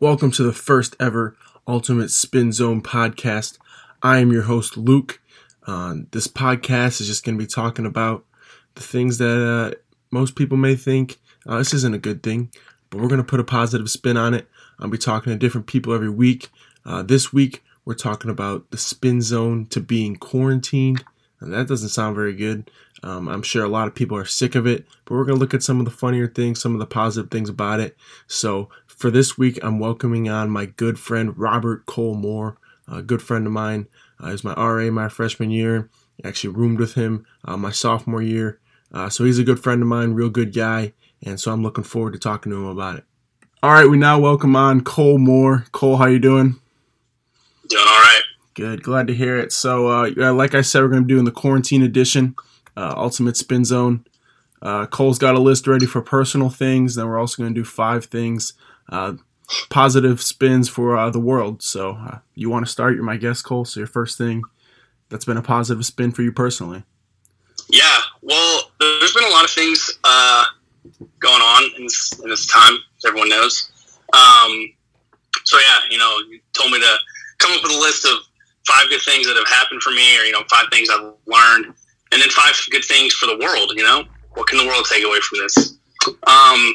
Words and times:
Welcome 0.00 0.30
to 0.32 0.44
the 0.44 0.52
first 0.52 0.94
ever 1.00 1.34
Ultimate 1.66 2.12
Spin 2.12 2.52
Zone 2.52 2.82
podcast. 2.82 3.58
I 4.00 4.18
am 4.18 4.30
your 4.30 4.42
host, 4.42 4.76
Luke. 4.76 5.20
Uh, 5.66 5.96
this 6.12 6.28
podcast 6.28 7.00
is 7.00 7.08
just 7.08 7.24
going 7.24 7.36
to 7.36 7.42
be 7.42 7.48
talking 7.48 7.84
about 7.84 8.24
the 8.76 8.82
things 8.82 9.18
that 9.18 9.44
uh, 9.44 9.76
most 10.12 10.36
people 10.36 10.56
may 10.56 10.76
think 10.76 11.18
uh, 11.48 11.58
this 11.58 11.74
isn't 11.74 11.96
a 11.96 11.98
good 11.98 12.22
thing, 12.22 12.52
but 12.90 13.00
we're 13.00 13.08
going 13.08 13.20
to 13.20 13.24
put 13.24 13.40
a 13.40 13.44
positive 13.44 13.90
spin 13.90 14.16
on 14.16 14.34
it. 14.34 14.46
I'll 14.78 14.86
be 14.86 14.98
talking 14.98 15.32
to 15.32 15.36
different 15.36 15.66
people 15.66 15.92
every 15.92 16.10
week. 16.10 16.48
Uh, 16.86 17.02
this 17.02 17.32
week, 17.32 17.64
we're 17.84 17.94
talking 17.94 18.30
about 18.30 18.70
the 18.70 18.78
spin 18.78 19.20
zone 19.20 19.66
to 19.70 19.80
being 19.80 20.14
quarantined. 20.14 21.02
And 21.40 21.52
that 21.52 21.66
doesn't 21.66 21.88
sound 21.88 22.14
very 22.14 22.34
good. 22.34 22.70
Um, 23.02 23.28
I'm 23.28 23.42
sure 23.42 23.64
a 23.64 23.68
lot 23.68 23.88
of 23.88 23.94
people 23.94 24.16
are 24.16 24.24
sick 24.24 24.54
of 24.54 24.66
it, 24.66 24.86
but 25.04 25.14
we're 25.14 25.24
going 25.24 25.36
to 25.36 25.40
look 25.40 25.54
at 25.54 25.62
some 25.62 25.78
of 25.78 25.84
the 25.84 25.90
funnier 25.90 26.26
things, 26.26 26.60
some 26.60 26.72
of 26.72 26.80
the 26.80 26.86
positive 26.86 27.30
things 27.30 27.48
about 27.48 27.80
it. 27.80 27.96
So 28.26 28.68
for 28.86 29.10
this 29.10 29.38
week, 29.38 29.58
I'm 29.62 29.78
welcoming 29.78 30.28
on 30.28 30.50
my 30.50 30.66
good 30.66 30.98
friend 30.98 31.36
Robert 31.38 31.86
Cole 31.86 32.14
Moore, 32.14 32.58
a 32.88 33.02
good 33.02 33.22
friend 33.22 33.46
of 33.46 33.52
mine. 33.52 33.86
Uh, 34.20 34.30
he's 34.30 34.42
my 34.42 34.54
RA 34.54 34.90
my 34.90 35.08
freshman 35.08 35.50
year. 35.50 35.88
I 36.24 36.28
actually 36.28 36.54
roomed 36.54 36.80
with 36.80 36.94
him 36.94 37.24
uh, 37.44 37.56
my 37.56 37.70
sophomore 37.70 38.22
year. 38.22 38.58
Uh, 38.92 39.08
so 39.08 39.24
he's 39.24 39.38
a 39.38 39.44
good 39.44 39.62
friend 39.62 39.82
of 39.82 39.88
mine, 39.88 40.14
real 40.14 40.30
good 40.30 40.52
guy, 40.52 40.94
and 41.22 41.38
so 41.38 41.52
I'm 41.52 41.62
looking 41.62 41.84
forward 41.84 42.14
to 42.14 42.18
talking 42.18 42.50
to 42.50 42.58
him 42.58 42.66
about 42.66 42.96
it. 42.96 43.04
All 43.62 43.72
right, 43.72 43.88
we 43.88 43.98
now 43.98 44.18
welcome 44.18 44.56
on 44.56 44.82
Cole 44.82 45.18
Moore. 45.18 45.66
Cole, 45.72 45.96
how 45.96 46.06
you 46.06 46.18
doing? 46.18 46.56
Doing 47.68 47.86
all 47.86 48.00
right. 48.00 48.22
Good, 48.54 48.82
glad 48.82 49.06
to 49.08 49.14
hear 49.14 49.38
it. 49.38 49.52
So, 49.52 49.88
uh, 49.88 50.32
like 50.32 50.54
I 50.54 50.62
said, 50.62 50.82
we're 50.82 50.88
going 50.88 51.02
to 51.02 51.06
be 51.06 51.14
doing 51.14 51.24
the 51.24 51.30
quarantine 51.30 51.82
edition, 51.82 52.34
uh, 52.78 52.94
Ultimate 52.96 53.36
Spin 53.36 53.64
Zone. 53.64 54.04
Uh, 54.62 54.86
Cole's 54.86 55.18
got 55.18 55.34
a 55.34 55.40
list 55.40 55.66
ready 55.66 55.86
for 55.86 56.00
personal 56.00 56.48
things. 56.48 56.94
Then 56.94 57.06
we're 57.08 57.18
also 57.18 57.42
going 57.42 57.52
to 57.52 57.60
do 57.60 57.64
five 57.64 58.04
things, 58.04 58.52
uh, 58.88 59.14
positive 59.68 60.20
spins 60.20 60.68
for 60.68 60.96
uh, 60.96 61.10
the 61.10 61.20
world. 61.20 61.62
So, 61.62 61.92
uh, 61.92 62.18
you 62.34 62.50
want 62.50 62.66
to 62.66 62.70
start? 62.70 62.94
You're 62.94 63.04
my 63.04 63.16
guest, 63.16 63.44
Cole. 63.44 63.64
So, 63.64 63.80
your 63.80 63.86
first 63.86 64.16
thing 64.16 64.42
that's 65.08 65.24
been 65.24 65.36
a 65.36 65.42
positive 65.42 65.84
spin 65.84 66.12
for 66.12 66.22
you 66.22 66.32
personally. 66.32 66.84
Yeah, 67.68 67.98
well, 68.22 68.70
there's 68.78 69.12
been 69.12 69.24
a 69.24 69.30
lot 69.30 69.44
of 69.44 69.50
things 69.50 69.98
uh, 70.04 70.44
going 71.18 71.42
on 71.42 71.70
in 71.76 71.82
this, 71.82 72.20
in 72.22 72.30
this 72.30 72.46
time, 72.46 72.74
as 72.96 73.04
everyone 73.04 73.28
knows. 73.28 73.70
Um, 74.12 74.72
so 75.44 75.58
yeah, 75.58 75.78
you 75.90 75.98
know, 75.98 76.18
you 76.30 76.40
told 76.52 76.72
me 76.72 76.78
to 76.78 76.96
come 77.38 77.52
up 77.52 77.62
with 77.62 77.72
a 77.72 77.78
list 77.78 78.04
of 78.06 78.18
five 78.66 78.88
good 78.88 79.02
things 79.02 79.26
that 79.26 79.36
have 79.36 79.48
happened 79.48 79.82
for 79.82 79.90
me, 79.90 80.18
or 80.18 80.22
you 80.22 80.32
know, 80.32 80.42
five 80.50 80.66
things 80.70 80.88
I've 80.90 81.12
learned, 81.26 81.74
and 82.12 82.20
then 82.20 82.30
five 82.30 82.54
good 82.70 82.84
things 82.84 83.14
for 83.14 83.26
the 83.26 83.38
world. 83.38 83.72
You 83.76 83.84
know, 83.84 84.04
what 84.34 84.46
can 84.46 84.58
the 84.58 84.66
world 84.66 84.86
take 84.90 85.04
away 85.04 85.18
from 85.20 85.38
this? 85.40 85.78
Um, 86.26 86.74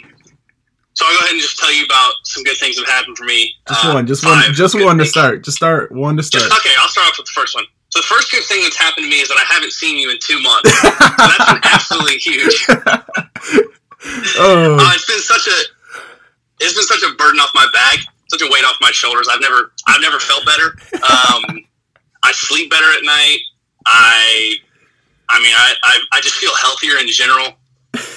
so 0.94 1.06
I'll 1.06 1.14
go 1.14 1.20
ahead 1.26 1.34
and 1.34 1.42
just 1.42 1.58
tell 1.58 1.74
you 1.74 1.86
about 1.86 2.14
some 2.24 2.44
good 2.44 2.58
things 2.58 2.76
that 2.76 2.86
have 2.86 2.94
happened 2.94 3.18
for 3.18 3.26
me. 3.26 3.54
Just 3.68 3.86
uh, 3.86 3.94
one, 3.94 4.06
just 4.06 4.26
one, 4.26 4.54
just 4.54 4.76
one 4.80 4.98
to 5.00 5.06
start. 5.06 5.44
Just 5.44 5.58
start 5.58 5.92
one 5.92 6.18
to 6.18 6.24
start. 6.24 6.44
Just, 6.46 6.60
okay, 6.60 6.74
I'll 6.80 6.88
start 6.88 7.08
off 7.08 7.18
with 7.18 7.26
the 7.26 7.34
first 7.34 7.56
one. 7.56 7.66
So 7.90 8.00
the 8.00 8.08
first 8.08 8.32
good 8.32 8.44
thing 8.46 8.62
that's 8.62 8.78
happened 8.78 9.06
to 9.06 9.10
me 9.10 9.22
is 9.22 9.28
that 9.30 9.38
I 9.38 9.54
haven't 9.54 9.72
seen 9.72 9.98
you 9.98 10.10
in 10.10 10.18
two 10.20 10.42
months. 10.42 10.70
so 10.82 10.90
that's 11.18 11.54
been 11.54 11.62
absolutely 11.66 12.18
huge. 12.18 12.66
oh. 14.38 14.78
Uh, 14.80 14.92
it's 14.94 15.06
been 15.06 15.20
such 15.20 15.48
a 15.48 15.58
it's 16.60 16.74
been 16.74 16.84
such 16.84 17.04
a 17.04 17.14
burden 17.16 17.40
off 17.40 17.52
my 17.54 17.68
back, 17.74 18.00
such 18.30 18.42
a 18.42 18.50
weight 18.52 18.66
off 18.66 18.78
my 18.82 18.92
shoulders. 18.92 19.28
I've 19.32 19.42
never 19.42 19.74
I've 19.88 20.02
never 20.02 20.20
felt 20.20 20.46
better. 20.46 20.78
Um, 21.06 21.66
I 22.24 22.32
sleep 22.32 22.72
better 22.72 22.88
at 22.98 23.04
night. 23.04 23.40
I 23.86 24.56
I 25.34 25.42
mean 25.42 25.54
I, 25.58 25.74
I, 25.84 26.00
I 26.14 26.22
just 26.22 26.36
feel 26.36 26.56
healthier 26.56 26.98
in 27.00 27.08
general. 27.10 27.58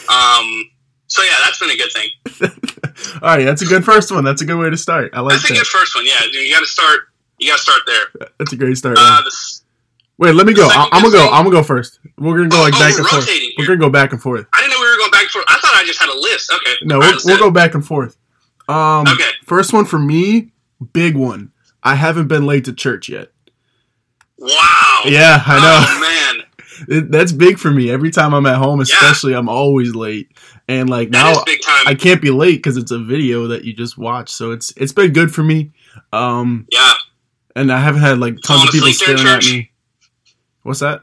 Um, 0.09 0.71
so 1.09 1.23
yeah, 1.23 1.35
that's 1.45 1.59
been 1.59 1.71
a 1.71 1.77
good 1.77 1.93
thing. 1.93 2.11
All 3.23 3.37
right, 3.37 3.45
that's 3.45 3.63
a 3.63 3.67
good 3.67 3.85
first 3.85 4.11
one. 4.11 4.25
That's 4.25 4.43
a 4.43 4.45
good 4.45 4.59
way 4.59 4.71
to 4.71 4.77
start. 4.77 5.11
I 5.13 5.21
like 5.21 5.33
that's 5.33 5.43
that. 5.43 5.55
That's 5.55 5.61
a 5.61 5.63
good 5.63 5.81
first 5.81 5.95
one. 5.95 6.07
Yeah, 6.07 6.21
you 6.33 6.53
got 6.53 6.61
to 6.61 6.67
start. 6.67 7.01
You 7.39 7.51
got 7.51 7.57
to 7.57 7.63
start 7.63 7.83
there. 7.87 8.29
That's 8.39 8.53
a 8.53 8.57
great 8.57 8.77
start. 8.77 8.97
Uh, 8.99 9.23
the, 9.23 9.61
Wait, 10.19 10.35
let 10.35 10.47
me 10.47 10.55
go. 10.55 10.67
I, 10.67 10.89
am 10.93 11.03
gonna 11.03 11.13
go. 11.13 11.29
I'm 11.31 11.45
gonna 11.45 11.57
go 11.57 11.63
first. 11.63 12.01
We're 12.17 12.39
gonna 12.39 12.49
go 12.49 12.63
like 12.63 12.75
oh, 12.75 12.79
back 12.79 12.97
and 12.97 13.07
forth. 13.07 13.29
Here. 13.29 13.51
We're 13.59 13.67
gonna 13.67 13.79
go 13.79 13.91
back 13.91 14.13
and 14.13 14.23
forth. 14.23 14.47
I 14.55 14.61
didn't 14.61 14.73
know 14.73 14.81
we 14.81 14.91
were 14.91 14.97
going 14.97 15.11
back 15.11 15.23
and 15.23 15.31
forth. 15.31 15.45
I 15.49 15.59
thought 15.59 15.75
I 15.75 15.85
just 15.85 16.01
had 16.01 16.09
a 16.09 16.19
list. 16.19 16.51
Okay. 16.51 16.75
No, 16.83 16.99
we'll, 16.99 17.19
we'll 17.25 17.39
go 17.39 17.51
back 17.51 17.75
and 17.75 17.85
forth. 17.85 18.17
Um, 18.67 19.07
okay. 19.07 19.29
First 19.45 19.75
one 19.75 19.85
for 19.85 19.99
me, 19.99 20.53
big 20.95 21.17
one. 21.17 21.53
I 21.83 21.95
haven't 21.95 22.29
been 22.29 22.47
late 22.47 22.65
to 22.65 22.73
church 22.73 23.11
yet. 23.11 23.31
Wow. 24.39 25.03
Yeah, 25.05 25.43
I 25.47 25.61
know. 25.61 25.85
Oh 25.87 26.01
man. 26.01 26.46
It, 26.89 27.11
that's 27.11 27.33
big 27.33 27.59
for 27.59 27.71
me. 27.71 27.91
Every 27.91 28.11
time 28.11 28.35
I'm 28.35 28.47
at 28.47 28.57
home, 28.57 28.81
especially, 28.81 29.33
yeah. 29.33 29.39
I'm 29.39 29.49
always 29.49 29.95
late. 29.95 30.37
And 30.69 30.91
like 30.91 31.11
that 31.11 31.47
now, 31.47 31.91
I 31.91 31.95
can't 31.95 32.21
be 32.21 32.31
late 32.31 32.57
because 32.57 32.77
it's 32.77 32.91
a 32.91 32.99
video 32.99 33.47
that 33.49 33.65
you 33.65 33.73
just 33.73 33.97
watch. 33.97 34.31
So 34.31 34.51
it's 34.51 34.73
it's 34.77 34.93
been 34.93 35.13
good 35.13 35.33
for 35.33 35.43
me. 35.43 35.73
Um, 36.13 36.67
yeah. 36.71 36.93
And 37.55 37.73
I 37.73 37.81
haven't 37.81 38.03
had 38.03 38.19
like 38.19 38.37
tons 38.45 38.65
of 38.65 38.71
people 38.71 38.93
staring 38.93 39.27
at 39.27 39.45
me. 39.45 39.71
What's 40.63 40.81
that? 40.81 41.03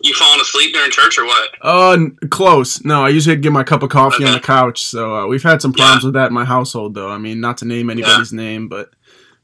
You 0.00 0.12
falling 0.12 0.40
asleep 0.40 0.74
during 0.74 0.90
church 0.90 1.16
or 1.16 1.24
what? 1.24 1.50
Uh, 1.62 1.98
close. 2.28 2.84
No, 2.84 3.04
I 3.04 3.08
usually 3.08 3.36
get 3.36 3.52
my 3.52 3.64
cup 3.64 3.82
of 3.82 3.88
coffee 3.88 4.16
okay. 4.16 4.26
on 4.26 4.32
the 4.32 4.40
couch. 4.40 4.82
So 4.82 5.16
uh, 5.16 5.26
we've 5.26 5.42
had 5.42 5.62
some 5.62 5.72
problems 5.72 6.02
yeah. 6.02 6.08
with 6.08 6.14
that 6.14 6.26
in 6.26 6.34
my 6.34 6.44
household, 6.44 6.94
though. 6.94 7.10
I 7.10 7.16
mean, 7.16 7.40
not 7.40 7.56
to 7.58 7.64
name 7.64 7.88
anybody's 7.88 8.30
yeah. 8.30 8.36
name, 8.36 8.68
but 8.68 8.90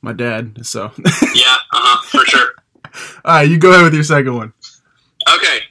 my 0.02 0.12
dad. 0.12 0.66
So 0.66 0.92
yeah, 0.98 1.56
uh 1.72 1.80
huh, 1.80 2.02
for 2.02 2.26
sure. 2.26 2.50
All 3.24 3.36
right, 3.36 3.48
you 3.48 3.58
go 3.58 3.70
ahead 3.70 3.84
with 3.84 3.94
your 3.94 4.04
second 4.04 4.34
one. 4.34 4.52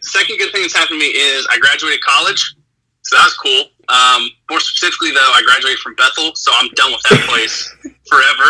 Okay, 0.10 0.20
second 0.20 0.38
good 0.40 0.52
thing 0.52 0.62
that's 0.62 0.76
happened 0.76 1.00
to 1.00 1.06
me 1.06 1.12
is 1.12 1.48
I 1.52 1.60
graduated 1.60 2.02
college, 2.02 2.56
so 3.02 3.18
that 3.18 3.26
was 3.26 3.38
cool. 3.38 3.64
Um, 3.90 4.30
more 4.50 4.60
specifically, 4.60 5.12
though, 5.12 5.32
I 5.34 5.42
graduated 5.46 5.80
from 5.80 5.96
Bethel, 5.96 6.36
so 6.36 6.52
I'm 6.56 6.70
done 6.76 6.92
with 6.92 7.02
that 7.10 7.26
place 7.28 7.74
forever. 8.10 8.48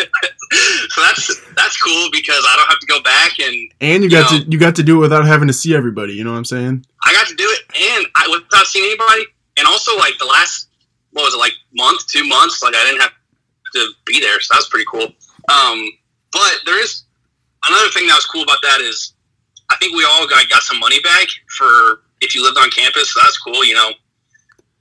so 0.88 1.00
that's 1.02 1.40
that's 1.56 1.80
cool 1.80 2.08
because 2.10 2.42
I 2.48 2.56
don't 2.56 2.68
have 2.68 2.78
to 2.80 2.86
go 2.86 3.02
back 3.02 3.38
and 3.38 3.54
and 3.80 4.02
you, 4.02 4.08
you 4.08 4.16
got 4.16 4.32
know, 4.32 4.40
to 4.40 4.50
you 4.50 4.58
got 4.58 4.76
to 4.76 4.82
do 4.82 4.96
it 4.96 5.00
without 5.00 5.26
having 5.26 5.48
to 5.48 5.54
see 5.54 5.74
everybody. 5.74 6.14
You 6.14 6.24
know 6.24 6.32
what 6.32 6.38
I'm 6.38 6.44
saying? 6.44 6.86
I 7.04 7.12
got 7.12 7.26
to 7.28 7.34
do 7.34 7.44
it, 7.44 7.60
and 7.76 8.06
I 8.16 8.28
without 8.30 8.66
seeing 8.66 8.84
anybody, 8.84 9.26
and 9.58 9.66
also 9.66 9.96
like 9.96 10.16
the 10.18 10.26
last 10.26 10.68
what 11.12 11.24
was 11.24 11.34
it 11.34 11.38
like 11.38 11.52
month, 11.74 12.06
two 12.08 12.26
months, 12.26 12.62
like 12.62 12.74
I 12.74 12.84
didn't 12.84 13.02
have 13.02 13.12
to 13.74 13.90
be 14.06 14.20
there, 14.20 14.40
so 14.40 14.54
that 14.54 14.60
was 14.60 14.68
pretty 14.68 14.86
cool. 14.90 15.08
Um, 15.52 15.84
but 16.32 16.60
there 16.64 16.80
is 16.80 17.04
another 17.68 17.90
thing 17.90 18.06
that 18.06 18.14
was 18.14 18.26
cool 18.26 18.42
about 18.42 18.62
that 18.62 18.80
is 18.80 19.12
I 19.72 19.76
think 19.80 19.96
we 19.96 20.04
all 20.04 20.28
got 20.28 20.48
got 20.48 20.62
some 20.62 20.78
money 20.78 21.00
back 21.00 21.26
for 21.56 22.02
if 22.20 22.34
you 22.34 22.42
lived 22.44 22.58
on 22.58 22.70
campus. 22.70 23.12
So 23.12 23.20
that's 23.22 23.38
cool, 23.38 23.64
you 23.64 23.74
know 23.74 23.92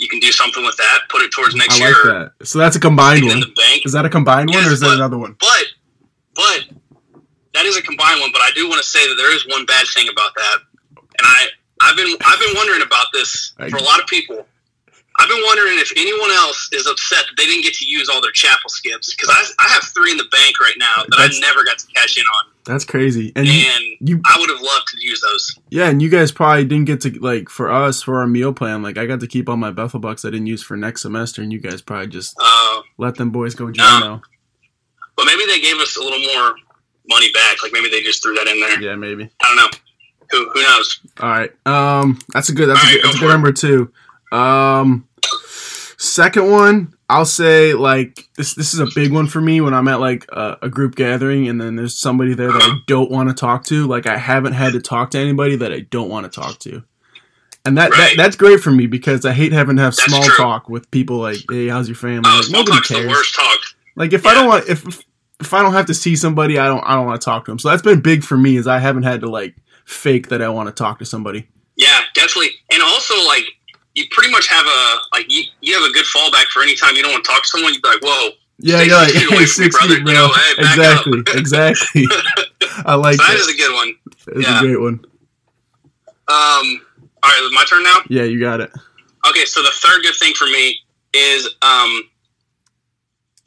you 0.02 0.10
can 0.10 0.20
do 0.20 0.32
something 0.32 0.66
with 0.66 0.76
that. 0.78 1.02
Put 1.10 1.22
it 1.22 1.32
towards 1.32 1.56
next 1.56 1.80
I 1.80 1.86
like 1.86 1.94
year. 1.94 2.34
That. 2.40 2.48
So 2.48 2.58
that's 2.58 2.76
a 2.76 2.80
combined 2.80 3.24
one. 3.24 3.44
Is 3.86 3.94
that 3.94 4.04
a 4.04 4.10
combined 4.10 4.50
yes, 4.50 4.58
one, 4.58 4.68
or 4.68 4.74
is 4.74 4.82
but, 4.82 4.90
that 4.90 4.96
another 4.96 5.18
one? 5.18 5.38
But 5.40 5.66
but 6.36 6.66
that 7.54 7.66
is 7.66 7.78
a 7.78 7.82
combined 7.82 8.20
one. 8.20 8.32
But 8.34 8.42
I 8.42 8.50
do 8.56 8.68
want 8.68 8.82
to 8.82 8.88
say 8.88 9.08
that 9.08 9.16
there 9.16 9.34
is 9.34 9.48
one 9.48 9.66
bad 9.68 9.86
thing 9.94 10.10
about 10.10 10.34
that, 10.36 10.58
and 10.98 11.24
I 11.24 11.48
I've 11.82 11.96
been 11.96 12.18
I've 12.26 12.40
been 12.40 12.56
wondering 12.58 12.82
about 12.82 13.08
this 13.14 13.54
for 13.70 13.78
a 13.78 13.84
lot 13.84 14.02
of 14.02 14.08
people. 14.08 14.44
I've 15.20 15.30
been 15.30 15.44
wondering 15.46 15.78
if 15.78 15.92
anyone 15.96 16.32
else 16.32 16.70
is 16.74 16.88
upset 16.88 17.26
that 17.30 17.36
they 17.38 17.46
didn't 17.46 17.64
get 17.64 17.76
to 17.76 17.86
use 17.86 18.10
all 18.10 18.22
their 18.22 18.32
chapel 18.32 18.70
skips 18.70 19.14
because 19.14 19.30
I, 19.30 19.68
I 19.68 19.70
have 19.70 19.84
three 19.84 20.10
in 20.10 20.18
the 20.18 20.26
bank 20.32 20.60
right 20.60 20.74
now 20.78 21.04
that 21.04 21.14
That's, 21.16 21.38
I 21.38 21.40
never 21.42 21.64
got 21.64 21.78
to 21.78 21.86
cash 21.94 22.18
in 22.18 22.24
on. 22.24 22.46
That's 22.66 22.86
crazy. 22.86 23.32
And, 23.36 23.48
and 23.48 23.98
you, 24.00 24.22
I 24.26 24.38
would 24.40 24.50
have 24.50 24.62
loved 24.62 24.88
to 24.90 24.98
use 25.00 25.22
those. 25.22 25.58
Yeah, 25.70 25.88
and 25.90 26.02
you 26.02 26.10
guys 26.10 26.32
probably 26.32 26.66
didn't 26.66 26.86
get 26.86 27.02
to 27.02 27.20
like 27.20 27.50
for 27.50 27.72
us 27.72 28.04
for 28.04 28.20
our 28.20 28.28
meal 28.28 28.54
plan. 28.54 28.84
Like 28.84 28.98
I 28.98 29.06
got 29.06 29.20
to 29.22 29.28
keep 29.28 29.50
all 29.50 29.58
my 29.58 29.72
Bethel 29.72 30.00
bucks 30.00 30.26
I 30.26 30.30
didn't 30.30 30.48
use 30.48 30.62
for 30.62 30.78
next 30.78 31.02
semester, 31.02 31.42
and 31.42 31.52
you 31.52 31.60
guys 31.60 31.82
probably 31.82 32.08
just 32.08 32.36
uh, 32.40 32.82
let 32.98 33.16
them 33.16 33.32
boys 33.32 33.56
go 33.56 33.70
now. 33.70 34.22
But 35.16 35.26
maybe 35.26 35.44
they 35.48 35.60
gave 35.60 35.78
us 35.78 35.98
a 35.98 36.02
little 36.02 36.20
more 36.20 36.56
money 37.10 37.32
back. 37.32 37.64
Like 37.64 37.74
maybe 37.74 37.90
they 37.90 38.02
just 38.02 38.22
threw 38.24 38.36
that 38.36 38.48
in 38.48 38.60
there. 38.60 38.82
Yeah, 38.82 38.96
maybe. 38.96 39.30
I 39.42 39.48
don't 39.48 39.58
know. 39.58 39.70
Who 40.32 40.50
who 40.52 40.62
knows? 40.62 41.00
All 41.20 41.30
right. 41.30 41.52
Um, 41.66 42.20
that's 42.34 42.50
a 42.50 42.54
good. 42.54 42.70
That's 42.70 42.84
all 42.84 42.90
a 42.90 42.94
good, 42.94 42.98
right, 42.98 43.04
that's 43.04 43.16
a 43.18 43.20
good 43.20 43.28
number 43.30 43.52
two. 43.52 43.92
Um, 44.32 45.08
second 45.98 46.50
one, 46.50 46.94
I'll 47.12 47.26
say 47.26 47.74
like 47.74 48.30
this. 48.38 48.54
This 48.54 48.74
is 48.74 48.80
a 48.80 48.88
big 48.96 49.12
one 49.12 49.28
for 49.28 49.42
me 49.42 49.60
when 49.60 49.74
I'm 49.74 49.90
at 49.90 50.00
like 50.00 50.26
a, 50.32 50.58
a 50.62 50.70
group 50.70 50.96
gathering 50.96 51.50
and 51.50 51.60
then 51.60 51.76
there's 51.76 51.98
somebody 51.98 52.34
there 52.34 52.54
that 52.54 52.62
I 52.62 52.78
don't 52.88 53.12
want 53.12 53.28
to 53.28 53.36
talk 53.36 53.66
to. 53.66 53.86
Like 53.86 54.08
I 54.08 54.18
haven't 54.18 54.54
had 54.54 54.72
to 54.74 54.80
talk 54.80 55.12
to 55.12 55.20
anybody 55.20 55.58
that 55.58 55.74
I 55.74 55.82
don't 55.82 56.08
want 56.08 56.32
to 56.32 56.42
talk 56.42 56.58
to, 56.60 56.84
and 57.66 57.78
that, 57.78 57.92
right. 57.92 57.98
that 57.98 58.18
that's 58.18 58.38
great 58.38 58.62
for 58.62 58.72
me 58.72 58.88
because 58.88 59.26
I 59.26 59.34
hate 59.34 59.52
having 59.52 59.76
to 59.76 59.82
have 59.82 59.94
that's 59.94 60.10
small 60.10 60.24
true. 60.24 60.36
talk 60.38 60.70
with 60.70 60.90
people. 60.90 61.18
Like, 61.18 61.40
hey, 61.50 61.68
how's 61.68 61.90
your 61.90 61.98
family? 61.98 62.22
Oh, 62.26 62.42
like, 62.44 62.52
nobody 62.52 62.80
cares. 62.82 63.04
The 63.04 63.10
worst 63.10 63.36
talk. 63.36 63.60
Like 63.98 64.14
if 64.14 64.24
yeah. 64.24 64.32
I 64.32 64.34
don't 64.34 64.48
want 64.48 64.70
if 64.70 65.04
if 65.42 65.54
I 65.54 65.62
don't 65.62 65.74
have 65.74 65.88
to 65.88 65.94
see 65.94 66.16
somebody, 66.16 66.58
I 66.58 66.68
don't 66.68 66.84
I 66.86 66.96
don't 66.96 67.06
want 67.06 67.20
to 67.20 67.26
talk 67.26 67.44
to 67.46 67.52
them. 67.52 67.60
So 67.60 67.70
that's 67.70 67.82
been 67.82 68.00
big 68.00 68.24
for 68.24 68.38
me 68.38 68.56
is 68.56 68.68
I 68.68 68.80
haven't 68.80 69.04
had 69.04 69.20
to 69.20 69.30
like 69.30 69.56
fake 69.84 70.30
that 70.30 70.42
I 70.42 70.48
want 70.48 70.70
to 70.70 70.74
talk 70.74 71.00
to 71.00 71.06
somebody. 71.06 71.50
Yeah, 71.76 72.00
definitely. 72.14 72.52
And 72.72 72.82
also 72.82 73.16
like 73.26 73.44
you 73.96 74.06
pretty 74.12 74.32
much 74.32 74.48
have 74.48 74.66
a 74.66 75.00
like 75.14 75.26
you, 75.30 75.44
you 75.62 75.74
have 75.80 75.90
a 75.90 75.94
good 75.94 76.06
fallback 76.06 76.46
for 76.46 76.62
any 76.62 76.76
time 76.76 76.96
you 76.96 77.04
don't 77.04 77.12
want 77.12 77.26
to 77.26 77.32
talk 77.32 77.44
to 77.44 77.48
someone. 77.48 77.74
You'd 77.74 77.82
be 77.82 77.90
like, 77.90 78.02
"Whoa." 78.02 78.32
Yeah, 78.64 78.84
you're 78.84 78.96
like, 78.96 79.12
hey, 79.12 79.46
six 79.46 79.76
feet, 79.80 80.04
bro. 80.04 80.12
You 80.12 80.18
know, 80.18 80.28
hey, 80.32 80.54
exactly, 80.60 81.24
exactly. 81.34 82.06
I 82.86 82.96
like 82.96 83.16
so 83.16 83.24
that. 83.24 83.30
That 83.30 83.38
is 83.38 83.48
a 83.48 83.58
good 83.58 83.74
one. 83.74 83.96
It's 84.38 84.48
yeah. 84.48 84.60
a 84.60 84.62
great 84.62 84.80
one. 84.80 85.00
Um. 86.28 86.82
All 87.24 87.30
right, 87.30 87.50
my 87.54 87.66
turn 87.68 87.84
now. 87.84 87.98
Yeah, 88.10 88.24
you 88.24 88.40
got 88.40 88.62
it. 88.62 88.72
Okay, 89.28 89.46
so 89.46 89.62
the 89.62 89.72
third 89.76 90.02
good 90.04 90.16
thing 90.16 90.34
for 90.34 90.46
me 90.46 90.80
is 91.14 91.48
um 91.62 92.04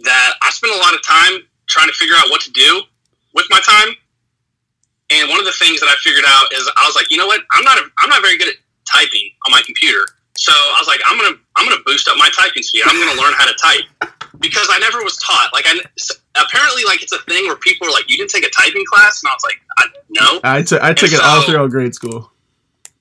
that 0.00 0.34
I 0.42 0.50
spend 0.50 0.72
a 0.74 0.78
lot 0.78 0.94
of 0.94 1.02
time 1.02 1.40
trying 1.66 1.88
to 1.88 1.94
figure 1.94 2.14
out 2.18 2.30
what 2.30 2.40
to 2.42 2.50
do 2.52 2.82
with 3.34 3.46
my 3.50 3.60
time. 3.60 3.94
And 5.10 5.28
one 5.28 5.38
of 5.38 5.44
the 5.44 5.56
things 5.58 5.80
that 5.80 5.88
I 5.88 5.94
figured 6.02 6.24
out 6.26 6.52
is 6.52 6.70
I 6.76 6.86
was 6.86 6.96
like, 6.96 7.10
you 7.10 7.16
know 7.16 7.26
what? 7.26 7.40
I'm 7.52 7.64
not 7.64 7.78
a, 7.78 7.84
I'm 7.98 8.08
not 8.08 8.22
very 8.22 8.38
good 8.38 8.48
at 8.48 8.54
typing 8.90 9.30
on 9.46 9.52
my 9.52 9.62
computer. 9.64 10.04
So 10.36 10.52
I 10.52 10.76
was 10.78 10.88
like, 10.88 11.00
I'm 11.06 11.16
gonna 11.16 11.36
I'm 11.56 11.68
gonna 11.68 11.82
boost 11.86 12.08
up 12.08 12.16
my 12.18 12.30
typing 12.36 12.62
speed. 12.62 12.82
I'm 12.86 12.98
gonna 12.98 13.20
learn 13.20 13.34
how 13.36 13.46
to 13.46 13.54
type 13.54 14.10
because 14.40 14.66
I 14.70 14.78
never 14.78 15.02
was 15.02 15.16
taught. 15.18 15.50
Like 15.52 15.64
I 15.66 15.78
apparently 16.34 16.82
like 16.84 17.02
it's 17.02 17.12
a 17.12 17.22
thing 17.22 17.46
where 17.46 17.56
people 17.56 17.86
are 17.86 17.92
like, 17.92 18.10
you 18.10 18.16
didn't 18.16 18.30
take 18.30 18.44
a 18.44 18.50
typing 18.50 18.84
class, 18.90 19.22
and 19.22 19.30
I 19.30 19.34
was 19.34 19.44
like, 19.44 19.60
I, 19.78 19.84
no. 20.10 20.40
I 20.42 20.62
took 20.62 20.82
I 20.82 20.88
And 20.90 21.02
it 21.02 21.20
all 21.20 21.42
throughout 21.42 21.70
grade 21.70 21.94
school. 21.94 22.30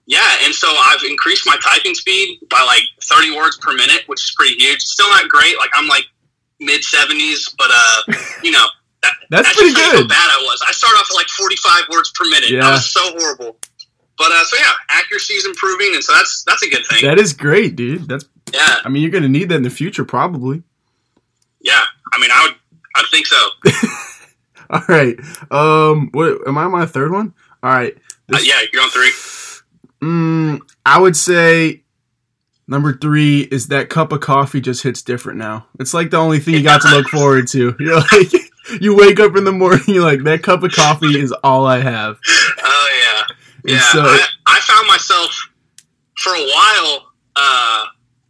Yeah, 0.05 0.27
and 0.43 0.53
so 0.53 0.67
I've 0.67 1.03
increased 1.03 1.45
my 1.45 1.55
typing 1.63 1.95
speed 1.95 2.39
by 2.49 2.61
like 2.67 2.83
30 3.01 3.35
words 3.35 3.57
per 3.57 3.73
minute, 3.73 4.03
which 4.07 4.21
is 4.21 4.33
pretty 4.37 4.55
huge. 4.55 4.81
Still 4.81 5.09
not 5.09 5.29
great. 5.29 5.57
Like 5.57 5.69
I'm 5.73 5.87
like 5.87 6.05
mid 6.59 6.81
70s, 6.81 7.55
but 7.57 7.71
uh, 7.71 8.13
you 8.43 8.51
know. 8.51 8.65
That, 9.01 9.15
That's 9.29 9.47
just 9.49 9.59
pretty 9.59 9.73
good. 9.73 10.03
How 10.03 10.07
bad 10.07 10.29
I 10.31 10.39
was. 10.43 10.63
I 10.65 10.71
started 10.71 10.95
off 10.95 11.07
at 11.11 11.15
like 11.15 11.27
45 11.27 11.89
words 11.91 12.13
per 12.15 12.23
minute. 12.29 12.51
Yeah. 12.51 12.67
I 12.67 12.71
was 12.71 12.89
so 12.89 13.01
horrible. 13.17 13.57
But 14.17 14.31
uh, 14.31 14.43
so 14.45 14.57
yeah, 14.57 14.71
accuracy 14.89 15.33
is 15.33 15.45
improving, 15.45 15.95
and 15.95 16.03
so 16.03 16.13
that's 16.13 16.43
that's 16.45 16.63
a 16.63 16.69
good 16.69 16.85
thing. 16.85 17.03
That 17.03 17.19
is 17.19 17.33
great, 17.33 17.75
dude. 17.75 18.07
That's 18.07 18.25
yeah, 18.53 18.77
I 18.85 18.89
mean 18.89 19.01
you're 19.01 19.11
gonna 19.11 19.27
need 19.27 19.49
that 19.49 19.55
in 19.55 19.63
the 19.63 19.69
future 19.69 20.05
probably. 20.05 20.63
yeah. 21.61 21.83
I 22.15 22.19
mean, 22.19 22.29
I 22.31 22.47
would, 22.47 22.55
I 22.95 23.03
think 23.09 23.25
so. 23.25 23.49
All 24.69 24.83
right. 24.87 25.17
Um 25.51 26.09
what 26.11 26.47
am 26.47 26.57
I 26.59 26.65
on 26.65 26.71
my 26.71 26.85
third 26.85 27.11
one? 27.11 27.33
All 27.63 27.71
right. 27.71 27.97
Uh, 28.31 28.37
yeah, 28.43 28.61
you're 28.71 28.83
on 28.83 28.89
three. 28.89 29.11
Mm, 30.01 30.59
I 30.85 30.99
would 30.99 31.15
say 31.15 31.81
number 32.67 32.93
three 32.93 33.41
is 33.41 33.67
that 33.69 33.89
cup 33.89 34.11
of 34.11 34.19
coffee 34.21 34.61
just 34.61 34.83
hits 34.83 35.01
different 35.01 35.39
now. 35.39 35.65
It's 35.79 35.93
like 35.93 36.11
the 36.11 36.17
only 36.17 36.39
thing 36.39 36.53
you 36.53 36.61
got 36.63 36.81
to 36.81 36.89
look 36.89 37.07
forward 37.09 37.47
to. 37.49 37.75
You're 37.79 37.99
like, 37.99 38.31
you 38.81 38.95
wake 38.95 39.19
up 39.19 39.35
in 39.35 39.43
the 39.43 39.51
morning, 39.51 39.81
you're 39.87 40.03
like, 40.03 40.23
that 40.23 40.43
cup 40.43 40.61
of 40.63 40.71
coffee 40.71 41.19
is 41.19 41.31
all 41.43 41.65
I 41.65 41.79
have. 41.79 42.17
Yeah, 43.65 43.75
yeah. 43.75 43.81
so, 43.91 44.01
I, 44.01 44.27
I 44.47 44.59
found 44.61 44.87
myself 44.87 45.31
for 46.17 46.33
a 46.33 46.41
while. 46.41 47.07
Uh, 47.35 47.85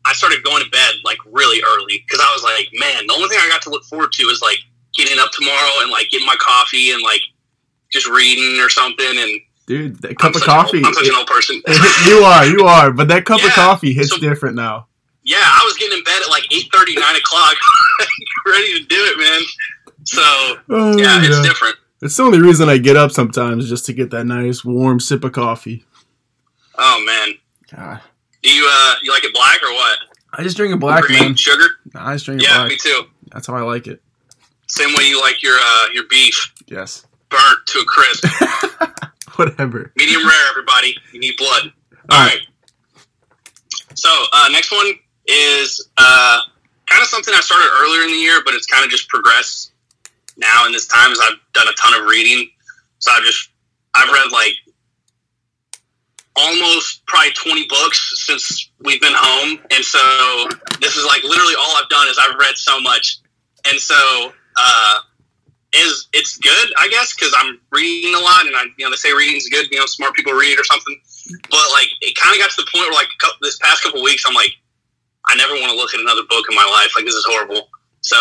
I 0.06 0.13
started 0.13 0.44
going 0.44 0.63
to 0.63 0.69
bed 0.69 0.95
like 1.03 1.18
really 1.31 1.62
early 1.65 2.03
because 2.06 2.19
I 2.21 2.31
was 2.33 2.44
like, 2.44 2.69
man, 2.74 3.07
the 3.07 3.13
only 3.13 3.30
thing 3.30 3.39
I 3.41 3.47
got 3.50 3.62
to 3.63 3.69
look 3.69 3.83
forward 3.85 4.12
to 4.13 4.24
is 4.27 4.41
like 4.41 4.59
getting 4.95 5.18
up 5.19 5.31
tomorrow 5.31 5.81
and 5.81 5.91
like 5.91 6.09
getting 6.09 6.27
my 6.27 6.35
coffee 6.39 6.91
and 6.91 7.01
like 7.01 7.21
just 7.91 8.07
reading 8.07 8.59
or 8.62 8.69
something. 8.69 9.06
And 9.18 9.41
dude, 9.68 10.01
that 10.01 10.18
cup 10.19 10.35
I'm 10.35 10.41
of 10.41 10.44
an 10.44 10.50
old- 10.50 10.65
coffee. 10.65 10.81
I'm 10.85 10.94
such 10.94 11.07
an 11.07 11.15
old 11.15 11.27
person. 11.27 11.62
you 12.07 12.18
are, 12.19 12.45
you 12.45 12.65
are, 12.65 12.91
but 12.91 13.07
that 13.09 13.25
cup 13.25 13.44
of 13.44 13.51
coffee 13.51 13.94
hits 13.94 14.09
so- 14.09 14.18
different 14.18 14.56
now. 14.56 14.88
yeah, 15.24 15.38
I 15.39 15.63
was 15.65 15.75
getting 15.77 15.97
in 15.97 16.03
bed 16.03 16.21
at 16.21 16.30
like 16.30 16.44
8:30, 16.51 16.95
9 17.00 17.15
o'clock, 17.15 17.56
ready 18.45 18.80
to 18.80 18.85
do 18.85 18.95
it, 19.00 19.18
man. 19.18 19.41
So 20.06 20.21
Oh, 20.69 20.97
yeah, 20.97 21.19
it's 21.24 21.41
different. 21.47 21.75
It's 22.04 22.18
the 22.18 22.24
only 22.24 22.42
reason 22.42 22.70
I 22.70 22.78
get 22.78 22.98
up 22.98 23.12
sometimes, 23.12 23.70
just 23.70 23.86
to 23.88 23.94
get 23.94 24.10
that 24.12 24.26
nice 24.26 24.64
warm 24.66 25.00
sip 25.00 25.24
of 25.24 25.32
coffee. 25.32 25.86
Oh 26.78 27.04
man, 27.06 27.36
God. 27.72 28.02
do 28.42 28.50
you 28.54 28.68
uh 28.70 28.96
you 29.04 29.12
like 29.12 29.24
it 29.24 29.34
black 29.34 29.62
or 29.64 29.72
what? 29.74 29.98
I 30.34 30.44
just 30.44 30.58
drink 30.58 30.74
it 30.74 30.80
black, 30.80 31.04
Green 31.04 31.20
man. 31.20 31.36
sugar? 31.36 31.66
Nah, 31.94 32.10
I 32.10 32.14
just 32.14 32.26
drink 32.26 32.42
it 32.42 32.48
Yeah, 32.48 32.56
black. 32.58 32.70
me 32.70 32.78
too. 32.78 33.04
That's 33.32 33.48
how 33.48 33.56
I 33.56 33.62
like 33.62 33.88
it. 33.88 34.02
Same 34.68 34.90
way 34.98 35.04
you 35.08 35.22
like 35.22 35.44
your 35.44 35.56
uh 35.58 35.88
your 35.94 36.06
beef 36.10 36.54
Yes. 36.68 37.06
burnt 37.30 37.60
to 37.68 37.80
a 37.80 37.86
crisp. 37.86 38.26
Whatever. 39.36 39.92
Medium 39.96 40.26
rare, 40.28 40.50
everybody. 40.50 40.96
You 41.12 41.20
need 41.20 41.36
blood. 41.38 41.72
All 42.10 42.20
All 42.20 42.26
right. 42.28 42.40
So 43.96 44.10
uh, 44.32 44.50
next 44.52 44.72
one 44.72 44.88
is 45.28 45.90
uh, 45.98 46.40
kind 46.88 47.02
of 47.02 47.08
something 47.08 47.34
I 47.34 47.40
started 47.42 47.70
earlier 47.82 48.02
in 48.04 48.10
the 48.12 48.18
year, 48.18 48.42
but 48.46 48.54
it's 48.54 48.66
kind 48.68 48.84
of 48.84 48.90
just 48.92 49.08
progressed 49.10 49.73
now 50.38 50.65
in 50.65 50.71
this 50.71 50.88
time 50.88 51.12
as 51.12 51.19
I've 51.19 51.38
done 51.53 51.68
a 51.68 51.74
ton 51.74 52.00
of 52.00 52.07
reading. 52.07 52.50
So 53.00 53.12
I've 53.13 53.24
just 53.24 53.50
I've 53.95 54.12
read 54.12 54.31
like 54.31 54.53
almost 56.35 57.06
probably 57.06 57.31
20 57.31 57.68
books 57.68 58.25
since 58.25 58.71
we've 58.80 59.01
been 59.01 59.13
home, 59.15 59.59
and 59.71 59.83
so 59.83 60.00
this 60.80 60.95
is 60.95 61.06
like 61.06 61.24
literally 61.24 61.53
all 61.59 61.77
I've 61.77 61.89
done 61.89 62.07
is 62.07 62.18
I've 62.18 62.35
read 62.35 62.56
so 62.56 62.80
much, 62.81 63.19
and 63.69 63.80
so 63.80 64.31
uh, 64.56 65.00
is 65.74 66.07
it's 66.13 66.38
good 66.38 66.74
I 66.77 66.88
guess 66.89 67.15
because 67.15 67.33
I'm 67.38 67.59
reading 67.71 68.15
a 68.15 68.19
lot, 68.19 68.45
and 68.45 68.56
I 68.56 68.63
you 68.77 68.85
know 68.85 68.89
they 68.89 68.95
say 68.95 69.13
reading's 69.13 69.50
good, 69.50 69.68
you 69.71 69.80
know 69.80 69.85
smart 69.85 70.15
people 70.15 70.33
read 70.33 70.59
or 70.59 70.63
something, 70.63 71.00
but 71.50 71.65
like 71.71 71.89
it 72.01 72.15
kind 72.18 72.33
of 72.35 72.41
got 72.41 72.51
to 72.51 72.57
the 72.57 72.69
point 72.74 72.85
where 72.85 72.94
like 72.94 73.07
couple, 73.19 73.38
this 73.41 73.59
past 73.59 73.83
couple 73.83 74.01
weeks 74.01 74.24
I'm 74.27 74.33
like 74.33 74.53
I 75.27 75.35
never 75.35 75.53
want 75.53 75.71
to 75.71 75.77
look 75.77 75.94
at 75.94 76.01
another 76.01 76.24
book 76.30 76.45
in 76.50 76.56
my 76.56 76.65
life, 76.65 76.91
like 76.95 77.06
this 77.06 77.15
is 77.15 77.25
horrible. 77.27 77.69
So, 78.01 78.18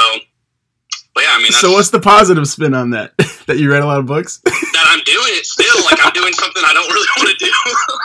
but 1.14 1.24
yeah, 1.24 1.30
I 1.32 1.38
mean 1.38 1.52
So 1.52 1.72
what's 1.72 1.90
the 1.90 2.00
positive 2.00 2.46
spin 2.48 2.74
on 2.74 2.90
that? 2.90 3.16
that 3.46 3.58
you 3.58 3.70
read 3.70 3.82
a 3.82 3.86
lot 3.86 3.98
of 3.98 4.06
books? 4.06 4.38
that 4.44 4.86
I'm 4.88 5.02
doing 5.04 5.32
it 5.38 5.46
still, 5.46 5.84
like 5.84 5.98
I'm 6.04 6.12
doing 6.12 6.32
something 6.32 6.62
I 6.64 6.72
don't 6.72 6.90
really 6.90 7.08
want 7.18 7.38
to 7.38 7.44
do. 7.44 7.52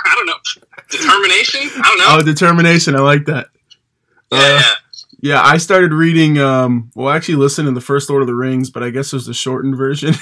I 0.05 0.13
don't 0.15 0.25
know 0.25 0.67
determination. 0.89 1.61
I 1.75 1.87
don't 1.87 1.97
know. 1.99 2.05
oh, 2.09 2.23
determination. 2.23 2.95
I 2.95 2.99
like 2.99 3.25
that. 3.25 3.47
yeah, 4.31 4.39
uh, 4.39 4.41
yeah. 4.41 4.73
Yeah, 5.19 5.41
I 5.41 5.57
started 5.57 5.93
reading. 5.93 6.37
Um, 6.37 6.91
well, 6.93 7.09
actually, 7.09 7.35
listened 7.35 7.67
to 7.67 7.71
the 7.71 7.81
first 7.81 8.09
Lord 8.09 8.21
of 8.21 8.27
the 8.27 8.35
Rings, 8.35 8.69
but 8.69 8.83
I 8.83 8.91
guess 8.91 9.11
it 9.11 9.15
was 9.15 9.25
the 9.25 9.33
shortened 9.33 9.75
version. 9.75 10.13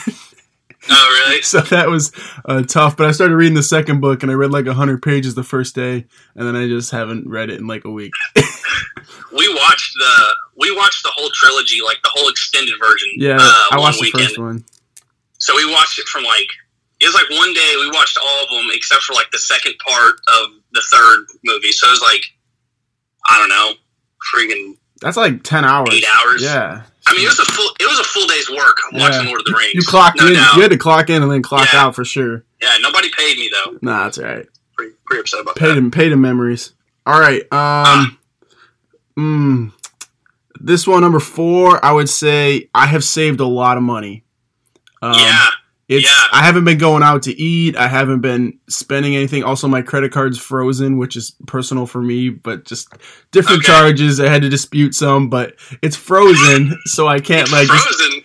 Oh, 0.87 1.25
really? 1.27 1.41
so 1.41 1.61
that 1.61 1.89
was 1.89 2.11
uh, 2.45 2.61
tough. 2.63 2.95
But 2.95 3.07
I 3.07 3.11
started 3.11 3.35
reading 3.35 3.55
the 3.55 3.63
second 3.63 4.01
book, 4.01 4.23
and 4.23 4.31
I 4.31 4.35
read 4.35 4.51
like 4.51 4.67
hundred 4.67 5.01
pages 5.01 5.35
the 5.35 5.43
first 5.43 5.75
day, 5.75 6.05
and 6.35 6.47
then 6.47 6.55
I 6.55 6.67
just 6.67 6.91
haven't 6.91 7.27
read 7.27 7.49
it 7.49 7.59
in 7.59 7.67
like 7.67 7.85
a 7.85 7.91
week. 7.91 8.13
We 9.35 9.53
watched 9.53 9.93
the 9.95 10.35
we 10.57 10.75
watched 10.75 11.03
the 11.03 11.11
whole 11.13 11.29
trilogy, 11.33 11.79
like 11.83 11.97
the 12.03 12.09
whole 12.13 12.29
extended 12.29 12.75
version. 12.79 13.09
Yeah, 13.17 13.37
uh, 13.39 13.67
I 13.71 13.77
watched 13.77 13.99
the 14.01 14.11
first 14.11 14.37
one. 14.39 14.63
So 15.37 15.55
we 15.55 15.69
watched 15.71 15.99
it 15.99 16.07
from 16.07 16.23
like 16.23 16.47
it 17.01 17.05
was 17.05 17.13
like 17.15 17.29
one 17.37 17.53
day 17.53 17.73
we 17.79 17.87
watched 17.91 18.17
all 18.21 18.43
of 18.43 18.49
them 18.49 18.67
except 18.73 19.03
for 19.03 19.13
like 19.13 19.29
the 19.31 19.37
second 19.39 19.73
part 19.85 20.13
of 20.41 20.49
the 20.71 20.81
third 20.91 21.25
movie. 21.43 21.71
So 21.71 21.87
it 21.87 21.91
was 21.91 22.01
like 22.01 22.23
I 23.27 23.39
don't 23.39 23.49
know, 23.49 23.73
freaking 24.33 24.77
That's 25.01 25.17
like 25.17 25.43
ten 25.43 25.65
hours. 25.65 25.89
eight 25.91 26.05
hours. 26.21 26.41
Yeah. 26.41 26.83
I 27.07 27.13
mean, 27.13 27.25
it 27.25 27.29
was 27.29 27.39
a 27.39 27.45
full 27.45 27.69
it 27.79 27.87
was 27.89 27.99
a 27.99 28.03
full 28.03 28.27
day's 28.27 28.49
work 28.49 28.77
watching 28.93 29.21
Yeah. 29.25 29.27
Lord 29.27 29.41
of 29.41 29.45
the 29.45 29.53
Rings. 29.57 29.73
You 29.75 29.81
clocked 29.83 30.19
no 30.19 30.27
in. 30.27 30.33
doubt. 30.33 30.55
You 30.55 30.61
had 30.61 30.71
to 30.71 30.77
clock 30.77 31.09
in 31.09 31.21
and 31.21 31.31
then 31.31 31.41
clock 31.41 31.67
Yeah. 31.73 31.83
out 31.85 31.95
for 31.95 32.05
sure. 32.05 32.43
Yeah, 32.61 32.77
nobody 32.79 33.09
paid 33.15 33.37
me 33.37 33.49
though. 33.51 33.77
Nah, 33.81 34.05
that's 34.05 34.17
all 34.17 34.23
right. 34.25 34.47
Pretty, 34.77 34.93
pretty 35.05 35.19
upset 35.21 35.41
about 35.41 35.55
Paid 35.57 35.69
that. 35.71 35.77
him. 35.77 35.91
Paid 35.91 36.11
him 36.13 36.21
memories. 36.21 36.71
All 37.05 37.19
right. 37.19 37.41
Um. 37.51 38.17
Mm, 39.17 39.71
this 40.59 40.87
one 40.87 41.01
number 41.01 41.19
four. 41.19 41.83
I 41.83 41.91
would 41.91 42.09
say 42.09 42.69
I 42.73 42.85
have 42.87 43.03
saved 43.03 43.39
a 43.39 43.45
lot 43.47 43.77
of 43.77 43.83
money. 43.83 44.23
Um, 45.01 45.13
yeah, 45.17 45.45
It's 45.87 46.05
Yeah. 46.05 46.23
I 46.31 46.41
haven't 46.43 46.63
been 46.63 46.77
going 46.79 47.03
out 47.03 47.23
to 47.23 47.39
eat. 47.39 47.75
I 47.77 47.87
haven't 47.87 48.21
been 48.21 48.57
spending 48.67 49.15
anything. 49.15 49.43
Also, 49.43 49.67
my 49.67 49.81
credit 49.83 50.11
card's 50.11 50.39
frozen, 50.39 50.97
which 50.97 51.15
is 51.15 51.35
personal 51.45 51.85
for 51.85 52.01
me, 52.01 52.29
but 52.29 52.65
just 52.65 52.89
different 53.31 53.59
Okay. 53.59 53.67
charges. 53.71 54.19
I 54.19 54.27
had 54.29 54.41
to 54.41 54.49
dispute 54.49 54.95
some, 54.95 55.29
but 55.29 55.55
it's 55.83 55.95
frozen, 55.95 56.75
so 56.85 57.07
I 57.07 57.19
can't 57.19 57.43
it's 57.43 57.51
like. 57.51 57.67
Just, 57.67 57.83
frozen. 57.87 58.21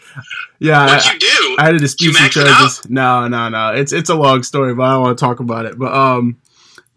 yeah, 0.59 0.87
What'd 0.87 1.07
I, 1.07 1.13
you 1.13 1.19
do? 1.19 1.57
I 1.59 1.65
had 1.67 1.73
to 1.73 1.79
dispute 1.79 2.15
some 2.15 2.31
charges. 2.31 2.89
No, 2.89 3.29
no, 3.29 3.49
no. 3.51 3.75
It's 3.75 3.93
it's 3.93 4.09
a 4.11 4.15
long 4.15 4.43
story, 4.43 4.75
but 4.75 4.85
I 4.85 4.93
don't 4.93 5.03
want 5.03 5.19
to 5.19 5.23
talk 5.25 5.41
about 5.41 5.67
it. 5.67 5.79
But 5.79 5.93
um, 5.93 6.39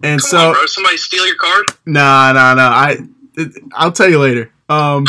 and 0.02 0.22
Come 0.22 0.30
so 0.30 0.38
on, 0.48 0.54
bro. 0.54 0.66
Somebody 0.68 0.96
steal 0.98 1.26
your 1.28 1.36
card? 1.36 1.66
no, 1.86 2.32
no, 2.34 2.54
no. 2.56 2.64
I 2.64 2.98
it, 3.36 3.52
I'll 3.74 3.92
tell 3.92 4.10
you 4.10 4.20
later. 4.20 4.52
Um, 4.70 5.06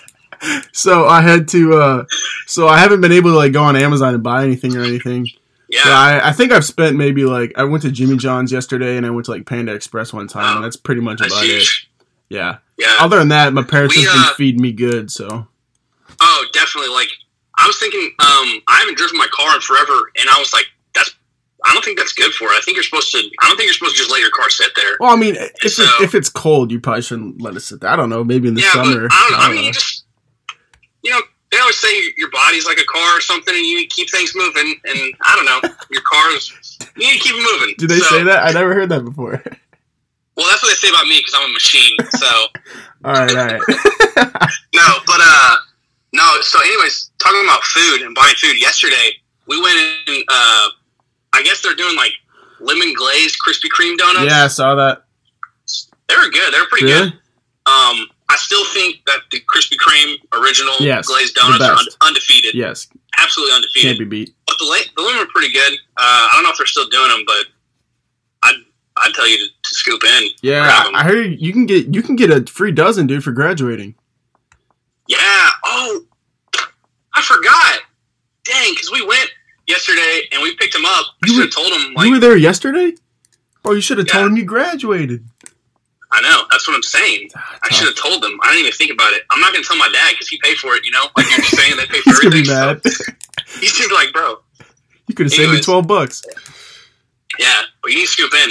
so 0.72 1.06
I 1.06 1.22
had 1.22 1.48
to. 1.48 1.74
Uh, 1.74 2.04
so 2.46 2.68
I 2.68 2.78
haven't 2.78 3.00
been 3.00 3.12
able 3.12 3.30
to 3.30 3.36
like 3.36 3.52
go 3.52 3.62
on 3.62 3.76
Amazon 3.76 4.14
and 4.14 4.22
buy 4.22 4.44
anything 4.44 4.76
or 4.76 4.82
anything. 4.82 5.26
Yeah. 5.68 5.84
So 5.84 5.90
I, 5.90 6.28
I 6.28 6.32
think 6.32 6.52
I've 6.52 6.64
spent 6.64 6.96
maybe 6.96 7.24
like 7.24 7.52
I 7.56 7.64
went 7.64 7.82
to 7.82 7.90
Jimmy 7.90 8.16
John's 8.16 8.50
yesterday 8.50 8.96
and 8.96 9.04
I 9.04 9.10
went 9.10 9.26
to 9.26 9.32
like 9.32 9.46
Panda 9.46 9.74
Express 9.74 10.12
one 10.12 10.26
time. 10.26 10.44
Oh, 10.44 10.56
and 10.56 10.64
that's 10.64 10.76
pretty 10.76 11.02
much 11.02 11.18
That's 11.18 11.32
about 11.32 11.44
it. 11.44 11.66
Yeah. 12.30 12.58
Yeah. 12.78 12.96
Other 13.00 13.18
than 13.18 13.28
that, 13.28 13.52
my 13.52 13.62
parents 13.62 13.96
We, 13.96 14.04
been 14.04 14.12
uh, 14.14 14.34
feeding 14.34 14.62
me 14.62 14.72
good. 14.72 15.10
So 15.10 15.46
Oh, 16.20 16.46
definitely. 16.52 16.90
Like 16.90 17.08
I 17.58 17.66
was 17.66 17.78
thinking, 17.78 18.00
um, 18.18 18.62
I 18.68 18.78
haven't 18.80 18.96
driven 18.96 19.18
my 19.18 19.28
car 19.32 19.54
in 19.54 19.60
forever, 19.60 19.92
and 20.18 20.28
I 20.30 20.38
was 20.38 20.52
like. 20.52 20.66
I 21.68 21.72
don't 21.74 21.84
think 21.84 21.98
that's 21.98 22.12
good 22.14 22.32
for 22.32 22.46
it. 22.48 22.56
I 22.56 22.60
think 22.64 22.76
you're 22.76 22.82
supposed 22.84 23.12
to. 23.12 23.18
I 23.18 23.46
don't 23.48 23.56
think 23.56 23.66
you're 23.66 23.74
supposed 23.74 23.94
to 23.96 23.98
just 23.98 24.10
let 24.10 24.20
your 24.20 24.30
car 24.30 24.48
sit 24.50 24.70
there. 24.74 24.96
well, 25.00 25.12
I 25.12 25.16
mean, 25.16 25.36
if 25.62 25.72
So- 25.72 25.82
it, 25.84 25.90
if 26.00 26.14
it's 26.14 26.28
cold, 26.30 26.72
you 26.72 26.80
probably 26.80 27.02
shouldn't 27.02 27.40
let 27.42 27.54
it 27.56 27.60
sit 27.60 27.80
there. 27.80 27.90
I 27.90 27.96
don't 27.96 28.08
know. 28.10 28.24
Maybe 28.24 28.48
in 28.48 28.54
the 28.54 28.62
yeah, 28.62 28.72
summer. 28.72 29.08
I 29.10 29.26
don't 29.28 29.32
know. 29.38 29.44
I 29.46 29.52
mean, 29.52 29.64
you 29.64 29.72
just, 29.72 30.04
you 31.02 31.10
know, 31.10 31.20
they 31.52 31.58
always 31.58 31.78
say 31.78 32.12
your 32.16 32.30
body's 32.30 32.66
like 32.66 32.78
a 32.78 32.84
car 32.84 33.16
or 33.16 33.20
something, 33.20 33.54
and 33.54 33.64
you 33.64 33.76
need 33.78 33.88
to 33.90 33.94
keep 33.96 34.10
things 34.10 34.34
moving. 34.34 34.74
And 34.84 34.98
I 35.22 35.36
don't 35.36 35.44
know, 35.46 35.70
your 35.90 36.02
car's 36.10 36.52
you 36.96 37.06
need 37.06 37.18
to 37.18 37.18
keep 37.20 37.34
it 37.36 37.52
moving. 37.52 37.74
Do 37.78 37.86
they 37.86 37.98
So- 37.98 38.16
say 38.16 38.22
that? 38.24 38.44
I 38.44 38.52
never 38.52 38.74
heard 38.74 38.88
that 38.88 39.04
before. 39.04 39.42
Well, 40.36 40.46
that's 40.48 40.62
what 40.62 40.68
they 40.70 40.74
say 40.76 40.88
about 40.88 41.06
me 41.06 41.18
because 41.18 41.34
I'm 41.36 41.50
a 41.50 41.52
machine. 41.52 41.96
So 42.10 42.26
all 43.04 43.12
right, 43.12 43.30
all 43.36 43.46
right. 43.46 43.60
no, 44.74 44.86
but 45.06 45.18
uh, 45.20 45.56
no. 46.12 46.40
So, 46.42 46.60
anyways, 46.60 47.10
talking 47.18 47.42
about 47.44 47.64
food 47.64 48.02
and 48.02 48.14
buying 48.14 48.34
food. 48.36 48.60
Yesterday, 48.60 49.12
we 49.46 49.60
went 49.60 49.76
in. 50.06 50.22
Uh, 50.28 50.68
I 51.38 51.42
guess 51.42 51.62
they're 51.62 51.74
doing 51.76 51.96
like 51.96 52.12
lemon 52.60 52.92
glazed 52.94 53.36
Krispy 53.44 53.68
Kreme 53.70 53.96
donuts. 53.96 54.26
yeah, 54.30 54.44
I 54.44 54.48
saw 54.48 54.74
that. 54.74 55.04
they 56.08 56.16
were 56.16 56.30
good. 56.30 56.52
They 56.52 56.58
were 56.58 56.66
pretty 56.66 56.86
Really? 56.86 57.10
good. 57.10 57.18
Um, 57.66 58.06
I 58.30 58.36
still 58.36 58.64
think 58.74 59.04
that 59.06 59.20
the 59.30 59.40
Krispy 59.40 59.76
Kreme 59.76 60.16
original 60.40 60.74
Yes, 60.80 61.06
glazed 61.06 61.34
donuts 61.34 61.62
are 61.62 61.76
undefeated. 62.06 62.54
Yes, 62.54 62.88
Absolutely 63.18 63.54
undefeated. 63.54 63.88
can't 63.96 63.98
be 63.98 64.04
beat. 64.24 64.34
But 64.46 64.56
the 64.58 64.64
la- 64.64 64.90
the 64.96 65.02
lemon 65.02 65.22
are 65.22 65.30
pretty 65.30 65.52
good. 65.52 65.72
Uh, 65.96 66.28
I 66.28 66.30
don't 66.34 66.42
know 66.44 66.50
if 66.50 66.56
they're 66.58 66.66
still 66.66 66.88
doing 66.88 67.08
them, 67.10 67.22
but 67.26 67.46
I'd 68.44 68.54
I'd 68.98 69.14
tell 69.14 69.28
you 69.28 69.38
to, 69.38 69.44
to 69.46 69.74
scoop 69.74 70.02
in. 70.04 70.28
Yeah, 70.42 70.84
I 70.94 71.04
heard 71.04 71.36
you 71.40 71.52
can 71.52 71.66
get 71.66 71.94
you 71.94 72.02
can 72.02 72.16
get 72.16 72.30
a 72.30 72.44
free 72.50 72.72
dozen, 72.72 73.06
dude, 73.06 73.22
for 73.24 73.32
graduating. 73.32 73.94
Yeah. 75.06 75.48
Oh, 75.64 76.04
I 77.14 77.22
forgot. 77.22 77.80
Dang, 78.44 78.72
because 78.72 78.90
we 78.92 79.04
went 79.06 79.30
yesterday 79.68 80.22
and 80.32 80.42
we 80.42 80.56
picked 80.56 80.74
him 80.74 80.84
up. 80.84 81.06
I 81.22 81.26
You 81.26 81.32
should 81.34 81.36
were- 81.38 81.44
have 81.44 81.54
told 81.54 81.72
them. 81.72 82.04
you 82.06 82.10
were 82.12 82.18
there 82.18 82.36
yesterday? 82.36 82.94
Oh, 83.64 83.72
you 83.72 83.80
should 83.80 83.98
have 83.98 84.06
Yeah. 84.08 84.14
told 84.14 84.26
him 84.32 84.36
you 84.36 84.44
graduated. 84.44 85.24
I 86.10 86.22
know. 86.22 86.46
That's 86.50 86.66
what 86.66 86.74
I'm 86.74 86.82
saying. 86.82 87.28
Ah, 87.36 87.58
I 87.62 87.74
should 87.74 87.86
have 87.86 87.96
told 87.96 88.22
them. 88.22 88.38
I 88.42 88.46
didn't 88.52 88.60
even 88.60 88.72
think 88.72 88.90
about 88.92 89.12
it. 89.12 89.24
I'm 89.30 89.40
not 89.40 89.52
going 89.52 89.62
to 89.62 89.68
tell 89.68 89.76
my 89.76 89.90
dad 89.92 90.12
because 90.12 90.28
he 90.28 90.38
paid 90.42 90.56
for 90.56 90.74
it. 90.74 90.84
You 90.86 90.90
know, 90.92 91.06
like 91.16 91.28
you're 91.28 91.36
just 91.38 91.54
saying 91.54 91.76
they 91.76 91.84
pay 91.84 92.00
for 92.00 92.10
He's 92.10 92.20
gonna 92.20 92.36
everything. 92.36 92.44
be 92.44 92.48
mad. 92.48 92.80
So 92.86 93.04
he's 93.60 93.72
gonna 93.76 93.88
be 93.90 93.94
like, 93.94 94.12
bro, 94.14 94.36
You 95.06 95.14
could 95.14 95.26
have 95.26 95.32
saved 95.34 95.52
me 95.52 95.60
twelve 95.60 95.86
bucks. 95.86 96.22
yeah, 97.38 97.60
but 97.82 97.90
you 97.92 97.98
need 97.98 98.06
to 98.06 98.10
scoop 98.12 98.32
in. 98.34 98.50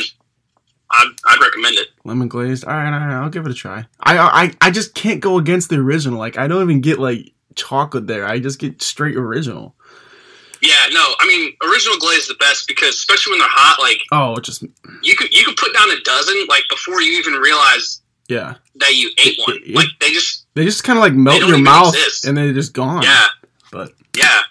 I'd, 0.91 1.07
I'd 1.25 1.41
recommend 1.41 1.77
it. 1.77 1.87
Lemon 2.05 2.27
glazed. 2.27 2.63
All 2.63 2.73
right, 2.73 2.85
all 2.93 3.07
right, 3.07 3.15
I'll 3.23 3.29
give 3.29 3.45
it 3.45 3.51
a 3.51 3.55
try. 3.55 3.85
I 4.01 4.17
I 4.19 4.53
I 4.61 4.71
just 4.71 4.93
can't 4.93 5.19
go 5.19 5.37
against 5.39 5.69
the 5.69 5.77
original. 5.77 6.17
Like 6.19 6.37
I 6.37 6.47
don't 6.47 6.61
even 6.61 6.79
get 6.81 6.99
like 6.99 7.33
chocolate 7.55 8.05
there. 8.07 8.25
I 8.27 8.39
just 8.39 8.59
get 8.59 8.81
straight 8.83 9.15
original. 9.17 9.75
Yeah, 10.61 10.87
no, 10.91 11.13
I 11.19 11.27
mean, 11.27 11.53
original 11.69 11.97
glaze 11.97 12.19
is 12.23 12.27
the 12.27 12.35
best 12.35 12.67
because 12.67 12.95
especially 12.95 13.33
when 13.33 13.39
they're 13.39 13.47
hot, 13.51 13.79
like 13.81 13.99
Oh, 14.11 14.35
it 14.35 14.43
just 14.43 14.63
you 15.03 15.15
could 15.15 15.31
you 15.33 15.43
could 15.45 15.55
put 15.57 15.73
down 15.73 15.89
a 15.91 15.99
dozen 16.01 16.45
like 16.47 16.63
before 16.69 17.01
you 17.01 17.17
even 17.19 17.33
realize 17.33 18.01
yeah. 18.27 18.55
that 18.75 18.95
you 18.95 19.09
ate 19.19 19.37
It- 19.37 19.47
one. 19.47 19.57
it- 19.65 19.75
Like 19.75 19.87
they 19.99 20.11
just 20.11 20.45
They 20.55 20.65
just 20.65 20.83
kind 20.83 20.97
of 20.97 21.03
like 21.03 21.13
melt 21.13 21.39
don't 21.41 21.49
your 21.49 21.57
mouth 21.59 21.93
exist. 21.95 22.25
and 22.25 22.37
they're 22.37 22.53
just 22.53 22.73
gone. 22.73 23.03
yeah, 23.03 23.25
But 23.71 23.93
yeah. 24.15 24.41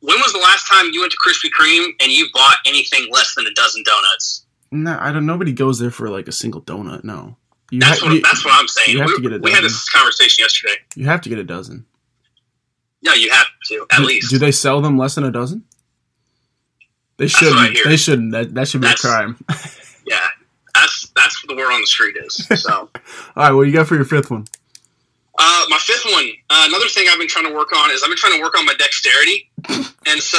When 0.00 0.16
was 0.20 0.32
the 0.32 0.38
last 0.38 0.66
time 0.68 0.90
you 0.92 1.00
went 1.00 1.12
to 1.12 1.18
Krispy 1.18 1.50
Kreme 1.50 1.90
and 2.00 2.10
you 2.12 2.28
bought 2.32 2.56
anything 2.64 3.08
less 3.12 3.34
than 3.34 3.46
a 3.46 3.52
dozen 3.54 3.82
donuts? 3.82 4.44
no, 4.70 4.96
I 5.00 5.12
don't. 5.12 5.26
Nobody 5.26 5.52
goes 5.52 5.78
there 5.78 5.90
for 5.90 6.08
like 6.10 6.28
a 6.28 6.32
single 6.32 6.62
donut. 6.62 7.02
No, 7.04 7.36
you 7.70 7.80
That's 7.80 8.00
ha- 8.00 8.06
what 8.06 8.14
you, 8.14 8.20
that's 8.22 8.44
what 8.44 8.54
I'm 8.58 8.68
saying. 8.68 8.90
you 8.96 9.00
have 9.00 9.08
we, 9.08 9.16
to 9.16 9.20
get 9.22 9.32
a 9.32 9.38
we 9.38 9.50
had 9.50 9.64
this 9.64 9.88
conversation 9.90 10.42
yesterday. 10.42 10.74
you 10.94 11.06
have 11.06 11.20
to 11.22 11.28
get 11.28 11.38
a 11.38 11.44
dozen. 11.44 11.84
Yeah, 13.00 13.14
you 13.14 13.30
have 13.30 13.46
to 13.68 13.86
at 13.92 13.98
do, 13.98 14.04
least. 14.04 14.30
Do 14.30 14.38
they 14.38 14.50
sell 14.52 14.80
them 14.80 14.98
less 14.98 15.14
than 15.14 15.24
a 15.24 15.30
dozen? 15.30 15.64
They 17.16 17.28
shouldn't. 17.28 17.78
They 17.84 17.96
shouldn't. 17.96 18.32
That 18.32 18.54
that 18.54 18.68
should 18.68 18.80
be 18.80 18.86
That's- 18.88 19.04
a 19.04 19.08
crime. 19.08 19.36
yeah, 20.06 20.26
that's 20.74 21.08
that's 21.16 21.42
what 21.42 21.48
the 21.54 21.60
word 21.60 21.72
on 21.72 21.80
the 21.80 21.86
street 21.86 22.16
is. 22.24 22.46
So. 22.62 22.70
All 22.72 22.90
right, 23.36 23.52
what 23.52 23.62
you 23.62 23.72
got 23.72 23.86
for 23.88 23.96
your 23.96 24.04
fifth 24.04 24.30
one? 24.30 24.44
Uh, 25.40 25.64
my 25.68 25.78
fifth 25.78 26.04
one, 26.12 26.28
uh, 26.50 26.64
another 26.68 26.88
thing 26.88 27.06
I've 27.08 27.18
been 27.18 27.28
trying 27.28 27.46
to 27.46 27.54
work 27.54 27.72
on 27.72 27.92
is 27.92 28.02
I've 28.02 28.08
been 28.08 28.18
trying 28.18 28.36
to 28.36 28.42
work 28.42 28.58
on 28.58 28.64
my 28.66 28.74
dexterity, 28.74 29.48
and 30.06 30.20
so 30.20 30.38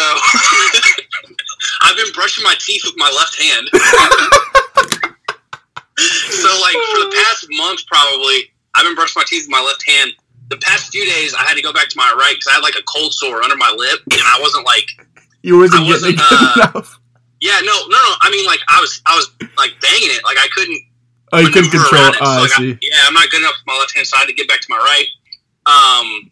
I've 1.83 1.95
been 1.95 2.11
brushing 2.13 2.43
my 2.43 2.55
teeth 2.59 2.81
with 2.85 2.95
my 2.97 3.09
left 3.15 3.41
hand. 3.41 3.69
so, 5.95 6.49
like 6.61 6.75
for 6.91 6.99
the 7.07 7.11
past 7.15 7.47
month, 7.51 7.85
probably 7.87 8.51
I've 8.75 8.85
been 8.85 8.95
brushing 8.95 9.19
my 9.21 9.25
teeth 9.27 9.43
with 9.47 9.51
my 9.51 9.61
left 9.61 9.87
hand. 9.89 10.11
The 10.49 10.57
past 10.57 10.91
few 10.91 11.05
days, 11.05 11.33
I 11.35 11.43
had 11.43 11.55
to 11.55 11.61
go 11.61 11.71
back 11.73 11.89
to 11.89 11.97
my 11.97 12.11
right 12.17 12.33
because 12.33 12.47
I 12.49 12.53
had 12.55 12.63
like 12.63 12.75
a 12.75 12.83
cold 12.83 13.13
sore 13.13 13.41
under 13.43 13.55
my 13.55 13.71
lip, 13.77 13.99
and 14.11 14.21
I 14.21 14.37
wasn't 14.41 14.65
like, 14.65 14.85
You 15.43 15.57
wasn't 15.59 15.85
wasn't, 15.87 16.17
good 16.17 16.25
uh, 16.31 16.69
enough. 16.73 16.99
yeah, 17.39 17.59
no, 17.61 17.73
no, 17.87 17.97
no. 17.97 18.11
I 18.21 18.29
mean, 18.31 18.45
like 18.45 18.59
I 18.69 18.81
was, 18.81 19.01
I 19.05 19.15
was 19.15 19.29
like 19.57 19.79
banging 19.81 20.09
it, 20.09 20.23
like 20.23 20.37
I 20.39 20.47
couldn't 20.51 20.81
Oh, 21.31 21.37
you 21.37 21.49
couldn't 21.49 21.69
control. 21.69 22.05
it. 22.09 22.15
it. 22.15 22.21
Oh, 22.21 22.47
So, 22.47 22.63
I 22.63 22.77
yeah, 22.81 23.05
I'm 23.05 23.13
not 23.13 23.29
good 23.29 23.41
enough 23.41 23.53
with 23.61 23.67
my 23.67 23.77
left 23.77 23.93
hand 23.95 24.07
side 24.07 24.25
to 24.25 24.33
get 24.33 24.47
back 24.47 24.61
to 24.61 24.67
my 24.69 24.77
right. 24.77 25.05
Um, 25.69 26.31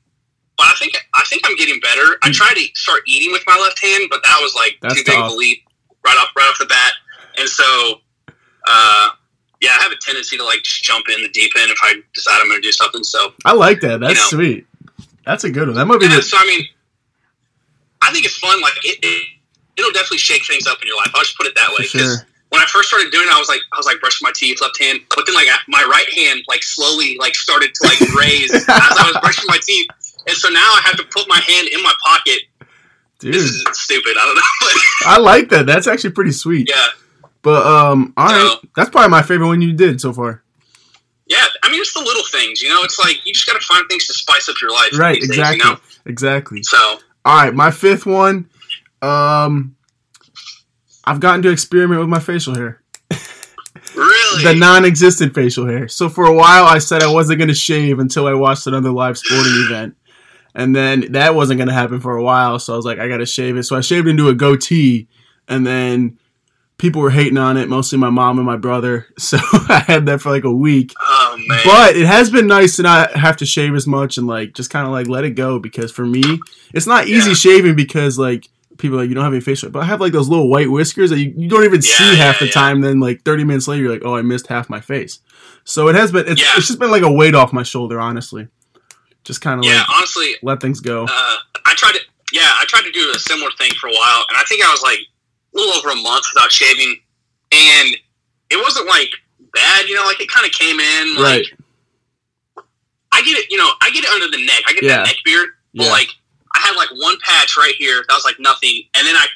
but 0.58 0.66
I 0.66 0.74
think 0.80 0.94
I 1.14 1.22
think 1.30 1.44
I'm 1.46 1.56
getting 1.56 1.80
better. 1.80 2.18
I 2.24 2.30
Mm. 2.30 2.34
tried 2.34 2.56
to 2.56 2.66
start 2.74 3.02
eating 3.06 3.32
with 3.32 3.44
my 3.46 3.56
left 3.62 3.78
hand, 3.80 4.06
but 4.10 4.22
that 4.24 4.40
was 4.42 4.56
like 4.56 4.78
That's 4.82 4.96
too 4.96 5.04
big 5.06 5.20
of 5.20 5.30
a 5.32 5.36
leap 5.36 5.62
right 6.04 6.18
off 6.18 6.30
right 6.36 6.50
off 6.50 6.58
the 6.58 6.66
bat. 6.66 6.94
And 7.38 7.48
so, 7.48 8.02
uh, 8.68 9.10
yeah, 9.62 9.72
I 9.78 9.84
have 9.84 9.92
a 9.92 9.98
tendency 9.98 10.38
to 10.38 10.44
like 10.44 10.62
just 10.64 10.84
jump 10.84 11.06
in 11.10 11.22
the 11.22 11.30
deep 11.30 11.52
end 11.60 11.72
if 11.72 11.80
I 11.82 11.96
decide 12.14 12.38
I'm 12.42 12.48
going 12.48 12.62
to 12.62 12.68
do 12.68 12.72
something. 12.72 13.04
So 13.04 13.34
I 13.46 13.54
like 13.54 13.82
that. 13.82 14.00
That's 14.00 14.32
you 14.32 14.38
know. 14.38 14.44
sweet. 14.44 14.68
That's 15.26 15.44
a 15.44 15.52
good 15.52 15.68
one. 15.68 15.76
That 15.76 15.86
might 15.86 16.00
be 16.00 16.06
yeah, 16.06 16.18
the. 16.18 16.22
so 16.22 16.38
I 16.40 16.46
mean, 16.46 16.66
I 18.02 18.12
think 18.12 18.26
it's 18.26 18.38
fun. 18.38 18.62
Like 18.62 18.74
it, 18.84 19.00
it, 19.04 19.28
it'll 19.78 19.92
definitely 19.92 20.20
shake 20.20 20.46
things 20.46 20.68
up 20.68 20.82
in 20.82 20.88
your 20.88 20.98
life. 20.98 21.12
I'll 21.14 21.24
just 21.24 21.38
put 21.38 21.48
it 21.48 21.56
that 21.56 21.70
way. 21.78 21.86
sure. 21.86 22.18
when 22.50 22.62
I 22.62 22.66
first 22.66 22.90
started 22.90 23.12
doing 23.12 23.28
it, 23.28 23.34
I 23.34 23.40
was 23.40 23.50
like, 23.50 23.62
I 23.74 23.78
was 23.78 23.86
like 23.86 24.00
brushing 24.00 24.26
my 24.26 24.32
teeth, 24.34 24.62
left 24.62 24.80
hand, 24.80 25.00
but 25.16 25.26
then 25.26 25.36
like 25.36 25.48
my 25.68 25.84
right 25.84 26.08
hand 26.16 26.44
like 26.48 26.64
slowly 26.64 27.18
like 27.20 27.36
started 27.36 27.74
to 27.74 27.88
like 27.88 28.00
raise 28.14 28.54
as 28.54 28.64
I 28.70 29.12
was 29.12 29.18
brushing 29.22 29.46
my 29.48 29.60
teeth, 29.64 29.90
and 30.28 30.38
so 30.38 30.50
now 30.50 30.60
I 30.62 30.82
have 30.86 30.98
to 30.98 31.04
put 31.12 31.28
my 31.28 31.40
hand 31.40 31.68
in 31.74 31.82
my 31.84 31.94
pocket. 32.06 32.42
Dude, 33.20 33.34
This 33.34 33.44
is 33.44 33.66
stupid. 33.74 34.16
I 34.18 34.26
don't 34.26 34.36
know. 34.36 34.82
I 35.08 35.18
like 35.20 35.50
that. 35.50 35.66
That's 35.66 35.88
actually 35.88 36.12
pretty 36.12 36.32
sweet. 36.32 36.70
yeah, 36.70 36.88
But 37.48 37.66
um, 37.66 38.14
all 38.18 38.26
right, 38.26 38.42
So- 38.62 38.68
that's 38.76 38.90
probably 38.90 39.10
my 39.10 39.22
favorite 39.22 39.48
one 39.48 39.62
you 39.62 39.72
did 39.72 40.02
so 40.02 40.12
far. 40.12 40.44
yeah. 41.28 41.46
I 41.64 41.72
mean, 41.72 41.80
it's 41.80 41.94
the 41.94 42.02
little 42.02 42.24
things. 42.30 42.62
You 42.62 42.68
know, 42.68 42.84
it's 42.84 43.00
like 43.00 43.26
you 43.26 43.34
just 43.34 43.46
got 43.48 43.54
to 43.54 43.66
find 43.66 43.88
things 43.90 44.06
to 44.08 44.14
spice 44.14 44.50
up 44.50 44.56
your 44.62 44.70
life. 44.72 44.98
Right, 44.98 45.16
these 45.22 45.30
days, 45.30 45.38
exactly, 45.38 45.58
you 45.60 45.64
know? 45.76 45.80
exactly. 46.06 46.64
So 46.64 46.78
All 47.24 47.36
right, 47.44 47.54
my 47.54 47.72
fifth 47.72 48.06
one. 48.06 48.50
Um, 49.02 49.78
I've 51.06 51.22
gotten 51.22 51.42
to 51.44 51.50
experiment 51.50 52.02
with 52.02 52.10
my 52.10 52.20
facial 52.20 52.54
hair, 52.56 52.82
really, 53.96 54.44
the 54.44 54.56
non-existent 54.56 55.34
facial 55.34 55.68
hair. 55.68 55.88
So 55.88 56.10
for 56.10 56.26
a 56.26 56.34
while, 56.34 56.66
I 56.66 56.80
said 56.80 57.02
I 57.02 57.12
wasn't 57.12 57.40
going 57.40 57.48
to 57.48 57.54
shave 57.54 58.00
until 58.00 58.28
I 58.28 58.34
watched 58.34 58.68
another 58.68 58.92
live 58.92 59.18
sporting 59.18 59.54
event, 59.68 59.96
and 60.54 60.76
then 60.76 61.12
that 61.14 61.34
wasn't 61.36 61.60
going 61.60 61.70
to 61.70 61.74
happen 61.74 62.02
for 62.02 62.18
a 62.18 62.24
while. 62.24 62.60
So 62.60 62.74
I 62.74 62.76
was 62.76 62.86
like, 62.86 63.00
I 63.00 63.08
got 63.08 63.18
to 63.18 63.26
shave 63.26 63.56
it. 63.56 63.64
So 63.64 63.78
I 63.78 63.82
shaved 63.82 64.08
into 64.10 64.28
a 64.28 64.34
goatee, 64.36 65.08
and 65.48 65.66
then 65.66 66.18
people 66.78 67.02
were 67.02 67.10
hating 67.10 67.38
on 67.38 67.58
it, 67.58 67.68
mostly 67.70 67.98
my 67.98 68.10
mom 68.10 68.38
and 68.38 68.46
my 68.46 68.58
brother. 68.58 69.08
So 69.20 69.38
I 69.42 69.84
had 69.88 70.06
that 70.06 70.22
for 70.22 70.30
like 70.32 70.44
a 70.44 70.52
week. 70.54 70.94
oh 71.00 71.38
man, 71.48 71.60
But 71.66 71.96
it 71.96 72.06
has 72.06 72.30
been 72.30 72.48
nice 72.48 72.76
to 72.78 72.84
not 72.84 73.14
have 73.14 73.38
to 73.38 73.46
shave 73.46 73.74
as 73.76 73.88
much 73.88 74.18
and 74.18 74.28
like 74.28 74.54
just 74.54 74.70
kind 74.70 74.86
of 74.86 74.92
like 74.92 75.08
let 75.08 75.24
it 75.24 75.32
go 75.32 75.60
because 75.60 75.92
for 75.92 76.06
me, 76.06 76.40
it's 76.74 76.88
not 76.88 77.08
easy 77.08 77.30
Yeah. 77.32 77.36
shaving 77.36 77.76
because 77.76 78.18
like 78.20 78.48
people 78.78 78.98
are 78.98 79.02
like 79.02 79.10
you 79.10 79.16
don't 79.16 79.24
have 79.24 79.34
any 79.34 79.42
facial, 79.42 79.70
but 79.72 79.82
I 79.82 79.86
have 79.86 80.00
like 80.02 80.14
those 80.14 80.30
little 80.30 80.50
white 80.50 80.70
whiskers 80.70 81.10
that 81.10 81.18
you, 81.20 81.34
you 81.36 81.50
don't 81.50 81.64
even 81.64 81.82
Yeah, 81.82 81.96
see 81.98 82.16
half 82.16 82.40
yeah, 82.40 82.46
the 82.48 82.52
time. 82.54 82.82
Then 82.82 83.00
like 83.00 83.24
thirty 83.24 83.44
minutes 83.44 83.68
later, 83.68 83.82
you're 83.84 83.92
like, 83.92 84.04
oh, 84.06 84.16
I 84.16 84.22
missed 84.22 84.48
half 84.48 84.70
my 84.70 84.80
face. 84.80 85.20
So 85.64 85.88
it 85.90 85.96
has 85.96 86.12
been. 86.12 86.28
It's, 86.28 86.42
it's 86.58 86.68
just 86.68 86.80
been 86.80 86.92
like 86.92 87.02
a 87.04 87.12
weight 87.12 87.34
off 87.36 87.52
my 87.54 87.64
shoulder, 87.64 88.00
honestly. 88.00 88.48
Just 89.24 89.42
kind 89.42 89.60
of 89.60 89.66
yeah. 89.66 89.80
like 89.80 89.90
Honestly, 89.90 90.36
let 90.44 90.62
things 90.62 90.80
go. 90.80 91.04
uh, 91.06 91.36
I 91.66 91.74
tried 91.76 91.94
to, 91.94 92.00
yeah, 92.32 92.44
I 92.62 92.64
tried 92.68 92.84
to 92.84 92.92
do 92.92 93.12
a 93.14 93.20
similar 93.20 93.50
thing 93.58 93.72
for 93.82 93.88
a 93.88 93.92
while, 93.92 94.24
and 94.30 94.38
I 94.38 94.44
think 94.48 94.64
I 94.66 94.72
was 94.72 94.82
like 94.84 95.00
a 95.54 95.58
little 95.58 95.74
over 95.76 95.90
a 95.90 95.96
month 96.02 96.26
without 96.34 96.52
shaving, 96.52 97.00
and 97.52 97.96
it 98.50 98.58
wasn't 98.62 98.88
like 98.88 99.10
bad, 99.54 99.88
you 99.88 99.96
know, 99.96 100.04
like 100.06 100.20
it 100.22 100.30
kind 100.30 100.46
of 100.46 100.52
came 100.52 100.80
in, 100.80 101.16
like 101.16 101.24
Right. 101.24 101.46
I 103.12 103.22
get 103.24 103.38
it, 103.38 103.50
you 103.50 103.58
know, 103.58 103.70
I 103.82 103.90
get 103.92 104.04
it 104.04 104.10
under 104.12 104.28
the 104.30 104.46
neck, 104.46 104.64
I 104.68 104.74
get 104.74 104.84
Yeah. 104.84 104.98
that 104.98 105.08
neck 105.08 105.18
beard, 105.26 105.50
but 105.74 105.86
Yeah. 105.86 105.92
like 105.92 106.10
I 106.56 106.60
had 106.60 106.76
like 106.76 106.90
one 106.92 107.18
patch 107.22 107.56
right 107.58 107.76
here 107.76 108.04
that 108.08 108.14
was 108.16 108.26
like 108.26 108.40
nothing, 108.40 108.84
and 108.96 109.06
then 109.08 109.16
I, 109.16 109.28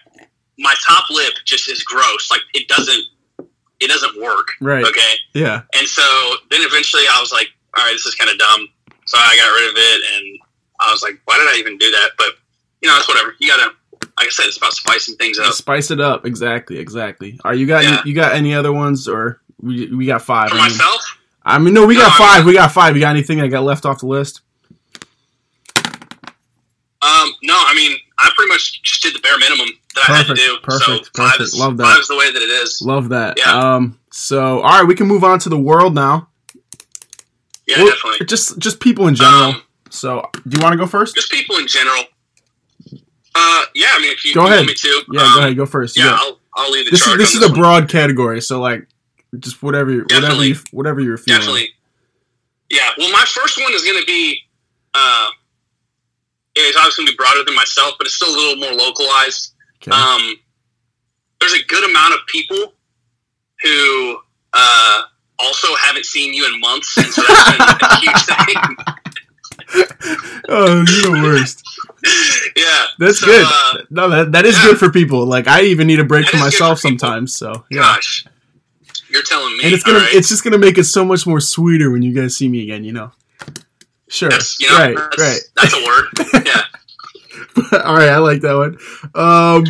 my 0.57 0.73
top 0.85 1.09
lip 1.09 1.33
just 1.45 1.69
is 1.69 1.83
gross, 1.83 2.29
like 2.31 2.41
it 2.53 2.67
doesn't, 2.67 3.03
it 3.79 3.87
doesn't 3.87 4.21
work, 4.21 4.49
Right. 4.59 4.85
okay, 4.85 5.13
Yeah. 5.33 5.61
and 5.73 5.87
so 5.87 6.03
then 6.49 6.61
eventually 6.63 7.03
I 7.11 7.19
was 7.19 7.31
like, 7.31 7.47
all 7.75 7.83
right, 7.85 7.93
this 7.93 8.05
is 8.05 8.15
kind 8.15 8.29
of 8.29 8.37
dumb. 8.37 8.67
So 9.05 9.17
I 9.17 9.35
got 9.37 9.49
rid 9.53 9.69
of 9.69 9.75
it 9.77 10.01
and 10.15 10.39
I 10.79 10.91
was 10.91 11.01
like, 11.01 11.19
why 11.25 11.37
did 11.37 11.47
I 11.47 11.57
even 11.57 11.77
do 11.77 11.89
that? 11.91 12.11
But, 12.17 12.35
you 12.81 12.89
know, 12.89 12.97
it's 12.97 13.07
whatever. 13.07 13.35
You 13.39 13.47
got 13.47 13.57
to, 13.57 13.75
like 14.17 14.27
I 14.27 14.29
said, 14.29 14.45
it's 14.47 14.57
about 14.57 14.73
spicing 14.73 15.15
things 15.15 15.39
up. 15.39 15.53
Spice 15.53 15.91
it 15.91 15.99
up. 15.99 16.25
Exactly. 16.25 16.77
Exactly. 16.77 17.39
Are 17.43 17.53
you 17.53 17.65
got 17.65 17.83
Yeah. 17.83 18.01
you 18.05 18.13
got 18.13 18.33
any 18.33 18.53
other 18.53 18.71
ones 18.73 19.07
or 19.07 19.41
we 19.61 19.87
we 19.87 20.05
got 20.05 20.21
five? 20.21 20.49
For 20.49 20.55
I 20.55 20.67
mean- 20.67 20.77
myself, 20.77 21.17
I 21.43 21.57
mean, 21.59 21.73
no, 21.73 21.85
we 21.85 21.95
No, 21.95 22.01
got 22.01 22.13
I 22.13 22.17
five. 22.17 22.37
mean- 22.39 22.47
we 22.47 22.53
got 22.53 22.71
five. 22.71 22.95
You 22.95 23.01
got 23.01 23.09
anything 23.11 23.39
that 23.39 23.47
got 23.49 23.63
left 23.63 23.85
off 23.85 23.99
the 23.99 24.07
list? 24.07 24.41
um, 27.03 27.33
no, 27.41 27.55
I 27.57 27.73
mean, 27.75 27.97
I 28.19 28.29
pretty 28.35 28.49
much 28.49 28.81
just 28.83 29.01
did 29.01 29.15
the 29.15 29.19
bare 29.19 29.37
minimum 29.39 29.67
that 29.95 30.07
I 30.09 30.17
had 30.17 30.27
to 30.27 30.33
Perfect, 30.35 30.39
do. 30.47 30.57
perfect, 30.61 30.85
so 30.85 31.11
five 31.23 31.31
perfect. 31.31 31.41
is, 31.41 31.57
Love 31.59 31.77
that. 31.77 31.83
Five 31.83 31.99
is 31.99 32.07
the 32.07 32.15
way 32.17 32.31
that 32.31 32.41
it 32.41 32.49
is. 32.49 32.79
Love 32.83 33.09
that. 33.09 33.37
Yeah. 33.39 33.51
Um. 33.75 33.97
So, 34.11 34.59
all 34.61 34.79
right, 34.79 34.83
we 34.87 34.93
can 34.93 35.07
move 35.07 35.23
on 35.23 35.39
to 35.39 35.49
the 35.49 35.57
world 35.57 35.95
now. 35.95 36.27
Yeah, 37.65 37.77
Well, 37.77 37.87
definitely. 37.87 38.25
Just 38.27 38.59
just 38.59 38.79
people 38.79 39.07
in 39.07 39.15
general. 39.15 39.43
Um, 39.55 39.63
so, 39.89 40.29
do 40.47 40.57
you 40.57 40.61
want 40.61 40.73
to 40.73 40.77
go 40.77 40.85
first? 40.85 41.15
just 41.15 41.31
people 41.31 41.55
in 41.57 41.67
general. 41.67 42.03
Uh, 43.33 43.63
yeah, 43.75 43.87
I 43.93 43.99
mean, 44.01 44.11
if 44.11 44.25
you, 44.25 44.33
Go 44.33 44.45
ahead. 44.45 44.57
want 44.57 44.67
me 44.67 44.73
to. 44.73 45.03
Yeah, 45.11 45.21
um, 45.21 45.33
go 45.33 45.39
ahead. 45.39 45.55
Go 45.57 45.65
first. 45.65 45.97
Yeah, 45.97 46.05
Yeah. 46.05 46.17
I'll, 46.19 46.39
I'll 46.55 46.71
leave 46.71 46.85
the 46.85 46.91
This 46.91 47.07
is 47.07 47.17
this 47.17 47.35
is 47.35 47.41
a 47.43 47.47
one. 47.47 47.59
broad 47.59 47.89
category. 47.89 48.41
So, 48.41 48.59
like, 48.59 48.87
just 49.39 49.63
whatever 49.63 49.99
whatever 50.01 50.43
you 50.45 50.55
whatever 50.71 50.99
you're 50.99 51.17
feeling. 51.17 51.39
Definitely. 51.39 51.69
Yeah. 52.69 52.89
Well, 52.97 53.11
my 53.11 53.23
first 53.27 53.59
one 53.61 53.73
is 53.73 53.83
going 53.83 53.99
to 53.99 54.05
be. 54.05 54.39
Uh, 54.93 55.29
it's 56.55 56.75
obviously 56.77 57.05
going 57.05 57.13
to 57.13 57.13
be 57.13 57.17
broader 57.17 57.43
than 57.45 57.55
myself, 57.55 57.93
but 57.97 58.05
it's 58.07 58.15
still 58.15 58.27
a 58.29 58.35
little 58.37 58.57
more 58.57 58.73
localized. 58.73 59.53
Okay. 59.81 59.91
Um, 59.91 60.35
there's 61.39 61.53
a 61.53 61.63
good 61.67 61.89
amount 61.89 62.13
of 62.13 62.19
people 62.27 62.73
who 63.63 64.17
uh, 64.51 65.01
also 65.39 65.69
haven't 65.75 66.05
seen 66.05 66.33
you 66.33 66.45
in 66.53 66.59
months, 66.59 66.97
and 66.97 67.07
so 67.07 67.21
that's 67.25 67.51
been 67.51 67.89
a 67.89 67.95
huge 68.01 68.21
thing. 68.45 69.85
oh, 70.49 70.83
you're 70.89 71.15
the 71.15 71.21
worst. 71.23 71.63
Yeah, 72.55 72.85
That's 72.99 73.19
so, 73.19 73.27
good. 73.27 73.45
Uh, 73.45 73.77
No, 73.89 74.09
that 74.09 74.31
that 74.31 74.45
is 74.45 74.57
yeah. 74.57 74.65
good 74.65 74.77
for 74.79 74.91
people. 74.91 75.25
Like 75.25 75.47
I 75.47 75.63
even 75.63 75.87
need 75.87 75.99
a 75.99 76.03
break 76.03 76.25
That 76.25 76.31
for 76.31 76.37
myself 76.37 76.79
for 76.79 76.87
sometimes. 76.87 77.35
So 77.35 77.65
yeah. 77.69 77.81
Gosh, 77.81 78.25
you're 79.09 79.23
telling 79.23 79.57
me, 79.57 79.65
and 79.65 79.73
it's 79.73 79.83
gonna 79.83 79.99
right? 79.99 80.13
it's 80.13 80.29
just 80.29 80.43
gonna 80.43 80.57
make 80.57 80.77
it 80.77 80.85
so 80.85 81.05
much 81.05 81.27
more 81.27 81.39
sweeter 81.39 81.91
when 81.91 82.01
you 82.01 82.13
guys 82.13 82.35
see 82.35 82.47
me 82.47 82.63
again. 82.63 82.83
You 82.83 82.93
know. 82.93 83.11
Sure. 84.07 84.29
you 84.59 84.69
know, 84.69 84.77
right. 84.77 84.95
that's, 84.97 85.17
right. 85.19 85.39
that's 85.55 85.73
a 85.73 85.85
word. 85.85 86.45
Yeah, 86.45 86.63
All 87.85 87.95
right, 87.95 88.09
I 88.09 88.17
like 88.17 88.41
that 88.41 88.53
one. 88.55 88.77
Um, 89.15 89.63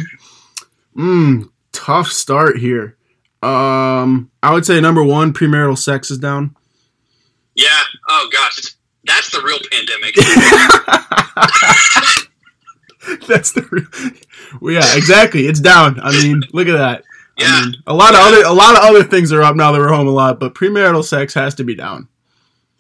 mm, 0.98 1.50
tough 1.72 2.08
start 2.08 2.58
here. 2.58 2.98
Um, 3.44 4.32
I 4.42 4.52
would 4.54 4.66
say 4.66 4.80
number 4.82 5.04
one, 5.04 5.32
premarital 5.34 5.78
sex 5.78 6.10
is 6.10 6.18
down. 6.18 6.56
yeah. 7.56 7.84
Oh 8.10 8.30
gosh, 8.32 8.58
it's, 8.60 8.76
that's 9.06 9.32
the 9.32 9.42
real 9.42 9.60
pandemic. 9.72 10.16
That's 13.28 13.52
the 13.54 13.68
real. 13.72 14.12
Well, 14.62 14.74
yeah, 14.74 14.96
exactly. 14.96 15.48
It's 15.48 15.60
down. 15.60 16.00
I 16.02 16.12
mean, 16.22 16.44
look 16.54 16.68
at 16.68 16.78
that. 16.78 17.04
Yeah, 17.38 17.48
I 17.50 17.66
mean, 17.66 17.76
a 17.88 17.94
lot 17.96 18.14
of 18.14 18.20
other 18.20 18.44
a 18.44 18.54
lot 18.54 18.76
of 18.78 18.84
other 18.84 19.04
things 19.04 19.34
are 19.34 19.42
up 19.42 19.56
now 19.56 19.72
that 19.72 19.80
we're 19.80 19.92
home 19.92 20.08
a 20.08 20.12
lot, 20.12 20.40
but 20.40 20.54
premarital 20.54 21.04
sex 21.04 21.34
has 21.34 21.56
to 21.56 21.64
be 21.64 21.74
down. 21.74 22.08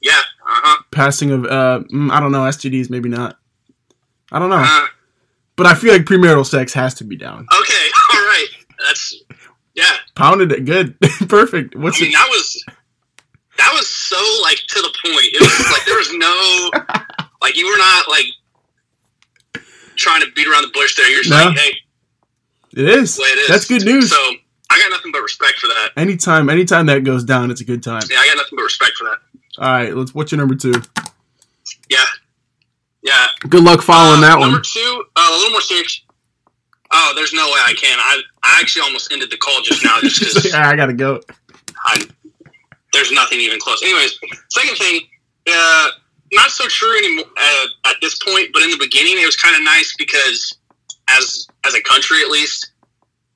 yeah. 0.01 0.19
Uh 0.45 0.59
huh. 0.63 0.83
Passing 0.91 1.31
of 1.31 1.45
uh, 1.45 1.79
mm, 1.91 2.11
I 2.11 2.19
don't 2.19 2.31
know, 2.31 2.41
STDs 2.41 2.89
maybe 2.91 3.09
not. 3.09 3.39
I 4.31 4.37
don't 4.39 4.49
know, 4.49 4.63
Uh, 4.63 4.87
but 5.55 5.65
I 5.65 5.73
feel 5.73 5.93
like 5.93 6.03
premarital 6.03 6.45
sex 6.45 6.73
has 6.73 6.93
to 6.95 7.03
be 7.03 7.15
down. 7.17 7.47
okay, 7.59 7.87
all 8.13 8.19
right. 8.21 8.47
That's 8.85 9.15
yeah. 9.73 9.95
Pounded 10.15 10.51
it 10.51 10.65
good, 10.65 10.99
perfect. 11.29 11.75
What's 11.75 11.97
I 11.97 12.01
mean, 12.01 12.09
it? 12.11 12.13
that 12.13 12.27
was 12.29 12.63
that 13.61 13.71
was 13.73 13.87
so 13.87 14.17
like 14.41 14.57
to 14.57 14.81
the 14.81 14.91
point. 15.05 15.29
It 15.33 15.41
was 15.41 15.71
like 15.71 15.85
there 15.85 15.97
was 15.97 16.11
no 16.13 16.35
like 17.41 17.55
you 17.55 17.69
were 17.69 17.77
not 17.77 18.07
like 18.09 18.25
trying 19.95 20.21
to 20.21 20.27
beat 20.35 20.47
around 20.47 20.63
the 20.63 20.71
bush 20.73 20.95
there. 20.95 21.09
You're 21.09 21.23
just 21.23 21.29
No. 21.29 21.45
like, 21.49 21.57
hey, 21.57 21.75
It 22.73 22.87
is. 22.89 23.19
it 23.19 23.23
is. 23.39 23.47
That's 23.47 23.65
good 23.67 23.85
news. 23.85 24.09
So 24.09 24.17
I 24.69 24.79
got 24.79 24.89
nothing 24.89 25.11
but 25.11 25.21
respect 25.21 25.59
for 25.59 25.67
that. 25.67 25.89
anytime, 25.97 26.49
anytime 26.49 26.85
that 26.87 27.03
goes 27.03 27.23
down, 27.23 27.51
it's 27.51 27.61
a 27.61 27.65
good 27.65 27.83
time. 27.83 28.01
Yeah, 28.09 28.17
I 28.19 28.27
got 28.27 28.37
nothing 28.37 28.55
but 28.55 28.63
respect 28.63 28.93
for 28.97 29.03
that. 29.05 29.17
All 29.57 29.69
right, 29.71 29.93
let's. 29.95 30.15
What's 30.15 30.31
your 30.31 30.39
number 30.39 30.55
two? 30.55 30.73
Yeah, 31.89 32.05
yeah. 33.03 33.27
Good 33.49 33.63
luck 33.63 33.81
following 33.81 34.19
Uh, 34.19 34.27
that 34.27 34.39
number 34.39 34.55
one. 34.57 34.63
two, 34.63 35.03
uh, 35.15 35.27
a 35.29 35.35
little 35.37 35.51
more 35.51 35.61
serious. 35.61 36.01
Oh, 36.93 37.11
there's 37.15 37.33
no 37.33 37.45
way 37.47 37.59
I 37.67 37.73
can. 37.73 37.97
I 37.99 38.21
I 38.43 38.59
actually 38.61 38.83
almost 38.83 39.11
ended 39.11 39.29
the 39.29 39.37
call 39.37 39.61
just 39.61 39.83
now, 39.83 39.99
just 39.99 40.19
because 40.35 40.45
yeah, 40.53 40.69
I 40.69 40.75
gotta 40.77 40.93
go. 40.93 41.19
I, 41.85 42.01
there's 42.93 43.11
nothing 43.11 43.39
even 43.39 43.59
close. 43.59 43.81
Anyways, 43.83 44.17
second 44.49 44.77
thing, 44.77 45.01
uh, 45.51 45.89
not 46.33 46.49
so 46.49 46.65
true 46.67 46.97
anymore 46.97 47.25
uh, 47.37 47.65
at 47.89 47.95
this 48.01 48.17
point, 48.19 48.49
but 48.53 48.61
in 48.63 48.69
the 48.71 48.77
beginning, 48.79 49.21
it 49.21 49.25
was 49.25 49.35
kind 49.35 49.55
of 49.55 49.63
nice 49.63 49.93
because 49.97 50.57
as 51.09 51.47
as 51.65 51.73
a 51.75 51.81
country, 51.81 52.21
at 52.21 52.29
least, 52.29 52.71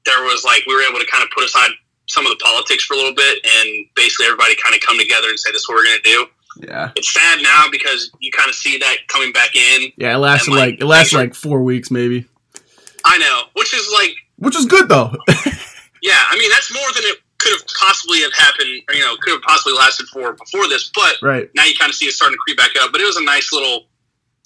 there 0.05 0.23
was 0.23 0.43
like 0.45 0.63
we 0.67 0.75
were 0.75 0.81
able 0.83 0.99
to 0.99 1.07
kind 1.11 1.23
of 1.23 1.29
put 1.31 1.43
aside 1.43 1.69
some 2.07 2.25
of 2.25 2.31
the 2.31 2.41
politics 2.43 2.83
for 2.85 2.93
a 2.93 2.97
little 2.97 3.15
bit, 3.15 3.39
and 3.43 3.85
basically 3.95 4.25
everybody 4.27 4.55
kind 4.63 4.75
of 4.75 4.81
come 4.81 4.97
together 4.99 5.27
and 5.29 5.39
say 5.39 5.51
this 5.51 5.61
is 5.61 5.69
what 5.69 5.75
we're 5.75 5.85
going 5.85 5.97
to 6.03 6.09
do. 6.09 6.25
Yeah, 6.69 6.91
It's 6.95 7.11
sad 7.13 7.41
now 7.41 7.65
because 7.69 8.11
you 8.21 8.31
kind 8.31 8.47
of 8.47 8.55
see 8.55 8.77
that 8.77 8.95
coming 9.09 9.33
back 9.33 9.55
in. 9.57 9.91
yeah. 9.97 10.13
It 10.15 10.19
lasted 10.19 10.51
And, 10.51 10.55
like, 10.57 10.69
like 10.71 10.81
it 10.81 10.85
lasted 10.85 11.17
like 11.17 11.35
four 11.35 11.61
weeks 11.63 11.91
maybe, 11.91 12.25
I 13.03 13.17
know, 13.17 13.41
which 13.55 13.73
is 13.73 13.91
like, 13.91 14.15
which 14.37 14.55
is 14.55 14.65
good 14.65 14.87
though. 14.87 15.11
yeah, 15.27 16.23
I 16.29 16.37
mean 16.39 16.49
that's 16.51 16.73
more 16.73 16.91
than 16.93 17.03
it 17.05 17.17
could 17.45 17.53
have 17.53 17.67
possibly 17.79 18.21
have 18.21 18.33
happened, 18.33 18.81
or 18.89 18.95
you 18.95 19.01
know, 19.05 19.15
could 19.21 19.33
have 19.33 19.41
possibly 19.43 19.73
lasted 19.77 20.07
for 20.07 20.33
before 20.33 20.67
this, 20.67 20.89
but. 20.95 21.21
right. 21.21 21.49
now 21.55 21.63
you 21.63 21.75
kind 21.77 21.89
of 21.89 21.95
see 21.95 22.05
it 22.05 22.13
starting 22.13 22.33
to 22.35 22.39
creep 22.39 22.57
back 22.57 22.71
up. 22.81 22.91
But 22.91 23.01
it 23.01 23.05
was 23.05 23.17
a 23.17 23.23
nice 23.23 23.53
little, 23.53 23.85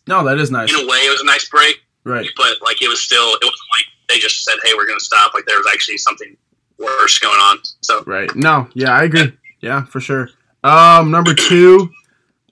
No, 0.08 0.24
that 0.26 0.38
is 0.38 0.52
nice. 0.52 0.70
in 0.70 0.76
a 0.76 0.88
way, 0.88 0.98
it 1.08 1.12
was 1.12 1.22
a 1.22 1.26
nice 1.26 1.48
break. 1.48 1.80
Right. 2.04 2.28
But 2.36 2.62
like 2.62 2.82
it 2.82 2.88
was 2.90 3.00
still, 3.02 3.28
it 3.36 3.44
wasn't 3.44 3.70
like 3.78 3.86
they 4.10 4.20
just 4.20 4.44
said, 4.44 4.56
"Hey, 4.64 4.74
we're 4.76 4.88
going 4.88 4.98
to 5.00 5.04
stop." 5.06 5.34
Like 5.34 5.46
there 5.46 5.58
was 5.58 5.68
actually 5.72 5.98
something 5.98 6.36
worse 6.78 7.20
going 7.20 7.40
on. 7.40 7.60
So 7.82 8.04
Right. 8.06 8.34
No. 8.36 8.68
Yeah, 8.74 8.92
I 8.92 9.04
agree. 9.04 9.34
Yeah, 9.62 9.86
for 9.86 10.00
sure. 10.00 10.30
Um, 10.64 11.12
number 11.12 11.34
two, 11.34 11.90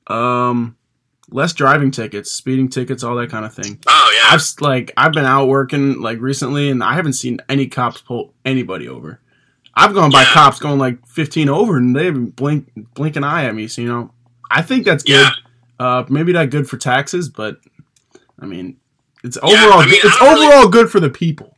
um, 0.07 0.75
less 1.29 1.53
driving 1.53 1.91
tickets, 1.91 2.31
speeding 2.31 2.69
tickets, 2.69 3.03
all 3.03 3.15
that 3.15 3.29
kind 3.29 3.45
of 3.45 3.53
thing. 3.53 3.79
oh 3.87 4.11
yeah, 4.15 4.33
I've 4.35 4.43
like 4.61 4.91
I've 4.97 5.13
been 5.13 5.25
out 5.25 5.47
working 5.47 6.01
like 6.01 6.19
recently, 6.19 6.69
and 6.69 6.83
I 6.83 6.93
haven't 6.93 7.13
seen 7.13 7.39
any 7.49 7.67
cops 7.67 8.01
pull 8.01 8.33
anybody 8.45 8.87
over. 8.87 9.21
I've 9.79 9.93
gone 9.93 10.09
by 10.11 10.23
Yeah. 10.23 10.33
cops 10.33 10.59
going 10.59 10.79
like 10.79 11.05
15 11.07 11.49
over, 11.49 11.77
and 11.77 11.95
they 11.95 12.05
haven't 12.05 12.35
blink 12.35 12.67
blink 12.95 13.15
an 13.15 13.23
eye 13.23 13.45
at 13.45 13.53
me. 13.55 13.67
So 13.67 13.81
you 13.81 13.87
know, 13.87 14.11
I 14.49 14.61
think 14.63 14.85
that's 14.85 15.03
good. 15.03 15.13
Yeah. 15.21 15.29
Uh, 15.79 16.03
maybe 16.09 16.33
not 16.33 16.49
good 16.49 16.67
for 16.67 16.77
taxes, 16.77 17.29
but 17.29 17.59
I 18.41 18.45
mean, 18.47 18.77
it's 19.23 19.37
Yeah, 19.43 19.49
overall 19.65 19.79
I 19.81 19.85
mean, 19.85 20.01
good- 20.01 20.05
it's 20.05 20.17
don't 20.19 20.33
really- 20.33 20.47
overall 20.47 20.67
good 20.67 20.89
for 20.89 20.99
the 20.99 21.09
people. 21.11 21.53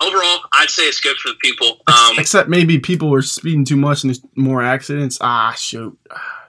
overall, 0.00 0.40
I'd 0.52 0.68
say 0.68 0.82
it's 0.84 1.00
good 1.00 1.16
for 1.18 1.28
the 1.28 1.36
people. 1.40 1.80
Um, 1.86 2.18
Except 2.18 2.48
maybe 2.48 2.78
people 2.80 3.14
are 3.14 3.22
speeding 3.22 3.64
too 3.64 3.76
much 3.76 4.02
and 4.02 4.10
there's 4.10 4.20
more 4.34 4.60
accidents. 4.62 5.16
Ah, 5.20 5.52
shoot. 5.56 5.96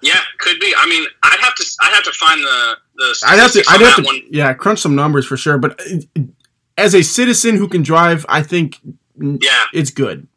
yeah, 0.02 0.20
could 0.39 0.60
be. 0.60 0.74
I 0.76 0.88
mean, 0.89 1.06
I'd 1.24 1.39
have 1.39 1.56
to, 1.56 1.66
I'd 1.82 1.94
have 1.94 2.04
to 2.04 2.12
find 2.13 2.42
the 2.42 2.78
the. 2.96 3.24
I'd 3.28 3.39
have 3.39 3.52
to, 3.54 3.63
I'd 3.70 3.82
have 3.82 3.96
to, 3.98 4.02
one. 4.04 4.22
yeah, 4.30 4.54
crunch 4.54 4.80
some 4.80 4.96
numbers 4.96 5.26
for 5.26 5.38
sure. 5.38 5.58
But 5.58 5.80
uh, 5.80 6.22
as 6.78 6.94
a 6.96 7.04
citizen 7.04 7.56
who 7.58 7.68
can 7.68 7.84
drive, 7.84 8.26
I 8.28 8.42
think 8.42 8.80
Yeah, 9.17 9.65
it's 9.73 9.91
good. 9.91 10.28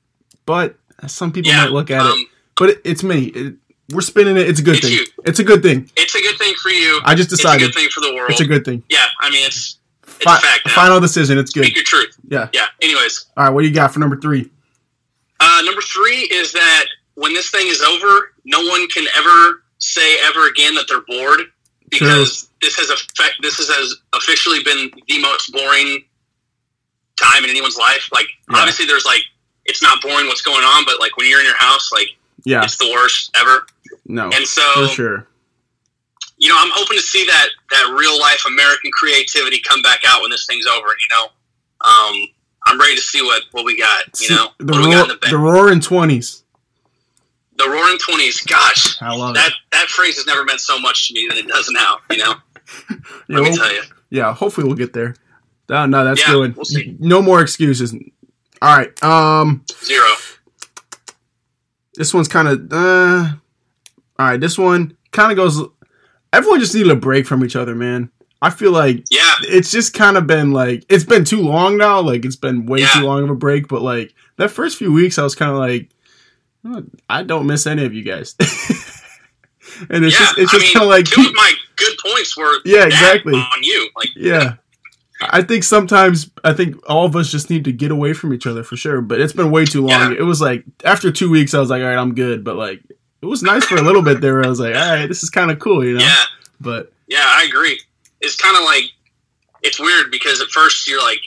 But 0.44 0.76
some 1.06 1.32
people 1.32 1.50
yeah. 1.50 1.62
might 1.64 1.72
look 1.72 1.90
at 1.90 2.04
it. 2.04 2.12
um, 2.12 2.26
But 2.56 2.70
it, 2.70 2.80
it's 2.84 3.02
me. 3.02 3.24
It, 3.26 3.54
we're 3.90 4.00
spinning 4.00 4.36
it. 4.36 4.48
It's 4.48 4.60
a 4.60 4.62
good 4.62 4.76
It's 4.76 4.86
thing. 4.88 4.96
you. 4.96 5.04
It's 5.24 5.38
a 5.38 5.44
good 5.44 5.62
thing. 5.62 5.90
It's 5.96 6.14
a 6.14 6.20
good 6.20 6.36
thing 6.38 6.54
for 6.60 6.70
you. 6.70 7.00
I 7.04 7.14
just 7.14 7.30
decided. 7.30 7.62
It's 7.68 7.76
a 7.76 7.78
good 7.78 7.80
thing 7.82 7.90
for 7.90 8.00
the 8.00 8.14
world. 8.14 8.30
it's 8.30 8.40
a 8.40 8.46
good 8.46 8.64
thing. 8.64 8.82
yeah, 8.88 9.06
I 9.20 9.30
mean, 9.30 9.46
it's 9.46 9.78
it's 10.04 10.24
Fi- 10.24 10.36
a 10.38 10.40
fact 10.40 10.66
now. 10.66 10.72
final 10.74 11.00
decision. 11.00 11.38
It's 11.38 11.52
good. 11.52 11.64
Speak 11.64 11.76
your 11.76 11.84
truth. 11.84 12.16
Yeah. 12.28 12.48
Yeah. 12.52 12.66
Anyways, 12.82 13.26
All 13.36 13.44
right. 13.44 13.50
What 13.50 13.62
do 13.62 13.68
you 13.68 13.74
got 13.74 13.92
for 13.92 13.98
number 14.00 14.16
three? 14.18 14.50
Uh, 15.40 15.62
number 15.64 15.82
three 15.82 16.28
is 16.32 16.52
that 16.52 16.86
when 17.14 17.34
this 17.34 17.50
thing 17.50 17.66
is 17.68 17.80
over, 17.82 18.32
no 18.44 18.60
one 18.66 18.88
can 18.88 19.04
ever 19.18 19.62
say 19.78 20.16
ever 20.26 20.48
again 20.48 20.74
that 20.74 20.86
they're 20.88 21.02
bored 21.06 21.40
because 21.90 22.48
this 22.62 22.74
has 22.76 22.88
effect. 22.90 23.34
This 23.42 23.58
has 23.58 23.94
officially 24.14 24.62
been 24.64 24.90
the 25.06 25.20
most 25.20 25.52
boring 25.52 26.04
time 27.16 27.44
in 27.44 27.50
anyone's 27.50 27.76
life. 27.76 28.08
Like 28.12 28.28
Yeah. 28.50 28.58
obviously, 28.58 28.86
there's 28.86 29.04
like 29.04 29.22
it's 29.64 29.82
not 29.82 30.00
boring 30.02 30.26
what's 30.28 30.42
going 30.42 30.64
on, 30.64 30.84
but 30.84 31.00
like 31.00 31.16
when 31.16 31.28
you're 31.28 31.40
in 31.40 31.46
your 31.46 31.56
house, 31.56 31.90
like 31.92 32.08
Yeah. 32.44 32.62
it's 32.64 32.76
the 32.76 32.90
worst 32.92 33.30
ever. 33.36 33.66
No. 34.06 34.30
And 34.32 34.46
so 34.46 34.62
For 34.74 34.88
sure. 34.94 35.26
you 36.38 36.48
know, 36.48 36.56
I'm 36.58 36.70
hoping 36.72 36.96
to 36.96 37.02
see 37.02 37.24
that 37.26 37.48
that 37.70 37.94
real 37.98 38.18
life 38.20 38.44
American 38.46 38.90
creativity 38.92 39.60
come 39.60 39.82
back 39.82 40.00
out 40.06 40.22
when 40.22 40.30
this 40.30 40.46
thing's 40.46 40.66
over. 40.66 40.86
And 40.88 40.98
you 41.00 41.16
know, 41.16 41.24
um, 41.90 42.28
I'm 42.66 42.80
ready 42.80 42.94
to 42.96 43.02
see 43.02 43.22
what 43.22 43.42
what 43.52 43.64
we 43.64 43.76
got. 43.78 44.04
You 44.20 44.28
See, 44.28 44.34
know, 44.34 44.48
the, 44.58 44.72
what 44.72 44.82
do 44.82 44.88
we 44.88 44.94
got 44.94 45.06
roar, 45.08 45.12
in 45.14 45.18
the 45.20 45.28
the 45.30 45.38
roaring 45.38 45.80
twenties. 45.80 46.42
The 47.58 47.66
Roaring 47.66 47.96
Twenties. 47.98 48.42
Gosh, 48.42 49.00
I 49.00 49.16
love 49.16 49.34
that 49.34 49.50
that 49.72 49.88
phrase 49.88 50.16
has 50.16 50.26
never 50.26 50.44
meant 50.44 50.60
so 50.60 50.78
much 50.78 51.08
to 51.08 51.14
me 51.14 51.26
than 51.26 51.38
it 51.38 51.48
does 51.48 51.70
now. 51.70 51.98
You 52.10 52.18
know, 52.18 52.34
it. 52.90 52.98
let 53.30 53.42
me 53.44 53.48
Yeah, 53.48 53.56
tell 53.56 53.72
you. 53.72 53.82
yeah. 54.10 54.34
Hopefully 54.34 54.66
we'll 54.66 54.76
get 54.76 54.92
there. 54.92 55.16
No, 55.68 55.86
no, 55.86 56.04
that's 56.04 56.20
Yeah, 56.20 56.32
good. 56.34 56.56
we'll. 56.56 56.66
No 56.98 57.22
more 57.22 57.40
excuses. 57.40 57.94
All 58.62 58.76
right. 58.76 59.02
Um, 59.02 59.64
Zero. 59.84 60.06
this 61.94 62.12
one's 62.14 62.28
kind 62.28 62.48
of. 62.48 62.72
Uh, 62.72 63.32
all 64.18 64.26
right. 64.26 64.40
This 64.40 64.56
one 64.58 64.96
kind 65.12 65.32
of 65.32 65.36
goes. 65.36 65.60
Everyone 66.32 66.60
just 66.60 66.74
needed 66.74 66.90
a 66.92 66.96
break 66.96 67.26
from 67.26 67.44
each 67.44 67.56
other, 67.56 67.74
man. 67.74 68.10
I 68.42 68.50
feel 68.50 68.70
like 68.70 69.04
Yeah, 69.10 69.32
it's 69.42 69.70
just 69.70 69.94
kind 69.94 70.16
of 70.16 70.26
been 70.26 70.52
like 70.52 70.84
it's 70.90 71.04
been 71.04 71.24
too 71.24 71.40
long 71.40 71.78
now. 71.78 72.00
Like 72.00 72.24
it's 72.24 72.36
been 72.36 72.66
way 72.66 72.80
Yeah. 72.80 72.88
too 72.94 73.00
long 73.00 73.24
of 73.24 73.30
a 73.30 73.34
break. 73.34 73.66
But 73.68 73.82
like 73.82 74.14
that 74.36 74.50
first 74.50 74.76
few 74.76 74.92
weeks, 74.92 75.18
I 75.18 75.22
was 75.22 75.34
kind 75.34 75.50
of 75.50 75.56
like, 75.56 75.88
"Oh, 76.64 76.84
I 77.08 77.22
don't 77.22 77.46
miss 77.46 77.66
any 77.66 77.84
of 77.84 77.94
you 77.94 78.02
guys. 78.02 78.34
and 79.90 80.04
it's 80.04 80.18
yeah. 80.18 80.26
just 80.26 80.38
it's 80.38 80.54
I 80.54 80.58
just 80.58 80.72
kind 80.74 80.84
of 80.84 80.90
like 80.90 81.06
two 81.06 81.22
of 81.22 81.34
my 81.34 81.52
good 81.76 81.96
points 82.04 82.36
were 82.36 82.52
Yeah, 82.66 82.84
exactly. 82.84 83.34
on 83.34 83.62
you. 83.62 83.88
Like, 83.96 84.10
yeah. 84.14 84.54
I 85.20 85.42
think 85.42 85.64
sometimes 85.64 86.30
I 86.44 86.52
think 86.52 86.76
all 86.88 87.04
of 87.06 87.16
us 87.16 87.30
just 87.30 87.48
need 87.48 87.64
to 87.64 87.72
get 87.72 87.90
away 87.90 88.12
from 88.12 88.34
each 88.34 88.46
other 88.46 88.62
for 88.62 88.76
sure. 88.76 89.00
But 89.00 89.20
it's 89.20 89.32
been 89.32 89.50
way 89.50 89.64
too 89.64 89.80
long. 89.86 90.12
Yeah. 90.12 90.18
It 90.18 90.24
was 90.24 90.40
like 90.40 90.64
after 90.84 91.10
two 91.10 91.30
weeks, 91.30 91.54
I 91.54 91.60
was 91.60 91.70
like, 91.70 91.82
all 91.82 91.88
right, 91.88 91.96
I'm 91.96 92.14
good. 92.14 92.44
But 92.44 92.56
like 92.56 92.82
it 93.22 93.26
was 93.26 93.42
nice 93.42 93.64
for 93.64 93.76
a 93.76 93.82
little 93.82 94.02
bit 94.02 94.20
there. 94.20 94.44
I 94.44 94.48
was 94.48 94.60
like, 94.60 94.74
all 94.74 94.90
right, 94.90 95.06
this 95.06 95.22
is 95.22 95.30
kind 95.30 95.50
of 95.50 95.58
cool, 95.58 95.84
you 95.84 95.94
know. 95.94 96.04
yeah, 96.04 96.24
But 96.60 96.92
yeah, 97.06 97.24
I 97.24 97.46
agree. 97.48 97.80
It's 98.20 98.36
kind 98.36 98.56
of 98.56 98.64
like 98.64 98.84
it's 99.62 99.80
weird 99.80 100.10
because 100.10 100.40
at 100.40 100.48
first 100.48 100.86
you're 100.86 101.02
like, 101.02 101.20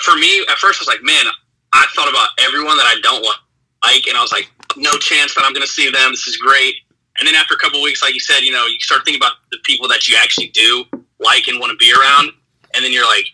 for 0.00 0.14
me, 0.16 0.40
at 0.48 0.56
first 0.58 0.80
I 0.80 0.82
was 0.82 0.88
like, 0.88 1.02
man, 1.02 1.24
I 1.72 1.84
thought 1.94 2.08
about 2.08 2.28
everyone 2.40 2.76
that 2.76 2.86
I 2.86 3.00
don't 3.02 3.22
like, 3.22 4.06
and 4.06 4.16
I 4.16 4.22
was 4.22 4.32
like, 4.32 4.50
no 4.76 4.96
chance 4.98 5.34
that 5.34 5.44
I'm 5.44 5.52
going 5.52 5.66
to 5.66 5.70
see 5.70 5.90
them. 5.90 6.10
This 6.12 6.26
is 6.26 6.36
great. 6.36 6.74
And 7.18 7.26
then 7.26 7.34
after 7.34 7.54
a 7.54 7.58
couple 7.58 7.82
weeks, 7.82 8.02
like 8.02 8.14
you 8.14 8.20
said, 8.20 8.40
you 8.40 8.52
know, 8.52 8.66
you 8.66 8.78
start 8.78 9.04
thinking 9.04 9.20
about 9.20 9.32
the 9.50 9.58
people 9.64 9.88
that 9.88 10.06
you 10.06 10.16
actually 10.20 10.48
do 10.48 10.84
like 11.18 11.48
and 11.48 11.58
want 11.58 11.70
to 11.72 11.76
be 11.76 11.92
around, 11.92 12.30
and 12.74 12.84
then 12.84 12.92
you're 12.92 13.06
like, 13.06 13.26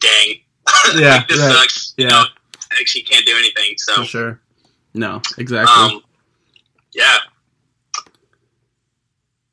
dang, 0.00 0.34
Yeah, 0.96 1.16
like, 1.16 1.28
this 1.28 1.38
right. 1.40 1.52
sucks. 1.52 1.94
You 1.96 2.06
Yeah. 2.06 2.10
know, 2.12 2.24
actually 2.80 3.02
can't 3.02 3.26
do 3.26 3.34
anything. 3.36 3.74
So 3.78 3.94
for 3.96 4.04
sure. 4.04 4.40
No, 4.94 5.20
exactly. 5.38 5.72
Um, 5.96 6.02
yeah. 6.94 7.16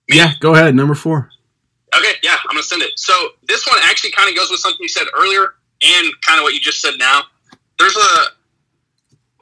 Yeah, 0.07 0.33
go 0.39 0.53
ahead. 0.55 0.75
Number 0.75 0.95
four. 0.95 1.29
Okay, 1.95 2.13
yeah, 2.23 2.35
I'm 2.43 2.49
gonna 2.55 2.63
send 2.63 2.81
it. 2.81 2.91
So 2.97 3.13
this 3.47 3.65
one 3.67 3.77
actually 3.83 4.11
kind 4.11 4.29
of 4.29 4.35
goes 4.35 4.49
with 4.51 4.59
something 4.59 4.79
you 4.81 4.87
said 4.87 5.05
earlier, 5.17 5.55
and 5.83 6.07
kind 6.21 6.39
of 6.39 6.43
what 6.43 6.53
you 6.53 6.59
just 6.59 6.81
said 6.81 6.93
now. 6.97 7.23
There's 7.79 7.95
a 7.95 8.09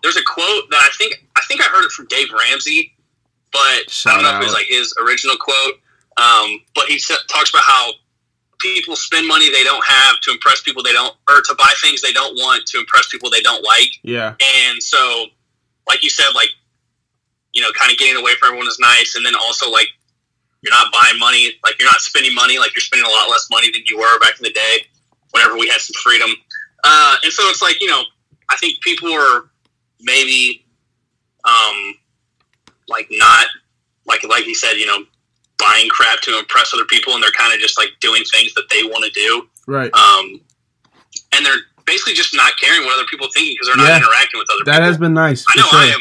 there's 0.04 0.18
a 0.18 0.24
quote 0.24 0.70
that 0.70 0.82
I 0.82 0.90
think 0.98 1.26
I 1.36 1.42
think 1.48 1.62
I 1.62 1.66
heard 1.66 1.84
it 1.86 1.92
from 1.92 2.06
Dave 2.08 2.28
Ramsey, 2.32 2.94
but 3.52 3.60
I 3.60 4.14
don't 4.14 4.24
know 4.24 4.36
if 4.38 4.42
it 4.42 4.46
was 4.46 4.54
like 4.54 4.68
his 4.70 4.94
original 5.02 5.36
quote. 5.38 5.80
Um, 6.18 6.62
but 6.74 6.86
he 6.88 6.98
sa- 7.00 7.16
talks 7.30 7.50
about 7.52 7.64
how 7.64 7.92
people 8.60 8.96
spend 8.96 9.28
money 9.28 9.52
they 9.52 9.64
don't 9.64 9.84
have 9.86 10.20
to 10.22 10.32
impress 10.32 10.62
people 10.62 10.84
they 10.84 10.94
don't, 10.94 11.16
or 11.30 11.42
to 11.42 11.56
buy 11.58 11.72
things 11.82 12.02
they 12.02 12.14
don't 12.14 12.36
want 12.36 12.66
to 12.68 12.80
impress 12.80 13.08
people 13.08 13.30
they 13.30 13.42
don't 13.42 13.64
like. 13.64 13.90
Yeah, 14.04 14.36
And 14.42 14.82
so, 14.82 15.26
like 15.88 16.04
you 16.04 16.10
said, 16.10 16.32
like 16.34 16.50
you 17.54 17.62
know, 17.62 17.72
kind 17.72 17.92
of 17.92 17.98
getting 17.98 18.20
away 18.20 18.34
from 18.40 18.50
everyone 18.50 18.68
is 18.68 18.78
nice, 18.80 19.16
and 19.16 19.26
then 19.26 19.36
also 19.36 19.70
like 19.70 19.88
you're 20.62 20.74
not 20.74 20.92
buying 20.92 21.20
money, 21.20 21.54
like 21.64 21.80
you're 21.80 21.90
not 21.90 22.02
spending 22.02 22.34
money, 22.34 22.58
like 22.60 22.74
you're 22.76 22.82
spending 22.82 23.08
a 23.08 23.12
lot 23.12 23.30
less 23.30 23.48
money 23.52 23.72
than 23.72 23.82
you 23.86 23.98
were 23.98 24.20
back 24.20 24.38
in 24.38 24.44
the 24.44 24.52
day, 24.52 24.86
whenever 25.32 25.56
we 25.58 25.68
had 25.68 25.80
some 25.82 26.00
freedom. 26.02 26.30
Uh, 26.84 27.18
and 27.24 27.34
so 27.34 27.44
it's 27.50 27.62
like 27.62 27.82
you 27.82 27.88
know, 27.88 28.04
I 28.50 28.56
think 28.58 28.82
people 28.82 29.12
are 29.12 29.50
maybe, 30.02 30.66
um, 31.44 31.96
like 32.88 33.08
not 33.12 33.48
like 34.06 34.24
like 34.24 34.44
he 34.44 34.54
said, 34.54 34.74
you 34.74 34.86
know, 34.86 35.04
buying 35.60 35.88
crap 35.90 36.22
to 36.22 36.38
impress 36.40 36.74
other 36.74 36.86
people, 36.86 37.14
and 37.14 37.22
they're 37.24 37.32
kind 37.32 37.54
of 37.54 37.60
just 37.60 37.78
like 37.78 37.90
doing 38.00 38.24
things 38.32 38.54
that 38.56 38.66
they 38.70 38.84
want 38.84 39.04
to 39.06 39.12
do 39.12 39.48
right. 39.68 39.92
um, 39.94 40.40
and 41.34 41.46
they're 41.46 41.56
basically 41.86 42.14
just 42.14 42.36
not 42.36 42.54
caring 42.62 42.86
what 42.86 42.94
other 42.98 43.08
people 43.10 43.28
think 43.34 43.56
because 43.56 43.68
they're 43.68 43.78
not 43.78 43.88
Yeah. 43.90 43.98
interacting 43.98 44.40
with 44.40 44.48
other 44.54 44.64
That 44.66 44.74
people. 44.74 44.86
has 44.88 44.98
been 44.98 45.14
nice. 45.14 45.46
I 45.50 45.60
know 45.60 45.68
sure. 45.68 45.80
I 45.80 45.86
am. 45.88 46.00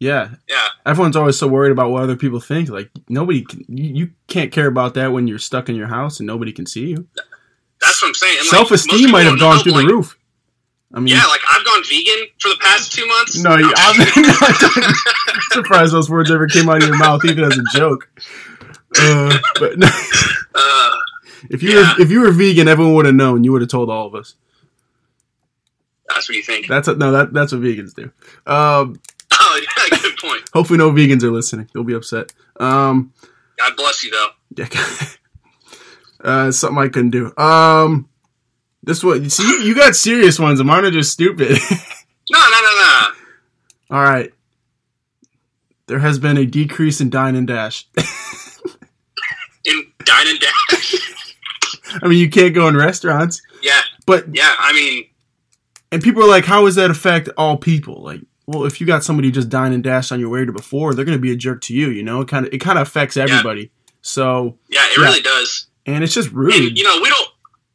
Yeah, 0.00 0.28
Yeah, 0.48 0.66
everyone's 0.84 1.16
always 1.16 1.38
so 1.38 1.46
worried 1.48 1.72
about 1.72 1.90
what 1.90 2.02
other 2.02 2.16
people 2.16 2.40
think. 2.40 2.68
Like 2.68 2.90
nobody, 3.08 3.42
can, 3.42 3.64
you, 3.68 3.84
you 3.94 4.10
can't 4.28 4.52
care 4.52 4.66
about 4.66 4.94
that 4.94 5.12
when 5.12 5.26
you're 5.26 5.38
stuck 5.38 5.68
in 5.70 5.76
your 5.76 5.86
house 5.86 6.20
and 6.20 6.26
nobody 6.26 6.52
can 6.52 6.66
see 6.66 6.88
you. 6.88 7.06
that's 7.80 8.02
what 8.02 8.08
I'm 8.08 8.14
saying. 8.14 8.36
And, 8.40 8.46
Self 8.48 8.70
esteem 8.70 8.98
people 8.98 9.12
might 9.12 9.24
have 9.26 9.38
gone 9.38 9.60
through 9.60 9.72
like, 9.72 9.86
the 9.86 9.94
roof. 9.94 10.18
I 10.92 11.00
mean, 11.00 11.14
Yeah, 11.14 11.24
like 11.26 11.40
I've 11.50 11.64
gone 11.64 11.82
vegan 11.88 12.26
for 12.40 12.48
the 12.50 12.58
past 12.60 12.92
two 12.92 13.06
months. 13.06 13.36
no, 13.42 13.56
you, 13.56 13.72
I'm 13.76 14.94
surprised 15.52 15.92
those 15.94 16.10
words 16.10 16.30
ever 16.30 16.46
came 16.48 16.68
out 16.68 16.82
of 16.82 16.88
your 16.88 16.98
mouth, 16.98 17.24
even 17.24 17.44
as 17.44 17.56
a 17.56 17.62
joke. 17.78 18.08
Uh, 19.00 19.38
but 19.58 19.78
no, 19.78 19.86
uh, 20.54 20.90
if 21.50 21.62
you 21.62 21.70
Yeah. 21.78 21.94
were 21.96 22.02
if 22.02 22.10
you 22.10 22.20
were 22.20 22.30
vegan, 22.32 22.68
everyone 22.68 22.94
would 22.94 23.06
have 23.06 23.14
known. 23.14 23.44
You 23.44 23.52
would 23.52 23.60
have 23.62 23.70
told 23.70 23.90
all 23.90 24.06
of 24.06 24.14
us. 24.14 24.34
that's 26.08 26.28
what 26.28 26.36
you 26.36 26.42
think. 26.42 26.68
That's 26.68 26.88
a, 26.88 26.94
no, 26.94 27.12
that 27.12 27.32
that's 27.32 27.52
what 27.52 27.60
vegans 27.62 27.94
do. 27.94 28.10
Um, 28.50 29.00
Oh, 29.36 29.60
yeah, 29.90 29.98
good 30.00 30.16
point. 30.18 30.42
hopefully, 30.52 30.78
no 30.78 30.92
vegans 30.92 31.22
are 31.24 31.30
listening. 31.30 31.68
They'll 31.74 31.82
be 31.82 31.94
upset. 31.94 32.32
Um, 32.60 33.12
God 33.58 33.76
bless 33.76 34.04
you, 34.04 34.10
though. 34.12 34.28
yeah, 34.56 34.68
uh, 36.20 36.50
something 36.52 36.78
I 36.78 36.88
couldn't 36.88 37.10
do. 37.10 37.32
Um, 37.36 38.08
this 38.84 39.02
one, 39.02 39.28
see, 39.28 39.42
you, 39.42 39.58
you 39.62 39.74
got 39.74 39.96
serious 39.96 40.38
ones. 40.38 40.60
and 40.60 40.68
Mine 40.68 40.84
are 40.84 40.90
just 40.92 41.10
stupid. 41.12 41.58
No, 42.30 42.38
no, 42.38 42.60
no, 42.60 42.80
no. 42.80 43.02
all 43.90 44.02
right. 44.02 44.32
There 45.88 45.98
has 45.98 46.18
been 46.18 46.36
a 46.38 46.46
decrease 46.46 47.00
in 47.00 47.10
dine 47.10 47.34
and 47.34 47.46
dash. 47.46 47.86
In 50.06 50.14
dine 50.14 50.26
and 50.28 50.40
dash. 50.40 50.94
I 52.02 52.08
mean, 52.08 52.18
you 52.18 52.28
can't 52.30 52.54
go 52.54 52.66
in 52.68 52.76
restaurants, 52.76 53.40
yeah, 53.62 53.80
but 54.06 54.34
yeah. 54.34 54.54
I 54.58 54.72
mean, 54.72 55.04
and 55.92 56.02
people 56.02 56.22
are 56.22 56.28
like, 56.28 56.44
"How 56.44 56.64
does 56.64 56.74
that 56.74 56.90
affect 56.90 57.28
all 57.36 57.56
people?" 57.56 58.02
Like, 58.02 58.20
well, 58.46 58.64
if 58.64 58.80
you 58.80 58.86
got 58.86 59.04
somebody 59.04 59.28
who 59.28 59.32
just 59.32 59.48
dine 59.48 59.72
and 59.72 59.82
dash 59.82 60.10
on 60.12 60.18
your 60.20 60.28
way 60.28 60.44
to 60.44 60.52
before, 60.52 60.94
they're 60.94 61.04
going 61.04 61.16
to 61.18 61.22
be 61.22 61.32
a 61.32 61.36
jerk 61.36 61.60
to 61.62 61.74
you. 61.74 61.88
You 61.90 62.02
know, 62.02 62.20
it 62.22 62.28
kind 62.28 62.46
of 62.46 62.52
it 62.52 62.58
kind 62.58 62.78
of 62.78 62.86
affects 62.86 63.16
everybody. 63.16 63.70
So, 64.02 64.58
yeah, 64.68 64.84
it 64.86 64.98
Yeah. 64.98 65.04
really 65.04 65.20
does. 65.22 65.66
and 65.86 66.02
it's 66.02 66.14
just 66.14 66.28
And 66.28 66.36
rude. 66.38 66.76
you 66.78 66.84
know, 66.84 66.98
we 67.00 67.08
don't 67.08 67.28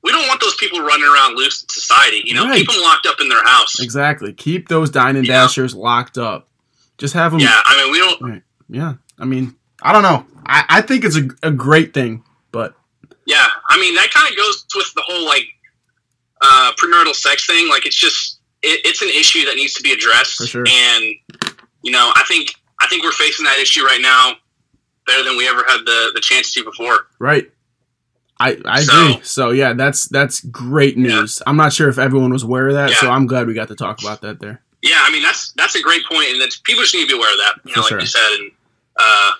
we 0.03 0.11
don't 0.11 0.27
want 0.27 0.41
those 0.41 0.55
people 0.55 0.81
running 0.81 1.05
around 1.07 1.35
loose 1.37 1.61
in 1.63 1.69
society. 1.69 2.21
You 2.25 2.33
know, 2.35 2.45
Right. 2.45 2.57
keep 2.57 2.69
them 2.71 2.81
locked 2.81 3.05
up 3.07 3.19
in 3.21 3.29
their 3.29 3.43
house. 3.45 3.79
Exactly. 3.79 4.33
Keep 4.33 4.67
those 4.67 4.89
dine 4.89 5.15
and 5.15 5.25
Yeah. 5.27 5.41
dashers 5.43 5.73
locked 5.75 6.17
up. 6.17 6.49
Just 6.97 7.13
have 7.13 7.31
them. 7.31 7.39
Yeah, 7.41 7.59
I 7.63 7.81
mean, 7.83 7.91
we 7.91 7.97
don't. 7.99 8.43
Yeah. 8.69 8.93
I 9.17 9.25
mean, 9.25 9.55
I 9.81 9.93
don't 9.93 10.03
know. 10.03 10.25
I, 10.45 10.65
I 10.69 10.81
think 10.81 11.03
it's 11.05 11.15
a, 11.17 11.27
a 11.43 11.51
great 11.51 11.93
thing, 11.93 12.23
but 12.51 12.75
Yeah, 13.25 13.45
I 13.69 13.79
mean 13.79 13.95
that 13.95 14.09
kind 14.13 14.29
of 14.29 14.37
goes 14.37 14.65
with 14.75 14.93
the 14.95 15.03
whole 15.05 15.25
like 15.25 15.45
uh, 16.41 16.71
premarital 16.81 17.15
sex 17.15 17.45
thing. 17.45 17.69
Like 17.69 17.85
it's 17.85 17.95
just 17.95 18.39
it, 18.61 18.81
it's 18.85 19.01
an 19.01 19.09
issue 19.09 19.45
that 19.45 19.55
needs 19.55 19.73
to 19.75 19.83
be 19.83 19.91
addressed. 19.91 20.47
Sure. 20.47 20.65
And 20.67 21.03
you 21.83 21.91
know, 21.91 22.11
I 22.15 22.23
think 22.27 22.53
I 22.81 22.87
think 22.87 23.03
we're 23.03 23.11
facing 23.11 23.45
that 23.45 23.59
issue 23.59 23.83
right 23.83 24.01
now 24.01 24.33
better 25.07 25.23
than 25.23 25.37
we 25.37 25.47
ever 25.47 25.63
had 25.67 25.79
the 25.85 26.11
the 26.13 26.21
chance 26.21 26.53
to 26.53 26.63
before. 26.63 27.07
right. 27.19 27.49
I, 28.41 28.57
I 28.63 28.81
So- 28.83 29.01
agree. 29.11 29.19
So 29.23 29.49
yeah, 29.51 29.73
that's 29.73 30.07
that's 30.07 30.39
great 30.45 30.97
news. 30.97 31.41
I'm 31.45 31.57
not 31.57 31.73
sure 31.73 31.89
if 31.89 31.99
everyone 31.99 32.31
was 32.31 32.43
aware 32.43 32.69
of 32.69 32.73
that, 32.75 32.91
so 32.91 33.09
I'm 33.09 33.27
glad 33.27 33.47
we 33.47 33.53
got 33.53 33.67
to 33.67 33.75
talk 33.75 34.01
about 34.01 34.21
that 34.21 34.39
there. 34.39 34.61
Yeah, 34.81 34.95
I 35.01 35.11
mean 35.11 35.21
that's 35.23 35.51
that's 35.57 35.75
a 35.75 35.81
great 35.81 36.05
point, 36.05 36.29
and 36.29 36.41
that 36.41 36.55
people 36.63 36.81
just 36.83 36.95
need 36.95 37.01
to 37.01 37.07
be 37.07 37.15
aware 37.15 37.31
of 37.33 37.37
that. 37.37 37.55
You 37.65 37.73
For 37.73 37.79
like 37.81 37.89
sure. 37.89 37.99
you 37.99 38.05
said, 38.05 38.29
and 38.39 38.51
uh, 38.97 39.31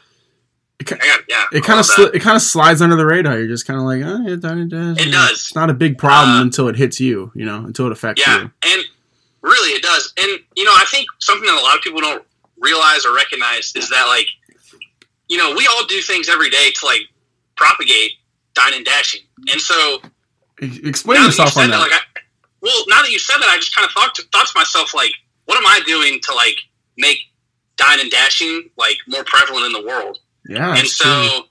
It 0.80 0.94
I 0.94 1.20
yeah, 1.28 1.46
It 1.52 1.64
kind 1.64 1.80
of 1.80 1.86
sli- 1.86 2.14
it 2.16 2.20
kind 2.22 2.36
of 2.38 2.42
slides 2.42 2.82
under 2.82 2.96
the 2.96 3.06
radar. 3.06 3.38
You're 3.38 3.48
just 3.48 3.68
kind 3.68 3.80
of 3.80 3.86
like, 3.86 4.02
oh 4.04 4.16
and 4.26 4.70
dash. 4.72 5.06
It 5.06 5.12
does. 5.12 5.32
It's 5.32 5.56
not 5.56 5.70
a 5.70 5.74
big 5.74 5.98
problem 5.98 6.38
Uh, 6.38 6.42
until 6.42 6.68
it 6.70 6.78
hits 6.78 7.00
you. 7.00 7.32
You 7.36 7.46
know, 7.46 7.66
until 7.66 7.86
it 7.88 7.92
affects 7.92 8.26
you. 8.26 8.32
Yeah, 8.32 8.42
you. 8.44 8.52
and 8.64 8.84
really 9.42 9.72
it 9.72 9.84
does. 9.84 10.14
And 10.18 10.40
you 10.56 10.64
know, 10.64 10.72
I 10.74 10.86
think 10.90 11.08
something 11.20 11.46
that 11.46 11.60
a 11.60 11.64
lot 11.64 11.76
of 11.76 11.82
people 11.82 12.00
don't 12.02 12.26
realize 12.58 13.06
or 13.06 13.14
recognize 13.14 13.74
is 13.76 13.90
that 13.90 14.06
like, 14.08 14.28
you 15.28 15.38
know, 15.38 15.54
we 15.56 15.68
all 15.68 15.86
do 15.86 16.02
things 16.02 16.30
every 16.30 16.50
day 16.50 16.72
to 16.76 16.86
like 16.86 17.02
propagate 17.56 18.12
dine 18.54 18.74
and 18.74 18.86
dashing. 18.86 19.22
And 19.52 19.60
so 19.60 20.02
Explain 20.62 21.16
that 21.16 21.22
you 21.22 21.26
yourself 21.28 21.58
on 21.58 21.70
that, 21.70 21.78
that. 21.78 21.82
like, 21.82 21.92
I, 21.94 22.00
well, 22.62 22.84
now 22.88 23.02
that 23.02 23.12
you 23.12 23.20
said 23.20 23.38
that, 23.38 23.48
I 23.48 23.56
just 23.58 23.74
kind 23.74 23.86
of 23.86 23.92
thought 23.92 24.14
to, 24.16 24.24
thought 24.34 24.48
to 24.48 24.52
myself 24.56 24.94
like, 24.94 25.12
what 25.46 25.58
am 25.58 25.66
I 25.66 25.80
doing 25.86 26.20
to 26.24 26.34
like 26.36 26.56
make 26.98 27.18
dine 27.78 28.00
and 28.02 28.12
dashing 28.12 28.70
like 28.78 28.98
more 29.08 29.24
prevalent 29.24 29.66
in 29.66 29.72
the 29.72 29.86
world? 29.88 30.20
Yeah, 30.50 30.76
and 30.78 30.88
so, 30.88 31.04
true. 31.06 31.42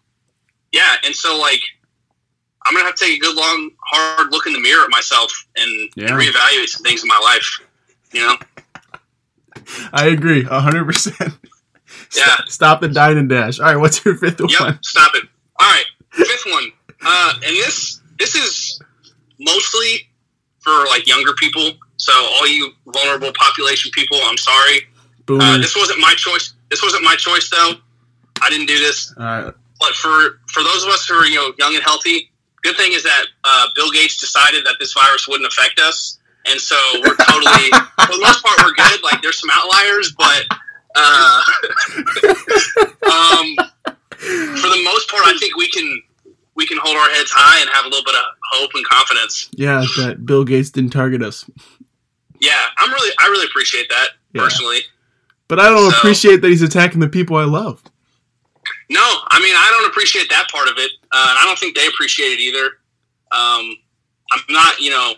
yeah, 0.72 0.96
and 1.04 1.14
so 1.14 1.38
like, 1.38 1.61
I'm 2.66 2.74
gonna 2.74 2.84
have 2.87 2.94
to 2.96 3.04
take 3.04 3.16
a 3.16 3.20
good 3.20 3.37
long, 3.37 3.70
hard 3.87 4.30
look 4.32 4.46
in 4.46 4.52
the 4.52 4.61
mirror 4.61 4.84
at 4.84 4.90
myself 4.90 5.32
and, 5.56 5.90
Yeah. 5.96 6.06
and 6.12 6.20
reevaluate 6.20 6.68
some 6.68 6.82
things 6.82 7.02
in 7.02 7.08
my 7.08 7.18
life. 7.22 7.61
You 8.12 8.20
know. 8.26 8.37
I 9.92 10.06
agree, 10.08 10.42
hundred 10.44 10.84
percent. 10.87 11.34
Yeah. 12.16 12.37
Stop 12.46 12.80
the 12.80 12.88
dine 12.88 13.18
and 13.18 13.28
dash. 13.28 13.61
All 13.61 13.66
right, 13.66 13.76
what's 13.76 14.02
your 14.02 14.16
fifth 14.16 14.40
Yep, 14.40 14.61
one? 14.61 14.78
stop 14.82 15.14
it. 15.14 15.24
All 15.61 15.68
right, 15.68 15.84
fifth 16.11 16.44
one. 16.46 16.64
Uh, 17.04 17.32
and 17.44 17.54
this 17.56 18.00
this 18.18 18.34
is 18.34 18.80
mostly 19.38 20.08
for 20.61 20.70
like 20.87 21.06
younger 21.06 21.34
people. 21.34 21.72
So 21.98 22.12
all 22.14 22.46
you 22.46 22.70
vulnerable 22.87 23.30
population 23.38 23.90
people, 23.92 24.18
I'm 24.22 24.38
sorry. 24.38 24.87
Uh, 25.28 25.58
this 25.58 25.76
wasn't 25.76 26.00
my 26.00 26.14
choice. 26.16 26.54
This 26.70 26.82
wasn't 26.82 27.04
my 27.04 27.14
choice 27.16 27.50
though. 27.50 27.72
I 28.42 28.51
didn't 28.51 28.66
do 28.66 28.79
this. 28.79 29.12
Right. 29.16 29.53
But 29.81 29.94
for 29.94 30.40
for 30.48 30.62
those 30.62 30.83
of 30.85 30.90
us 30.90 31.07
who 31.07 31.14
are 31.14 31.27
you 31.27 31.37
know 31.37 31.53
young 31.59 31.74
and 31.74 31.83
healthy, 31.85 32.31
good 32.62 32.77
thing 32.77 32.92
is 32.92 33.03
that 33.05 33.24
uh, 33.44 33.66
Bill 33.74 33.90
Gates 33.90 34.16
decided 34.18 34.64
that 34.66 34.77
this 34.81 34.92
virus 34.92 35.29
wouldn't 35.29 35.46
affect 35.46 35.79
us, 35.81 36.18
and 36.46 36.61
so 36.61 36.77
we're 36.94 37.14
totally 37.31 37.70
for 38.07 38.12
the 38.12 38.20
most 38.20 38.44
part 38.44 38.59
we're 38.64 38.74
good. 38.74 39.03
Like 39.03 39.22
there's 39.22 39.38
some 39.40 39.51
outliers, 39.53 40.14
but 40.18 40.44
uh, 40.96 41.42
um, 43.07 43.57
for 44.16 44.68
the 44.68 44.83
most 44.85 45.09
part, 45.11 45.22
I 45.27 45.37
think 45.38 45.57
we 45.57 45.68
can 45.70 46.03
we 46.57 46.66
can 46.66 46.79
hold 46.83 46.96
our 46.96 47.09
heads 47.11 47.31
high 47.31 47.61
and 47.61 47.70
have 47.72 47.85
a 47.85 47.88
little 47.88 48.05
bit 48.05 48.16
of 48.16 48.22
hope 48.53 48.70
and 48.74 48.85
confidence. 48.85 49.48
Yeah, 49.53 49.85
that 49.98 50.27
Bill 50.27 50.44
Gates 50.44 50.70
didn't 50.70 50.90
target 50.90 51.22
us, 51.22 51.48
Yeah, 52.40 52.66
I'm 52.79 52.90
really 52.92 53.14
I 53.20 53.29
really 53.29 53.46
appreciate 53.46 53.88
that 53.90 54.09
Yeah. 54.33 54.42
personally. 54.42 54.81
but 55.46 55.61
I 55.61 55.68
don't 55.68 55.88
So- 55.92 55.96
appreciate 55.98 56.40
that 56.42 56.48
he's 56.48 56.62
attacking 56.62 56.98
the 57.01 57.09
people 57.09 57.37
I 57.37 57.44
love. 57.44 57.81
No, 58.90 59.01
I 59.01 59.38
mean 59.40 59.55
I 59.55 59.68
don't 59.77 59.90
appreciate 59.90 60.29
that 60.31 60.48
part 60.51 60.68
of 60.68 60.74
it, 60.79 60.90
uh, 61.12 61.27
and 61.31 61.38
I 61.38 61.42
don't 61.44 61.59
think 61.59 61.77
they 61.77 61.87
appreciate 61.87 62.29
it 62.33 62.40
either. 62.40 62.66
Um, 63.31 63.77
I'm 64.33 64.40
not, 64.48 64.81
you 64.81 64.90
know, 64.90 65.14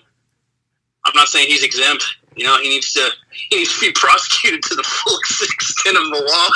I'm 1.05 1.13
not 1.15 1.29
saying 1.29 1.49
he's 1.49 1.63
exempt. 1.63 2.05
You 2.37 2.45
know, 2.47 2.59
he 2.61 2.69
needs 2.69 2.93
to 2.95 3.09
he 3.51 3.57
needs 3.59 3.75
to 3.79 3.81
be 3.87 3.93
prosecuted 3.93 4.63
to 4.65 4.75
the 4.75 4.83
full 4.83 5.17
extent 5.53 5.97
of 5.97 6.05
the 6.05 6.23
law. 6.29 6.49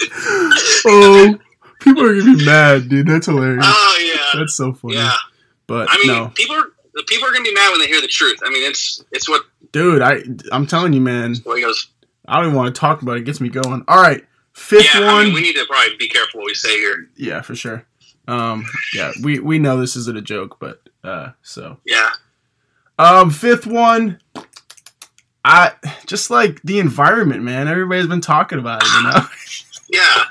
oh, 0.86 1.38
people 1.80 2.02
are 2.04 2.18
gonna 2.18 2.36
be 2.36 2.44
mad, 2.44 2.88
dude. 2.88 3.06
That's 3.08 3.26
hilarious. 3.26 3.64
Oh 3.66 3.98
yeah, 4.14 4.38
That's 4.40 4.54
so 4.54 4.72
funny. 4.72 4.94
yeah. 4.94 5.12
But 5.66 5.88
I 5.90 5.98
mean, 5.98 6.06
no, 6.08 6.28
people 6.28 6.56
are 6.56 6.66
the 6.94 7.02
people 7.08 7.28
are 7.28 7.32
gonna 7.32 7.44
be 7.44 7.54
mad 7.54 7.70
when 7.70 7.80
they 7.80 7.86
hear 7.86 8.00
the 8.00 8.08
truth. 8.08 8.38
I 8.44 8.50
mean, 8.50 8.68
it's 8.68 9.04
it's 9.12 9.28
what 9.28 9.42
dude, 9.72 10.02
I 10.02 10.20
I'm 10.52 10.66
telling 10.66 10.92
you, 10.92 11.00
man. 11.00 11.34
what 11.44 11.56
he 11.56 11.62
goes. 11.62 11.88
I 12.26 12.36
don't 12.36 12.46
even 12.46 12.56
want 12.56 12.74
to 12.74 12.78
talk 12.80 13.02
about 13.02 13.16
it. 13.16 13.20
It 13.20 13.24
gets 13.24 13.40
me 13.40 13.48
going. 13.48 13.84
All 13.88 14.00
right, 14.00 14.24
fifth 14.60 14.94
Yeah, 14.94 15.06
one. 15.06 15.14
I 15.14 15.24
mean, 15.24 15.34
we 15.34 15.40
need 15.42 15.54
to 15.56 15.66
probably 15.66 15.96
be 15.96 16.08
careful 16.08 16.40
what 16.40 16.46
we 16.46 16.54
say 16.54 16.78
here. 16.78 17.08
yeah, 17.16 17.40
for 17.40 17.54
sure. 17.54 17.84
Um, 18.28 18.64
yeah, 18.94 19.12
we 19.22 19.40
we 19.40 19.58
know 19.58 19.80
this 19.80 19.96
isn't 19.96 20.16
a 20.16 20.22
joke, 20.22 20.58
but 20.60 20.80
uh, 21.02 21.30
so 21.42 21.78
Yeah, 21.84 22.10
um, 22.98 23.30
fifth 23.30 23.66
one. 23.66 24.20
I 25.44 25.72
just 26.06 26.30
like 26.30 26.60
the 26.62 26.78
environment, 26.80 27.42
man. 27.42 27.66
Everybody's 27.66 28.06
been 28.06 28.20
talking 28.20 28.58
about 28.58 28.82
it, 28.82 28.88
you 28.94 29.02
know. 29.04 29.26
Yeah. 29.92 30.24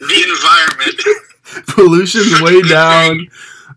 The 0.00 0.24
environment. 0.28 1.66
Pollution's 1.68 2.40
way 2.40 2.60
down. 2.62 3.28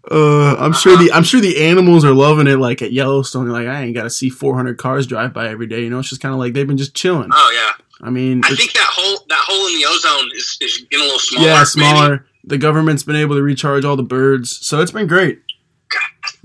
Uh, 0.09 0.55
I'm 0.55 0.73
sure 0.73 0.97
the 0.97 1.11
I'm 1.13 1.21
sure 1.23 1.39
the 1.39 1.61
animals 1.63 2.03
are 2.03 2.13
loving 2.15 2.47
it. 2.47 2.57
Like 2.57 2.81
at 2.81 2.91
Yellowstone, 2.91 3.47
like 3.49 3.67
I 3.67 3.83
ain't 3.83 3.93
got 3.93 4.03
to 4.03 4.09
see 4.09 4.31
400 4.31 4.79
cars 4.79 5.05
drive 5.05 5.33
by 5.33 5.49
every 5.49 5.67
day. 5.67 5.81
You 5.83 5.91
know, 5.91 5.99
it's 5.99 6.09
just 6.09 6.21
kind 6.21 6.33
of 6.33 6.39
like 6.39 6.53
they've 6.53 6.65
been 6.65 6.77
just 6.77 6.95
chilling. 6.95 7.29
Oh 7.31 7.51
yeah. 7.53 7.84
I 8.05 8.09
mean, 8.11 8.41
I 8.45 8.55
think 8.55 8.73
that 8.73 8.87
hole 8.87 9.25
that 9.29 9.39
hole 9.41 9.67
in 9.67 9.77
the 9.79 9.85
ozone 9.87 10.29
is, 10.35 10.57
is 10.61 10.85
getting 10.89 11.03
a 11.03 11.07
little 11.07 11.19
smaller. 11.19 11.47
yeah, 11.47 11.53
maybe. 11.55 11.65
smaller. 11.65 12.25
The 12.43 12.57
government's 12.59 13.03
been 13.03 13.15
able 13.15 13.35
to 13.35 13.41
recharge 13.41 13.83
all 13.83 13.95
the 13.95 14.03
birds, 14.03 14.55
so 14.65 14.79
it's 14.79 14.91
been 14.91 15.07
great. 15.07 15.41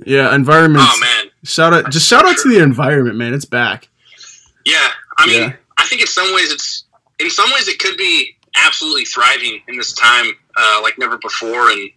Yeah, 0.05 0.35
environment. 0.35 0.85
Oh 0.87 0.99
man. 1.01 1.31
Shout 1.45 1.73
out, 1.75 1.91
just 1.91 2.07
shout 2.09 2.25
out 2.27 2.37
to 2.39 2.49
the 2.49 2.63
environment, 2.63 3.17
man. 3.17 3.35
It's 3.35 3.45
back. 3.45 3.89
Yeah. 4.65 4.89
I 5.19 5.27
mean, 5.27 5.43
Yeah. 5.43 5.57
I 5.79 5.85
think 5.87 6.01
in 6.01 6.07
some 6.07 6.35
ways 6.35 6.53
it's 6.53 6.85
in 7.19 7.31
some 7.31 7.51
ways 7.53 7.69
it 7.69 7.79
could 7.79 7.97
be 7.97 8.37
absolutely 8.57 9.05
thriving 9.05 9.61
in 9.69 9.77
this 9.77 9.93
time 9.93 10.27
uh, 10.57 10.81
like 10.83 10.99
never 10.99 11.19
before, 11.19 11.71
and 11.71 11.91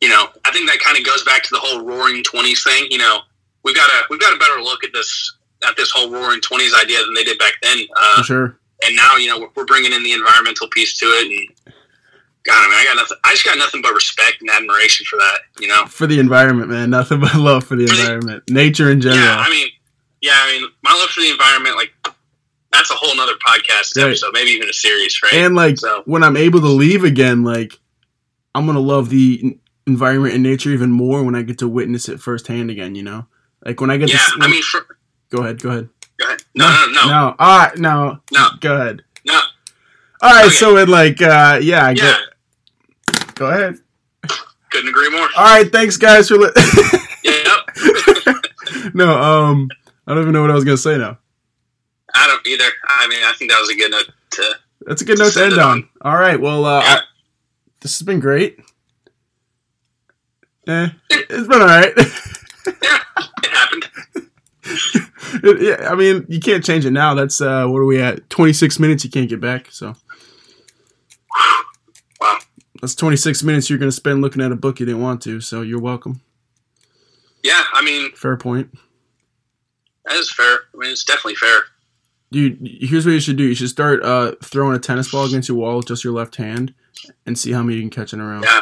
you 0.00 0.08
know 0.08 0.28
I 0.44 0.50
think 0.52 0.68
that 0.68 0.78
kind 0.80 0.96
of 0.98 1.04
goes 1.04 1.22
back 1.24 1.42
to 1.44 1.50
the 1.50 1.58
whole 1.60 1.84
Roaring 1.84 2.22
Twenties 2.22 2.62
thing. 2.62 2.86
You 2.90 2.98
know, 2.98 3.20
we've 3.64 3.76
got 3.76 3.88
a 3.90 4.02
we've 4.10 4.20
got 4.20 4.34
a 4.34 4.38
better 4.38 4.60
look 4.62 4.84
at 4.84 4.92
this 4.92 5.36
at 5.66 5.76
this 5.76 5.90
whole 5.90 6.10
Roaring 6.10 6.40
Twenties 6.40 6.74
idea 6.74 7.00
than 7.04 7.14
they 7.14 7.24
did 7.24 7.38
back 7.38 7.54
then. 7.62 7.78
Uh, 7.96 8.16
For 8.18 8.24
sure. 8.24 8.58
And 8.84 8.94
now 8.96 9.16
you 9.16 9.28
know 9.28 9.38
we're, 9.40 9.48
we're 9.56 9.64
bringing 9.64 9.92
in 9.92 10.02
the 10.02 10.12
environmental 10.12 10.68
piece 10.68 10.96
to 10.98 11.06
it 11.06 11.26
and 11.26 11.74
god 12.44 12.54
I 12.58 12.68
mean 12.68 12.78
I 12.78 12.84
got 12.84 12.96
nothing 12.96 13.16
I 13.24 13.30
just 13.32 13.44
got 13.44 13.58
nothing 13.58 13.82
but 13.82 13.92
respect 13.94 14.36
and 14.40 14.50
admiration 14.50 15.06
for 15.06 15.16
that 15.16 15.38
you 15.60 15.68
know 15.68 15.86
For 15.86 16.06
the 16.06 16.18
environment, 16.18 16.68
man. 16.70 16.90
Nothing 16.90 17.20
but 17.20 17.34
love 17.34 17.64
for 17.64 17.76
the 17.76 17.86
For 17.86 17.94
the- 17.96 18.00
environment, 18.02 18.44
nature 18.50 18.90
in 18.90 19.00
general. 19.00 19.22
yeah 19.24 19.36
I 19.38 19.50
mean 19.50 19.68
yeah 20.20 20.34
I 20.36 20.52
mean 20.58 20.68
my 20.82 20.92
love 20.92 21.08
for 21.10 21.20
the 21.20 21.30
environment 21.30 21.76
like 21.76 21.92
that's 22.72 22.90
a 22.90 22.94
whole 22.94 23.16
nother 23.16 23.34
podcast 23.34 23.96
Right. 23.96 24.06
episode 24.08 24.30
maybe 24.32 24.50
even 24.50 24.68
a 24.68 24.72
series 24.72 25.18
right 25.22 25.32
and 25.34 25.54
like 25.54 25.78
so 25.78 26.02
when 26.04 26.22
I'm 26.22 26.36
able 26.36 26.60
to 26.60 26.66
leave 26.68 27.04
again, 27.04 27.42
like 27.44 27.78
I'm 28.54 28.66
gonna 28.66 28.80
love 28.80 29.08
the 29.10 29.58
environment 29.86 30.34
and 30.34 30.42
nature 30.42 30.70
even 30.70 30.90
more 30.90 31.22
when 31.22 31.34
I 31.34 31.42
get 31.42 31.58
to 31.58 31.68
witness 31.68 32.08
it 32.08 32.20
firsthand 32.20 32.70
again. 32.70 32.94
You 32.94 33.02
know, 33.04 33.26
like 33.64 33.80
when 33.80 33.90
I 33.90 33.96
get 33.98 34.10
yeah 34.10 34.18
to. 34.18 34.38
I 34.40 34.48
mean 34.48 34.62
for, 34.62 34.98
go 35.30 35.42
ahead, 35.42 35.60
go 35.62 35.68
ahead. 35.70 35.88
Go 36.18 36.26
ahead. 36.26 36.40
no 36.54 36.66
no 36.68 36.86
no 36.86 36.92
no, 36.92 37.08
no. 37.08 37.34
All 37.38 37.58
right, 37.58 37.76
no, 37.78 38.18
No. 38.32 38.48
Go 38.60 38.74
ahead. 38.80 39.02
no. 39.24 39.40
All 40.22 40.30
right, 40.32 40.46
Okay. 40.46 40.54
so 40.54 40.76
it 40.78 40.88
like, 40.88 41.20
uh, 41.22 41.58
yeah, 41.62 41.90
yeah 41.90 41.94
get. 41.94 43.34
Go 43.34 43.46
ahead. 43.46 43.78
couldn't 44.70 44.88
agree 44.88 45.10
more 45.10 45.28
All 45.36 45.44
right, 45.44 45.70
thanks 45.70 45.96
guys 45.96 46.28
for. 46.28 46.36
Li- 46.38 46.50
yep 47.22 47.70
no, 48.94 49.10
um, 49.20 49.68
I 50.06 50.14
don't 50.14 50.22
even 50.22 50.32
know 50.32 50.40
what 50.42 50.50
I 50.50 50.54
was 50.54 50.64
gonna 50.64 50.76
say 50.76 50.96
now. 50.98 51.18
I 52.14 52.26
don't 52.26 52.46
either 52.46 52.64
I 52.88 53.06
mean 53.08 53.18
I 53.24 53.32
think 53.34 53.50
that 53.50 53.60
was 53.60 53.68
a 53.70 53.74
good 53.76 53.90
note 53.90 54.08
to 54.30 54.54
That's 54.86 55.02
a 55.02 55.04
good 55.04 55.18
note 55.18 55.32
to 55.34 55.44
end 55.44 55.52
it 55.52 55.58
on. 55.58 55.88
All 56.00 56.16
right, 56.16 56.40
well, 56.40 56.64
uh, 56.64 56.80
Yeah. 56.80 56.94
I- 56.96 57.02
this 57.80 57.98
has 57.98 58.06
been 58.06 58.20
great. 58.20 58.58
Eh, 60.66 60.88
it's 61.10 61.46
been 61.46 61.60
all 61.60 61.68
right. 61.68 61.92
yeah 62.82 62.98
it 63.44 63.50
happened 63.52 63.86
yeah, 65.42 65.88
I 65.90 65.94
mean, 65.94 66.24
you 66.28 66.40
can't 66.40 66.64
change 66.64 66.84
it 66.86 66.90
now. 66.92 67.14
That's 67.14 67.40
uh, 67.40 67.66
what 67.66 67.78
are 67.78 67.84
we 67.86 68.00
at? 68.00 68.28
Twenty 68.30 68.52
six 68.52 68.78
minutes. 68.78 69.04
You 69.04 69.10
can't 69.10 69.28
get 69.28 69.40
back. 69.40 69.68
So 69.70 69.94
wow 72.20 72.38
that's 72.80 72.94
twenty 72.94 73.16
six 73.16 73.42
minutes 73.42 73.68
you're 73.70 73.78
going 73.78 73.90
to 73.90 73.96
spend 73.96 74.20
looking 74.20 74.42
at 74.42 74.52
a 74.52 74.56
book 74.56 74.80
you 74.80 74.86
didn't 74.86 75.00
want 75.02 75.22
to. 75.22 75.40
So 75.40 75.62
you're 75.62 75.80
welcome. 75.80 76.20
yeah 77.42 77.64
I 77.72 77.82
mean 77.82 78.12
Fair 78.12 78.36
point, 78.36 78.70
that 80.04 80.14
is 80.16 80.30
fair 80.32 80.58
I 80.74 80.76
mean 80.78 80.90
it's 80.90 81.04
definitely 81.04 81.36
fair 81.36 81.56
dude. 82.30 82.58
Here's 82.80 83.06
what 83.06 83.12
you 83.12 83.20
should 83.20 83.36
do. 83.36 83.44
You 83.44 83.54
should 83.54 83.68
start 83.70 84.02
uh, 84.02 84.32
throwing 84.42 84.76
a 84.76 84.78
tennis 84.78 85.10
ball 85.10 85.24
against 85.26 85.48
your 85.48 85.56
wall 85.58 85.78
with 85.78 85.86
just 85.88 86.04
your 86.04 86.12
left 86.12 86.36
hand, 86.36 86.74
and 87.24 87.38
see 87.38 87.52
how 87.52 87.62
many 87.62 87.76
you 87.76 87.82
can 87.82 87.90
catch 87.90 88.12
in 88.12 88.20
a 88.20 88.26
row. 88.26 88.40
yeah 88.42 88.60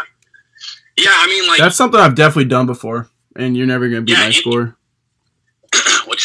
yeah 0.96 1.10
I 1.12 1.26
mean 1.26 1.48
like 1.48 1.58
That's 1.58 1.76
something 1.76 1.98
I've 2.00 2.14
definitely 2.14 2.46
done 2.46 2.66
before, 2.66 3.08
and 3.36 3.56
you're 3.56 3.66
never 3.66 3.88
going 3.88 4.02
to 4.02 4.06
beat 4.06 4.18
Yeah, 4.18 4.24
my 4.26 4.30
score. 4.30 4.76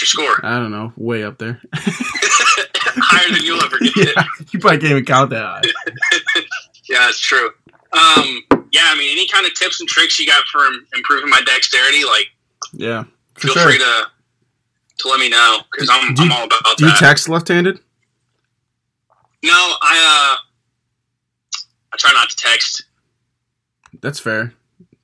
Score 0.10 0.44
I 0.46 0.58
don't 0.60 0.72
know, 0.72 0.92
way 0.98 1.24
up 1.24 1.38
there. 1.38 1.62
higher 1.74 3.32
than 3.34 3.44
you'll 3.46 3.62
ever 3.64 3.78
get 3.80 3.96
yeah, 4.16 4.24
you 4.52 4.60
probably 4.60 4.80
can't 4.80 4.92
even 4.92 5.06
count 5.06 5.30
that 5.32 5.44
high. 5.46 5.62
Yeah, 6.90 7.00
that's 7.06 7.20
true. 7.20 7.50
Um, 7.94 8.42
yeah, 8.72 8.82
I 8.88 8.96
mean, 8.98 9.12
any 9.12 9.28
kind 9.28 9.46
of 9.46 9.54
tips 9.54 9.80
and 9.80 9.88
tricks 9.88 10.18
you 10.20 10.26
got 10.26 10.44
for 10.48 10.62
improving 10.96 11.30
my 11.30 11.40
dexterity, 11.46 12.04
like 12.04 12.26
Yeah, 12.74 13.04
feel 13.38 13.54
sure. 13.54 13.62
free 13.64 13.78
to 13.78 14.08
to 14.98 15.08
let 15.08 15.20
me 15.20 15.30
know 15.30 15.60
because 15.72 15.88
I'm, 15.92 16.16
Do 16.16 16.24
you- 16.24 16.32
I'm 16.32 16.38
all 16.38 16.46
about 16.46 16.78
Do 16.78 16.86
you 16.88 16.94
text 16.98 17.30
left-handed? 17.30 17.80
no, 19.44 19.52
I 19.54 20.36
uh, 20.42 21.60
I 21.94 21.98
try 21.98 22.12
not 22.14 22.30
to 22.32 22.36
text. 22.36 22.84
That's 24.02 24.20
fair, 24.20 24.54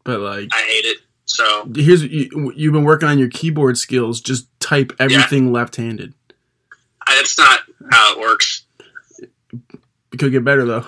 but 0.03 0.19
like, 0.21 0.49
I 0.53 0.61
hate 0.61 0.85
it. 0.85 0.97
So 1.25 1.67
here's 1.75 2.03
you, 2.03 2.53
you've 2.55 2.73
been 2.73 2.83
working 2.83 3.09
on 3.09 3.17
your 3.19 3.29
keyboard 3.29 3.77
skills. 3.77 4.21
Just 4.21 4.47
type 4.59 4.93
everything 4.99 5.51
left-handed. 5.51 6.13
I, 7.07 7.15
that's 7.15 7.37
not 7.37 7.61
how 7.91 8.13
it 8.13 8.19
works. 8.19 8.65
It 9.19 10.17
could 10.17 10.31
get 10.31 10.43
better 10.43 10.65
though. 10.65 10.85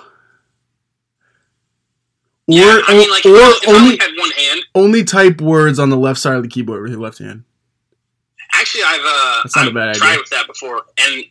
Or, 2.49 2.55
yeah, 2.55 2.79
I 2.87 2.97
mean, 2.97 3.09
like 3.09 3.25
or 3.25 3.35
if, 3.35 3.43
I, 3.43 3.59
if 3.61 3.67
only 3.67 3.79
only 3.79 3.97
had 3.97 4.11
one 4.17 4.31
hand. 4.31 4.65
only 4.73 5.03
type 5.03 5.41
words 5.41 5.79
on 5.79 5.89
the 5.89 5.97
left 5.97 6.19
side 6.19 6.35
of 6.35 6.43
the 6.43 6.47
keyboard 6.49 6.81
with 6.81 6.91
your 6.91 7.01
left 7.01 7.19
hand. 7.19 7.43
Actually, 8.53 8.83
I've 8.85 9.01
uh, 9.03 9.39
That's 9.43 9.55
not 9.55 9.65
a 9.65 9.67
I've 9.69 9.73
bad 9.73 9.95
tried 9.95 10.07
idea. 10.11 10.19
with 10.19 10.29
that 10.29 10.47
before, 10.47 10.83
and 10.99 11.25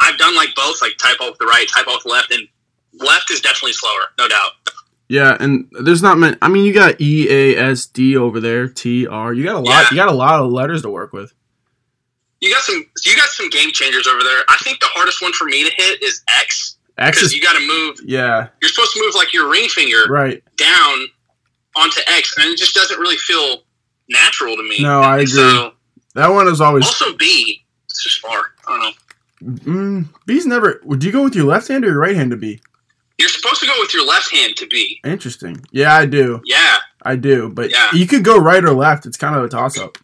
I've 0.00 0.18
done 0.18 0.36
like 0.36 0.54
both, 0.54 0.82
like 0.82 0.98
type 0.98 1.20
off 1.20 1.38
the 1.38 1.46
right, 1.46 1.66
type 1.74 1.86
off 1.88 2.02
the 2.02 2.10
left, 2.10 2.30
and 2.32 2.46
left 2.92 3.30
is 3.30 3.40
definitely 3.40 3.72
slower, 3.72 4.12
no 4.18 4.28
doubt. 4.28 4.50
Yeah, 5.08 5.36
and 5.38 5.68
there's 5.84 6.02
not 6.02 6.18
many. 6.18 6.36
I 6.42 6.48
mean, 6.48 6.64
you 6.64 6.72
got 6.74 7.00
E 7.00 7.28
A 7.30 7.56
S 7.70 7.86
D 7.86 8.16
over 8.16 8.40
there, 8.40 8.68
T 8.68 9.06
R. 9.06 9.32
You 9.32 9.44
got 9.44 9.54
a 9.56 9.58
lot. 9.60 9.66
Yeah. 9.66 9.86
You 9.90 9.96
got 9.96 10.08
a 10.08 10.16
lot 10.16 10.40
of 10.42 10.50
letters 10.50 10.82
to 10.82 10.90
work 10.90 11.12
with. 11.12 11.32
You 12.40 12.52
got 12.52 12.62
some. 12.62 12.84
You 13.04 13.14
got 13.16 13.28
some 13.28 13.48
game 13.50 13.70
changers 13.72 14.06
over 14.06 14.22
there. 14.22 14.42
I 14.48 14.56
think 14.64 14.80
the 14.80 14.88
hardest 14.90 15.22
one 15.22 15.32
for 15.32 15.44
me 15.44 15.64
to 15.64 15.70
hit 15.74 16.02
is 16.02 16.22
X 16.40 16.76
X 16.98 17.22
is 17.22 17.32
you 17.34 17.40
got 17.42 17.52
to 17.52 17.66
move. 17.66 17.98
yeah, 18.04 18.48
You're 18.60 18.68
supposed 18.68 18.92
to 18.94 19.02
move 19.04 19.14
like 19.14 19.32
your 19.32 19.48
ring 19.48 19.68
finger 19.68 20.04
right. 20.10 20.42
down 20.56 21.06
onto 21.76 22.00
X, 22.08 22.34
and 22.38 22.46
it 22.48 22.58
just 22.58 22.74
doesn't 22.74 22.98
really 22.98 23.16
feel 23.16 23.62
natural 24.08 24.56
to 24.56 24.62
me. 24.62 24.82
No, 24.82 25.00
I 25.00 25.16
agree. 25.18 25.26
So, 25.26 25.72
That 26.14 26.28
one 26.28 26.48
is 26.48 26.60
always. 26.60 26.84
also 26.84 27.16
B. 27.16 27.64
It's 27.84 28.02
just 28.02 28.20
far. 28.20 28.46
I 28.66 28.70
don't 28.72 28.80
know. 28.80 28.92
Mm, 29.72 30.08
B's 30.26 30.46
never. 30.46 30.80
Would 30.84 31.04
you 31.04 31.12
go 31.12 31.22
with 31.22 31.34
your 31.36 31.44
left 31.46 31.68
hand 31.68 31.84
or 31.84 31.88
your 31.88 31.98
right 32.00 32.16
hand 32.16 32.30
to 32.32 32.36
B? 32.36 32.60
Supposed 33.46 33.60
to 33.60 33.66
go 33.68 33.74
with 33.78 33.94
your 33.94 34.04
left 34.06 34.30
hand 34.34 34.56
to 34.56 34.66
B. 34.66 35.00
Interesting. 35.04 35.64
Yeah, 35.70 35.94
I 35.94 36.04
do. 36.06 36.40
Yeah, 36.44 36.78
I 37.02 37.14
do. 37.14 37.48
But 37.48 37.70
Yeah. 37.70 37.88
you 37.92 38.06
could 38.06 38.24
go 38.24 38.36
right 38.38 38.64
or 38.64 38.72
left. 38.72 39.06
It's 39.06 39.16
kind 39.16 39.36
of 39.36 39.44
a 39.44 39.48
toss 39.48 39.78
up. 39.78 39.98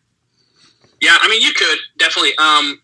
yeah. 1.00 1.16
I 1.20 1.28
mean, 1.28 1.42
you 1.42 1.52
could 1.52 1.78
definitely. 1.98 2.36
Um, 2.38 2.80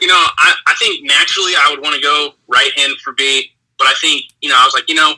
you 0.00 0.06
know, 0.06 0.14
I, 0.38 0.54
I 0.66 0.74
think 0.78 1.04
naturally 1.06 1.52
I 1.54 1.68
would 1.70 1.80
want 1.82 1.94
to 1.94 2.00
go 2.00 2.32
right 2.48 2.70
hand 2.76 2.94
for 3.02 3.12
B, 3.14 3.52
but 3.78 3.86
I 3.86 3.92
think 4.00 4.24
you 4.42 4.48
know 4.50 4.56
I 4.58 4.64
was 4.64 4.74
like, 4.74 4.88
you 4.88 4.94
know, 4.94 5.14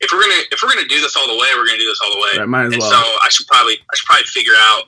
if 0.00 0.12
we're 0.12 0.20
gonna 0.20 0.42
if 0.52 0.60
we're 0.62 0.68
gonna 0.74 0.86
do 0.88 1.00
this 1.00 1.16
all 1.16 1.26
the 1.26 1.34
way, 1.40 1.48
we're 1.56 1.66
gonna 1.66 1.78
do 1.78 1.86
this 1.88 2.00
all 2.04 2.10
the 2.12 2.20
way. 2.20 2.38
Right, 2.38 2.48
might 2.48 2.66
as 2.66 2.72
and 2.74 2.80
well. 2.82 2.90
so 2.90 2.96
I 2.96 3.28
should 3.30 3.46
probably 3.48 3.74
I 3.74 3.96
should 3.96 4.06
probably 4.06 4.24
figure 4.26 4.52
out, 4.58 4.84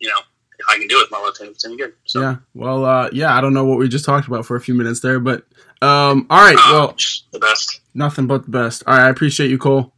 you 0.00 0.08
know, 0.08 0.18
if 0.58 0.66
I 0.68 0.78
can 0.78 0.86
do 0.88 0.98
it 0.98 1.02
with 1.02 1.10
my 1.10 1.20
left 1.22 1.38
hand, 1.38 1.50
it's 1.50 1.64
any 1.64 1.76
good. 1.76 1.92
So, 2.06 2.20
Yeah. 2.20 2.36
Well, 2.54 2.84
uh, 2.84 3.08
yeah, 3.12 3.36
I 3.36 3.40
don't 3.40 3.54
know 3.54 3.64
what 3.64 3.78
we 3.78 3.88
just 3.88 4.04
talked 4.04 4.26
about 4.26 4.44
for 4.46 4.56
a 4.56 4.60
few 4.60 4.74
minutes 4.74 5.00
there, 5.00 5.20
but 5.20 5.44
um, 5.82 6.26
all 6.30 6.40
right. 6.40 6.56
uh, 6.56 6.72
Well, 6.72 6.96
the 7.32 7.38
best. 7.38 7.80
nothing 7.94 8.26
but 8.26 8.44
the 8.44 8.50
best. 8.50 8.82
All 8.86 8.94
right, 8.96 9.06
I 9.06 9.08
appreciate 9.10 9.50
you, 9.50 9.58
Cole. 9.58 9.92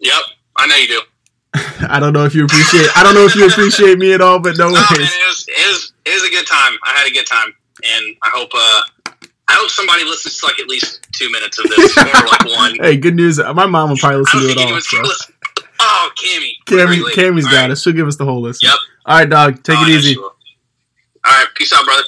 Yep, 0.00 0.22
I 0.56 0.66
know 0.66 0.76
you 0.76 0.88
do. 0.88 1.00
I 1.88 1.98
don't 2.00 2.12
know 2.12 2.24
if 2.24 2.34
you 2.34 2.44
appreciate. 2.44 2.88
I 2.96 3.02
don't 3.02 3.14
know 3.14 3.24
if 3.24 3.34
you 3.34 3.46
appreciate 3.46 3.98
me 3.98 4.12
at 4.12 4.20
all, 4.20 4.38
but 4.38 4.56
no 4.58 4.68
No, 4.68 4.74
man, 4.74 4.84
it 4.92 5.00
was, 5.00 5.46
it 5.48 5.66
was 5.68 5.92
it 6.04 6.14
was 6.14 6.22
a 6.24 6.30
good 6.30 6.46
time. 6.46 6.76
I 6.84 6.92
had 6.92 7.06
a 7.06 7.10
good 7.10 7.26
time, 7.26 7.54
and 7.82 8.16
I 8.22 8.28
hope 8.34 8.50
uh 8.54 9.12
I 9.48 9.52
hope 9.54 9.70
somebody 9.70 10.04
listens 10.04 10.38
to 10.38 10.46
like 10.46 10.58
at 10.60 10.66
least 10.68 11.06
two 11.12 11.30
minutes 11.30 11.58
of 11.58 11.68
this 11.68 11.96
or 11.96 12.04
like 12.04 12.44
one. 12.56 12.76
Hey, 12.80 12.96
good 12.96 13.14
news. 13.14 13.38
My 13.38 13.64
mom 13.66 13.90
will 13.90 13.96
probably 13.96 14.18
listen 14.20 14.40
to 14.40 14.48
it 14.50 14.56
all. 14.58 14.62
anyone's 14.64 14.88
So. 14.88 15.02
Oh, 15.78 16.10
Cammy, 16.22 16.50
Cammy? 16.66 17.00
Cammy's 17.12 17.44
All 17.46 17.52
got 17.52 17.60
right. 17.62 17.70
us. 17.70 17.82
She'll 17.82 17.92
give 17.92 18.08
us 18.08 18.16
the 18.16 18.24
whole 18.24 18.40
list. 18.40 18.62
Yep. 18.62 18.72
All 19.06 19.18
right, 19.18 19.28
dog. 19.28 19.62
Take 19.62 19.78
Oh, 19.78 19.82
it 19.84 19.88
easy. 19.90 20.16
will. 20.16 20.24
All 20.24 20.32
right, 21.32 21.46
peace 21.54 21.72
out, 21.72 21.84
brother. 21.84 22.02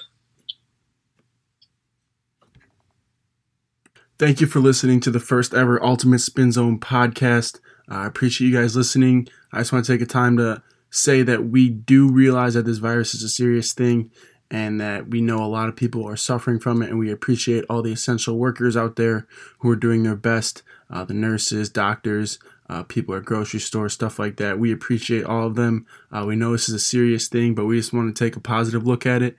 Thank 4.19 4.41
you 4.41 4.49
for 4.49 4.59
listening 4.59 4.99
to 5.01 5.13
the 5.13 5.21
first 5.21 5.55
ever 5.55 5.81
Ultimate 5.81 6.19
Spin 6.19 6.51
Zone 6.51 6.81
podcast. 6.81 7.61
I 7.89 8.05
appreciate 8.05 8.49
you 8.49 8.61
guys 8.61 8.75
listening. 8.75 9.29
I 9.53 9.59
just 9.59 9.73
want 9.73 9.85
to 9.85 9.93
take 9.93 10.03
a 10.03 10.07
time 10.07 10.37
to 10.39 10.61
say 10.91 11.23
that 11.23 11.45
we 11.51 11.69
do 11.71 12.11
realize 12.11 12.55
that 12.55 12.65
this 12.65 12.79
virus 12.79 13.15
is 13.15 13.23
a 13.23 13.29
serious 13.29 13.73
thing 13.73 14.11
and 14.51 14.81
that 14.81 15.11
we 15.11 15.21
know 15.21 15.39
a 15.39 15.47
lot 15.47 15.69
of 15.69 15.77
people 15.77 16.05
are 16.05 16.17
suffering 16.17 16.59
from 16.59 16.83
it, 16.83 16.91
and 16.91 16.99
we 16.99 17.13
appreciate 17.13 17.65
all 17.71 17.81
the 17.81 17.93
essential 17.93 18.39
workers 18.39 18.77
out 18.77 18.97
there 18.97 19.29
who 19.61 19.71
are 19.71 19.77
doing 19.77 20.03
their 20.03 20.17
best 20.17 20.65
uh, 20.91 21.05
the 21.05 21.15
nurses, 21.15 21.69
doctors, 21.69 22.41
uh, 22.69 22.83
people 22.83 23.15
at 23.15 23.25
grocery 23.25 23.61
stores, 23.61 23.93
stuff 23.93 24.19
like 24.19 24.37
that. 24.39 24.59
We 24.59 24.73
appreciate 24.73 25.27
all 25.27 25.47
of 25.47 25.55
them. 25.55 25.87
Uh, 26.11 26.25
we 26.27 26.35
know 26.35 26.51
this 26.51 26.69
is 26.69 26.75
a 26.75 26.81
serious 26.81 27.29
thing, 27.29 27.55
but 27.55 27.67
we 27.67 27.79
just 27.79 27.93
want 27.93 28.17
to 28.17 28.25
take 28.25 28.35
a 28.35 28.41
positive 28.41 28.85
look 28.85 29.07
at 29.07 29.23
it. 29.23 29.37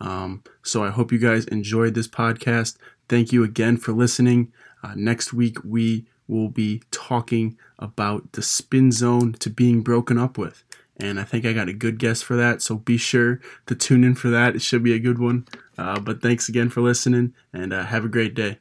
Um, 0.00 0.42
so 0.62 0.82
I 0.82 0.90
hope 0.90 1.12
you 1.12 1.18
guys 1.18 1.44
enjoyed 1.46 1.94
this 1.94 2.08
podcast. 2.08 2.76
Thank 3.12 3.30
you 3.30 3.44
again 3.44 3.76
for 3.76 3.92
listening. 3.92 4.54
Uh, 4.82 4.94
next 4.96 5.34
week, 5.34 5.58
we 5.62 6.06
will 6.28 6.48
be 6.48 6.82
talking 6.90 7.58
about 7.78 8.32
the 8.32 8.40
spin 8.40 8.90
zone 8.90 9.34
to 9.34 9.50
being 9.50 9.82
broken 9.82 10.16
up 10.16 10.38
with. 10.38 10.64
And 10.96 11.20
I 11.20 11.24
think 11.24 11.44
I 11.44 11.52
got 11.52 11.68
a 11.68 11.74
good 11.74 11.98
guess 11.98 12.22
for 12.22 12.36
that. 12.36 12.62
So 12.62 12.76
be 12.76 12.96
sure 12.96 13.38
to 13.66 13.74
tune 13.74 14.02
in 14.02 14.14
for 14.14 14.30
that. 14.30 14.56
It 14.56 14.62
should 14.62 14.82
be 14.82 14.94
a 14.94 14.98
good 14.98 15.18
one. 15.18 15.46
Uh, 15.76 16.00
but 16.00 16.22
thanks 16.22 16.48
again 16.48 16.70
for 16.70 16.80
listening 16.80 17.34
and 17.52 17.74
uh, 17.74 17.84
have 17.84 18.06
a 18.06 18.08
great 18.08 18.32
day. 18.32 18.60